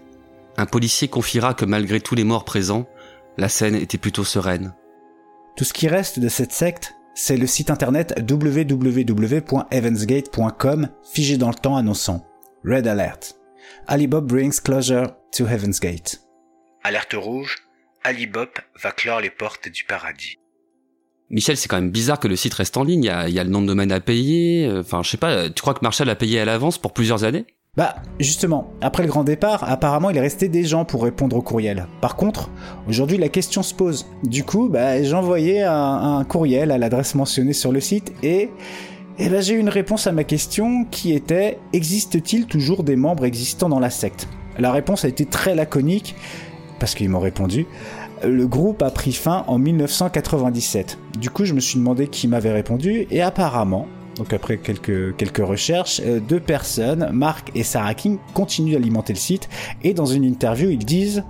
Un 0.57 0.67
policier 0.67 1.09
confiera 1.09 1.53
que 1.53 1.65
malgré 1.65 2.01
tous 2.01 2.15
les 2.15 2.23
morts 2.23 2.45
présents, 2.45 2.89
la 3.37 3.49
scène 3.49 3.75
était 3.75 3.99
plutôt 3.99 4.23
sereine. 4.23 4.73
Tout 5.57 5.65
ce 5.65 5.73
qui 5.73 5.89
reste 5.89 6.21
de 6.21 6.29
cette 6.29 6.53
secte, 6.53 6.95
c'est 7.17 7.37
le 7.37 7.49
site 7.49 7.71
internet 7.71 8.15
www.evansgate.com 8.31 10.89
figé 11.13 11.39
dans 11.39 11.49
le 11.49 11.55
temps 11.55 11.77
annonçant 11.77 12.25
Red 12.65 12.87
Alert. 12.87 13.35
Alibop 13.89 14.25
brings 14.25 14.61
closure 14.61 15.17
to 15.37 15.49
Heaven's 15.49 15.81
Gate. 15.81 16.21
Alerte 16.85 17.15
rouge, 17.15 17.57
Alibop 18.05 18.61
va 18.81 18.93
clore 18.93 19.21
les 19.21 19.31
portes 19.31 19.69
du 19.69 19.83
paradis. 19.83 20.37
Michel, 21.31 21.57
c'est 21.57 21.67
quand 21.67 21.81
même 21.81 21.91
bizarre 21.91 22.21
que 22.21 22.29
le 22.29 22.37
site 22.37 22.55
reste 22.55 22.77
en 22.77 22.85
ligne. 22.85 23.03
Il 23.03 23.09
y 23.09 23.11
a, 23.11 23.29
il 23.29 23.35
y 23.35 23.41
a 23.41 23.45
le 23.45 23.51
nom 23.51 23.61
de 23.61 23.67
domaine 23.67 23.91
à 23.91 23.99
payer. 23.99 24.71
Enfin, 24.73 25.03
je 25.03 25.11
sais 25.11 25.17
pas. 25.17 25.51
Tu 25.51 25.61
crois 25.61 25.75
que 25.75 25.81
Marshall 25.83 26.09
a 26.09 26.15
payé 26.15 26.39
à 26.39 26.45
l'avance 26.45 26.79
pour 26.79 26.93
plusieurs 26.93 27.25
années? 27.25 27.45
Bah, 27.77 27.95
justement, 28.19 28.73
après 28.81 29.05
le 29.05 29.09
grand 29.09 29.23
départ, 29.23 29.63
apparemment 29.71 30.11
il 30.11 30.17
est 30.17 30.21
resté 30.21 30.49
des 30.49 30.65
gens 30.65 30.85
pour 30.85 31.05
répondre 31.05 31.37
au 31.37 31.43
courriel. 31.43 31.87
Par 32.01 32.17
contre, 32.17 32.51
aujourd'hui 32.89 33.19
la 33.19 33.29
question 33.29 33.63
se 33.63 33.73
pose. 33.73 34.07
Du 34.25 34.43
coup, 34.43 34.69
bah, 34.69 34.95
envoyé 35.15 35.63
un, 35.63 36.25
courriel 36.29 36.73
à 36.73 36.79
l'adresse 36.79 37.15
mentionnée 37.15 37.53
sur 37.53 37.71
le 37.71 37.81
site 37.81 38.13
et, 38.25 38.51
et 39.19 39.29
bah, 39.29 39.41
j'ai 39.41 39.55
eu 39.55 39.59
une 39.59 39.69
réponse 39.69 40.09
à 40.09 40.13
ma 40.13 40.25
question 40.25 40.87
qui 40.91 41.13
était 41.13 41.59
existe-t-il 41.73 42.47
toujours 42.47 42.83
des 42.83 42.97
membres 42.97 43.25
existants 43.25 43.69
dans 43.69 43.81
la 43.81 43.91
secte? 43.91 44.29
La 44.59 44.73
réponse 44.73 45.05
a 45.05 45.09
été 45.09 45.25
très 45.25 45.55
laconique 45.55 46.17
parce 46.81 46.97
qu'ils 46.97 47.09
m'ont 47.09 47.21
répondu. 47.21 47.67
Le 48.25 48.49
groupe 48.49 48.83
a 48.83 48.91
pris 48.91 49.13
fin 49.13 49.45
en 49.47 49.59
1997. 49.59 50.99
Du 51.21 51.31
coup, 51.31 51.45
je 51.45 51.55
me 51.55 51.61
suis 51.61 51.79
demandé 51.79 52.09
qui 52.09 52.27
m'avait 52.27 52.53
répondu 52.53 53.07
et 53.11 53.23
apparemment, 53.23 53.87
donc 54.19 54.33
après 54.33 54.59
quelques, 54.59 55.17
quelques 55.17 55.39
recherches, 55.47 56.01
euh, 56.05 56.21
deux 56.21 56.41
personnes, 56.41 57.09
Mark 57.13 57.51
et 57.55 57.63
Sarah 57.63 57.95
King, 57.95 58.19
continuent 58.35 58.75
d'alimenter 58.75 59.13
le 59.13 59.19
site 59.19 59.49
et 59.83 59.95
dans 59.95 60.07
une 60.07 60.25
interview 60.25 60.71
ils 60.71 60.85
disent 60.85 61.25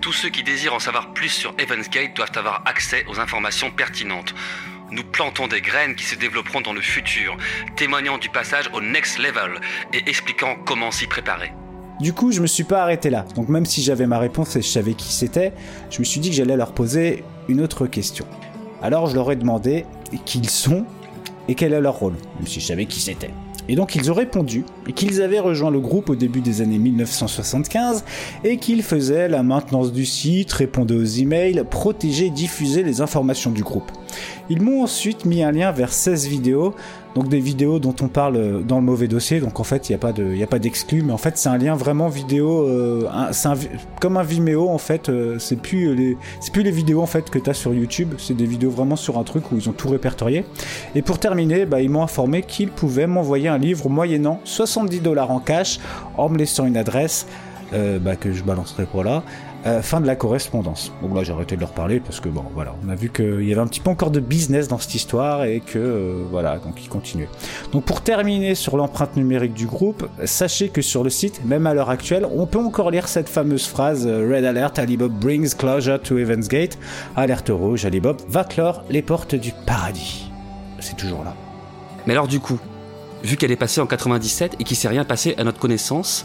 Tous 0.00 0.12
ceux 0.12 0.30
qui 0.30 0.42
désirent 0.42 0.74
en 0.74 0.80
savoir 0.80 1.12
plus 1.12 1.28
sur 1.28 1.54
Evansgate 1.60 2.16
doivent 2.16 2.32
avoir 2.34 2.62
accès 2.66 3.04
aux 3.08 3.20
informations 3.20 3.70
pertinentes. 3.70 4.34
Nous 4.90 5.04
plantons 5.04 5.46
des 5.46 5.60
graines 5.60 5.94
qui 5.94 6.04
se 6.04 6.16
développeront 6.16 6.62
dans 6.62 6.72
le 6.72 6.80
futur, 6.80 7.36
témoignant 7.76 8.18
du 8.18 8.28
passage 8.28 8.68
au 8.72 8.80
next 8.80 9.18
level 9.18 9.60
et 9.92 10.08
expliquant 10.08 10.56
comment 10.64 10.90
s'y 10.90 11.06
préparer. 11.06 11.52
Du 12.00 12.14
coup, 12.14 12.32
je 12.32 12.40
me 12.40 12.46
suis 12.46 12.64
pas 12.64 12.82
arrêté 12.82 13.10
là. 13.10 13.26
Donc 13.36 13.48
même 13.48 13.66
si 13.66 13.82
j'avais 13.82 14.06
ma 14.06 14.18
réponse 14.18 14.56
et 14.56 14.62
je 14.62 14.66
savais 14.66 14.94
qui 14.94 15.12
c'était, 15.12 15.52
je 15.90 15.98
me 16.00 16.04
suis 16.04 16.18
dit 16.18 16.30
que 16.30 16.36
j'allais 16.36 16.56
leur 16.56 16.72
poser 16.72 17.22
une 17.48 17.60
autre 17.60 17.86
question. 17.86 18.26
Alors 18.82 19.06
je 19.06 19.14
leur 19.14 19.30
ai 19.30 19.36
demandé 19.36 19.84
qui 20.24 20.38
ils 20.38 20.48
sont 20.48 20.86
et 21.50 21.54
quel 21.54 21.72
est 21.72 21.80
leur 21.80 21.98
rôle, 21.98 22.14
même 22.38 22.46
si 22.46 22.60
je 22.60 22.66
savais 22.66 22.86
qui 22.86 23.00
c'était. 23.00 23.30
Et 23.68 23.74
donc 23.74 23.96
ils 23.96 24.10
ont 24.10 24.14
répondu 24.14 24.64
qu'ils 24.94 25.20
avaient 25.20 25.40
rejoint 25.40 25.70
le 25.70 25.80
groupe 25.80 26.08
au 26.10 26.14
début 26.14 26.40
des 26.40 26.62
années 26.62 26.78
1975 26.78 28.04
et 28.44 28.56
qu'ils 28.56 28.84
faisaient 28.84 29.28
la 29.28 29.42
maintenance 29.42 29.92
du 29.92 30.06
site, 30.06 30.52
répondaient 30.52 30.94
aux 30.94 31.04
emails, 31.04 31.64
protégeaient 31.68 32.26
et 32.26 32.30
diffusaient 32.30 32.84
les 32.84 33.00
informations 33.00 33.50
du 33.50 33.64
groupe. 33.64 33.90
Ils 34.48 34.62
m'ont 34.62 34.82
ensuite 34.82 35.24
mis 35.24 35.42
un 35.42 35.52
lien 35.52 35.72
vers 35.72 35.92
16 35.92 36.26
vidéos 36.26 36.74
donc 37.14 37.28
des 37.28 37.40
vidéos 37.40 37.78
dont 37.78 37.94
on 38.00 38.08
parle 38.08 38.36
euh, 38.36 38.60
dans 38.60 38.76
le 38.76 38.84
mauvais 38.84 39.08
dossier. 39.08 39.40
Donc 39.40 39.60
en 39.60 39.64
fait, 39.64 39.88
il 39.88 39.92
n'y 39.92 39.96
a 39.96 39.98
pas 39.98 40.12
de, 40.12 40.58
d'exclus, 40.58 41.02
mais 41.02 41.12
en 41.12 41.18
fait 41.18 41.36
c'est 41.36 41.48
un 41.48 41.58
lien 41.58 41.74
vraiment 41.74 42.08
vidéo, 42.08 42.66
euh, 42.68 43.08
c'est 43.32 43.48
comme 44.00 44.16
un 44.16 44.22
Vimeo 44.22 44.68
en 44.68 44.78
fait. 44.78 45.08
Euh, 45.08 45.38
c'est 45.38 45.56
plus 45.56 45.94
les, 45.94 46.16
c'est 46.40 46.52
plus 46.52 46.62
les 46.62 46.70
vidéos 46.70 47.02
en 47.02 47.06
fait 47.06 47.30
que 47.30 47.38
tu 47.38 47.50
as 47.50 47.54
sur 47.54 47.74
YouTube. 47.74 48.14
C'est 48.18 48.36
des 48.36 48.46
vidéos 48.46 48.70
vraiment 48.70 48.96
sur 48.96 49.18
un 49.18 49.24
truc 49.24 49.50
où 49.52 49.56
ils 49.56 49.68
ont 49.68 49.72
tout 49.72 49.88
répertorié. 49.88 50.44
Et 50.94 51.02
pour 51.02 51.18
terminer, 51.18 51.66
bah, 51.66 51.80
ils 51.80 51.90
m'ont 51.90 52.02
informé 52.02 52.42
qu'ils 52.42 52.70
pouvaient 52.70 53.06
m'envoyer 53.06 53.48
un 53.48 53.58
livre 53.58 53.88
moyennant 53.88 54.40
70 54.44 55.00
dollars 55.00 55.30
en 55.30 55.40
cash 55.40 55.80
en 56.16 56.28
me 56.28 56.38
laissant 56.38 56.66
une 56.66 56.76
adresse. 56.76 57.26
bah, 57.72 58.16
que 58.16 58.32
je 58.32 58.42
balancerai 58.42 58.84
pour 58.84 59.04
là. 59.04 59.22
Euh, 59.66 59.82
fin 59.82 60.00
de 60.00 60.06
la 60.06 60.16
correspondance. 60.16 60.90
Donc 61.02 61.14
là 61.14 61.22
j'ai 61.22 61.34
arrêté 61.34 61.54
de 61.54 61.60
leur 61.60 61.72
parler 61.72 62.00
parce 62.00 62.18
que 62.18 62.30
bon 62.30 62.44
voilà, 62.54 62.74
on 62.82 62.88
a 62.88 62.94
vu 62.94 63.10
qu'il 63.10 63.46
y 63.46 63.52
avait 63.52 63.60
un 63.60 63.66
petit 63.66 63.80
peu 63.80 63.90
encore 63.90 64.10
de 64.10 64.18
business 64.18 64.68
dans 64.68 64.78
cette 64.78 64.94
histoire 64.94 65.44
et 65.44 65.60
que 65.60 65.78
euh, 65.78 66.24
voilà, 66.30 66.58
donc 66.58 66.82
ils 66.82 66.88
continuaient. 66.88 67.28
Donc 67.70 67.84
pour 67.84 68.00
terminer 68.00 68.54
sur 68.54 68.78
l'empreinte 68.78 69.16
numérique 69.16 69.52
du 69.52 69.66
groupe, 69.66 70.08
sachez 70.24 70.70
que 70.70 70.80
sur 70.80 71.04
le 71.04 71.10
site, 71.10 71.44
même 71.44 71.66
à 71.66 71.74
l'heure 71.74 71.90
actuelle, 71.90 72.26
on 72.34 72.46
peut 72.46 72.58
encore 72.58 72.90
lire 72.90 73.06
cette 73.06 73.28
fameuse 73.28 73.66
phrase 73.66 74.06
euh, 74.06 74.34
Red 74.34 74.46
Alert, 74.46 74.78
Alibaba 74.78 75.14
brings 75.14 75.54
closure 75.54 76.00
to 76.00 76.16
Evans 76.16 76.48
Gate. 76.48 76.78
Alerte 77.14 77.50
rouge, 77.50 77.84
Alibaba 77.84 78.16
va 78.28 78.44
clore 78.44 78.84
les 78.88 79.02
portes 79.02 79.34
du 79.34 79.52
paradis. 79.66 80.30
C'est 80.78 80.96
toujours 80.96 81.22
là. 81.22 81.34
Mais 82.06 82.14
alors 82.14 82.28
du 82.28 82.40
coup, 82.40 82.58
vu 83.22 83.36
qu'elle 83.36 83.52
est 83.52 83.56
passée 83.56 83.82
en 83.82 83.86
97 83.86 84.56
et 84.58 84.64
qu'il 84.64 84.78
s'est 84.78 84.88
rien 84.88 85.04
passé 85.04 85.34
à 85.36 85.44
notre 85.44 85.58
connaissance, 85.58 86.24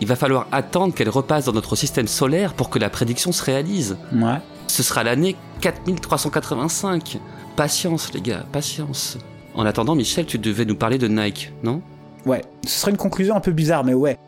il 0.00 0.06
va 0.06 0.16
falloir 0.16 0.46
attendre 0.52 0.94
qu'elle 0.94 1.08
repasse 1.08 1.46
dans 1.46 1.52
notre 1.52 1.76
système 1.76 2.06
solaire 2.06 2.54
pour 2.54 2.70
que 2.70 2.78
la 2.78 2.90
prédiction 2.90 3.32
se 3.32 3.42
réalise. 3.42 3.96
Ouais. 4.12 4.38
Ce 4.66 4.82
sera 4.82 5.04
l'année 5.04 5.36
4385. 5.60 7.18
Patience, 7.56 8.12
les 8.12 8.20
gars, 8.20 8.44
patience. 8.52 9.18
En 9.54 9.64
attendant, 9.64 9.94
Michel, 9.94 10.26
tu 10.26 10.38
devais 10.38 10.66
nous 10.66 10.76
parler 10.76 10.98
de 10.98 11.08
Nike, 11.08 11.52
non? 11.62 11.80
Ouais, 12.26 12.42
ce 12.66 12.80
serait 12.80 12.90
une 12.90 12.98
conclusion 12.98 13.36
un 13.36 13.40
peu 13.40 13.52
bizarre, 13.52 13.84
mais 13.84 13.94
ouais. 13.94 14.18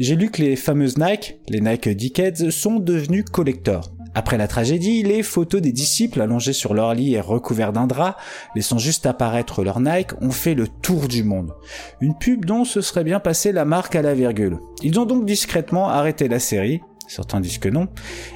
J'ai 0.00 0.16
lu 0.16 0.30
que 0.30 0.42
les 0.42 0.56
fameuses 0.56 0.98
Nike, 0.98 1.36
les 1.48 1.60
Nike 1.60 1.88
Dickheads, 1.88 2.50
sont 2.50 2.80
devenus 2.80 3.24
collectors. 3.30 3.93
Après 4.14 4.38
la 4.38 4.46
tragédie, 4.46 5.02
les 5.02 5.22
photos 5.22 5.60
des 5.60 5.72
disciples 5.72 6.20
allongés 6.20 6.52
sur 6.52 6.72
leur 6.72 6.94
lit 6.94 7.14
et 7.14 7.20
recouverts 7.20 7.72
d'un 7.72 7.86
drap, 7.86 8.16
laissant 8.54 8.78
juste 8.78 9.06
apparaître 9.06 9.64
leur 9.64 9.80
Nike, 9.80 10.12
ont 10.20 10.30
fait 10.30 10.54
le 10.54 10.68
tour 10.68 11.08
du 11.08 11.24
monde. 11.24 11.52
Une 12.00 12.16
pub 12.16 12.44
dont 12.44 12.64
se 12.64 12.80
serait 12.80 13.04
bien 13.04 13.20
passé 13.20 13.50
la 13.50 13.64
marque 13.64 13.96
à 13.96 14.02
la 14.02 14.14
virgule. 14.14 14.58
Ils 14.82 15.00
ont 15.00 15.06
donc 15.06 15.26
discrètement 15.26 15.88
arrêté 15.88 16.28
la 16.28 16.38
série, 16.38 16.80
certains 17.08 17.40
disent 17.40 17.58
que 17.58 17.68
non, 17.68 17.88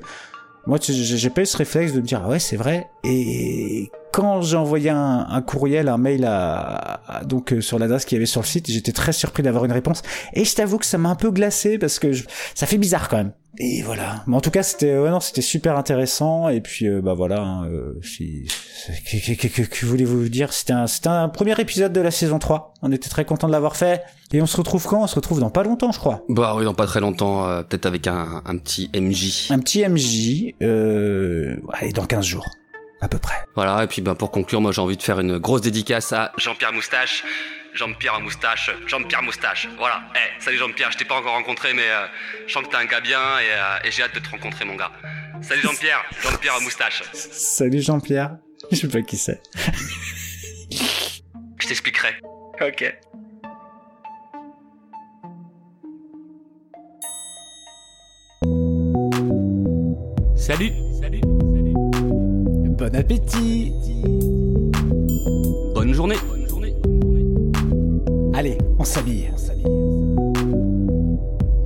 Moi, 0.67 0.79
j'ai 0.81 1.29
pas 1.29 1.43
eu 1.43 1.45
ce 1.45 1.55
réflexe 1.55 1.93
de 1.93 2.01
me 2.01 2.05
dire, 2.05 2.21
ah 2.25 2.27
ouais, 2.27 2.39
c'est 2.39 2.57
vrai. 2.57 2.89
Et 3.05 3.89
quand 4.11 4.41
j'ai 4.41 4.57
envoyé 4.57 4.89
un, 4.89 5.41
courriel, 5.41 5.87
un 5.87 5.97
mail 5.97 6.25
à, 6.25 7.21
donc 7.23 7.53
euh, 7.53 7.61
sur 7.61 7.79
l'adresse 7.79 8.03
qu'il 8.03 8.17
y 8.17 8.19
avait 8.19 8.25
sur 8.25 8.41
le 8.41 8.45
site, 8.45 8.69
j'étais 8.69 8.91
très 8.91 9.13
surpris 9.13 9.43
d'avoir 9.43 9.63
une 9.63 9.71
réponse. 9.71 10.01
Et 10.33 10.43
je 10.43 10.53
t'avoue 10.53 10.77
que 10.77 10.85
ça 10.85 10.97
m'a 10.97 11.07
un 11.07 11.15
peu 11.15 11.31
glacé 11.31 11.77
parce 11.77 11.99
que 11.99 12.11
ça 12.53 12.65
fait 12.65 12.77
bizarre 12.77 13.07
quand 13.07 13.15
même. 13.15 13.31
Et 13.59 13.81
voilà. 13.81 14.23
Mais 14.27 14.35
en 14.35 14.41
tout 14.41 14.51
cas, 14.51 14.63
c'était 14.63 14.97
ouais 14.97 15.09
non, 15.09 15.19
c'était 15.19 15.41
super 15.41 15.77
intéressant. 15.77 16.49
Et 16.49 16.61
puis 16.61 16.87
euh, 16.87 17.01
bah 17.01 17.13
voilà. 17.13 17.41
Hein, 17.41 17.65
euh, 17.65 17.99
que, 19.09 19.63
que, 19.63 19.85
voulez-vous 19.85 20.29
dire? 20.29 20.53
C'était 20.53 20.73
un 20.73 20.87
c'était 20.87 21.09
un 21.09 21.29
premier 21.29 21.59
épisode 21.59 21.93
de 21.93 22.01
la 22.01 22.11
saison 22.11 22.39
3. 22.39 22.73
On 22.81 22.91
était 22.91 23.09
très 23.09 23.25
content 23.25 23.47
de 23.47 23.53
l'avoir 23.53 23.75
fait. 23.75 24.03
Et 24.31 24.41
on 24.41 24.45
se 24.45 24.57
retrouve 24.57 24.85
quand? 24.85 25.03
On 25.03 25.07
se 25.07 25.15
retrouve 25.15 25.39
dans 25.39 25.49
pas 25.49 25.63
longtemps, 25.63 25.91
je 25.91 25.99
crois. 25.99 26.23
Bah 26.29 26.53
oui, 26.55 26.65
dans 26.65 26.73
pas 26.73 26.85
très 26.85 26.99
longtemps. 26.99 27.47
Euh, 27.47 27.63
peut-être 27.63 27.85
avec 27.85 28.07
un, 28.07 28.41
un 28.45 28.57
petit 28.57 28.89
MJ. 28.93 29.51
Un 29.51 29.59
petit 29.59 29.87
MJ. 29.87 30.53
Euh, 30.61 31.55
ouais, 31.81 31.91
dans 31.93 32.05
15 32.05 32.25
jours 32.25 32.45
à 33.01 33.07
peu 33.07 33.19
près. 33.19 33.35
Voilà, 33.55 33.83
et 33.83 33.87
puis 33.87 34.01
ben, 34.01 34.15
pour 34.15 34.31
conclure, 34.31 34.59
moi 34.61 34.71
j'ai 34.71 34.81
envie 34.81 34.97
de 34.97 35.03
faire 35.03 35.19
une 35.19 35.37
grosse 35.37 35.61
dédicace 35.61 36.13
à 36.13 36.31
Jean-Pierre 36.37 36.73
Moustache. 36.73 37.23
Jean-Pierre 37.77 38.19
Moustache, 38.19 38.71
Jean-Pierre 38.87 39.21
Moustache. 39.21 39.67
Voilà. 39.77 40.01
Eh, 40.15 40.41
salut 40.41 40.57
Jean-Pierre, 40.57 40.91
je 40.91 40.97
t'ai 40.97 41.05
pas 41.05 41.15
encore 41.15 41.33
rencontré, 41.33 41.73
mais 41.73 41.87
euh, 41.87 42.07
je 42.47 42.51
sens 42.53 42.63
que 42.63 42.69
t'es 42.69 42.75
un 42.75 42.85
gars 42.85 43.01
bien 43.01 43.19
et, 43.39 43.51
euh, 43.51 43.77
et 43.87 43.91
j'ai 43.91 44.01
hâte 44.01 44.15
de 44.15 44.19
te 44.19 44.29
rencontrer, 44.29 44.65
mon 44.65 44.75
gars. 44.75 44.91
Salut 45.41 45.61
Jean-Pierre, 45.61 46.03
Jean-Pierre 46.23 46.59
Moustache. 46.61 47.03
Salut 47.13 47.81
Jean-Pierre. 47.81 48.37
Je 48.71 48.77
sais 48.77 48.87
pas 48.87 49.01
qui 49.03 49.17
c'est. 49.17 49.39
je 51.59 51.67
t'expliquerai. 51.67 52.15
Ok. 52.59 52.97
Salut. 60.35 60.71
Salut. 60.99 61.21
Bon 62.77 62.95
appétit 62.95 63.71
Bonne 65.75 65.93
journée 65.93 66.17
Allez, 68.37 68.55
on 68.77 68.83
s'habille. 68.83 69.31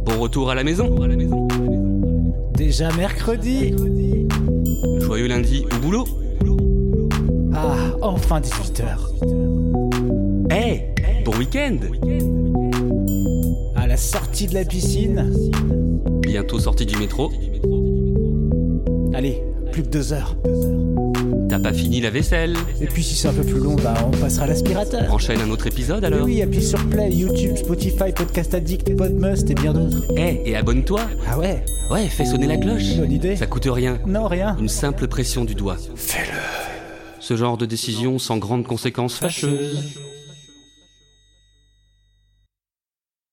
Bon 0.06 0.20
retour 0.20 0.50
à 0.52 0.56
la 0.56 0.64
maison. 0.64 0.96
Déjà 2.54 2.90
mercredi. 2.94 3.76
Joyeux 5.02 5.28
lundi 5.28 5.66
au 5.66 5.80
boulot. 5.82 6.06
Ah, 7.54 7.76
enfin 8.02 8.40
18h 8.40 8.86
Eh 10.50 11.24
Bon 11.26 11.36
week-end. 11.38 11.76
À 13.76 13.86
la 13.86 13.98
sortie 13.98 14.48
de 14.48 14.54
la 14.54 14.64
piscine. 14.64 15.30
Bientôt 16.22 16.58
sortie 16.58 16.86
du 16.86 16.96
métro. 16.96 17.34
Allez, 19.14 19.44
plus 19.74 19.84
que 19.84 19.90
deux 19.90 20.14
heures. 20.14 20.38
Pas 21.64 21.74
fini 21.74 22.02
la 22.02 22.10
vaisselle 22.10 22.56
Et 22.82 22.88
puis 22.88 23.04
si 23.04 23.16
c'est 23.16 23.28
un 23.28 23.34
peu 23.34 23.44
plus 23.44 23.60
long, 23.60 23.76
bah 23.76 23.94
on 24.06 24.12
passera 24.18 24.46
à 24.46 24.48
l'aspirateur. 24.48 25.14
Enchaîne 25.14 25.40
un 25.42 25.50
autre 25.52 25.68
épisode 25.68 26.04
alors 26.04 26.24
Oui, 26.26 26.42
appuie 26.42 26.64
sur 26.64 26.84
Play, 26.90 27.12
YouTube, 27.12 27.56
Spotify, 27.56 28.12
Podcast 28.16 28.54
Addict, 28.56 28.96
Podmust 28.96 29.50
et 29.50 29.54
bien 29.54 29.74
d'autres. 29.74 30.04
Eh, 30.18 30.42
et 30.50 30.56
abonne-toi 30.56 31.02
Ah 31.30 31.38
ouais 31.38 31.64
Ouais, 31.92 32.08
fais 32.08 32.26
sonner 32.26 32.48
la 32.48 32.58
cloche. 32.58 32.96
Bonne 32.98 33.12
idée. 33.12 33.36
Ça 33.36 33.46
coûte 33.48 33.68
rien. 33.70 34.00
Non, 34.08 34.28
rien. 34.28 34.56
Une 34.60 34.70
simple 34.70 35.08
pression 35.08 35.44
du 35.46 35.56
doigt. 35.56 35.78
Fais-le. 35.96 36.38
Ce 37.20 37.36
genre 37.36 37.58
de 37.58 37.66
décision 37.66 38.18
sans 38.18 38.38
grandes 38.38 38.66
conséquences 38.66 39.18
fâcheuses. 39.18 40.00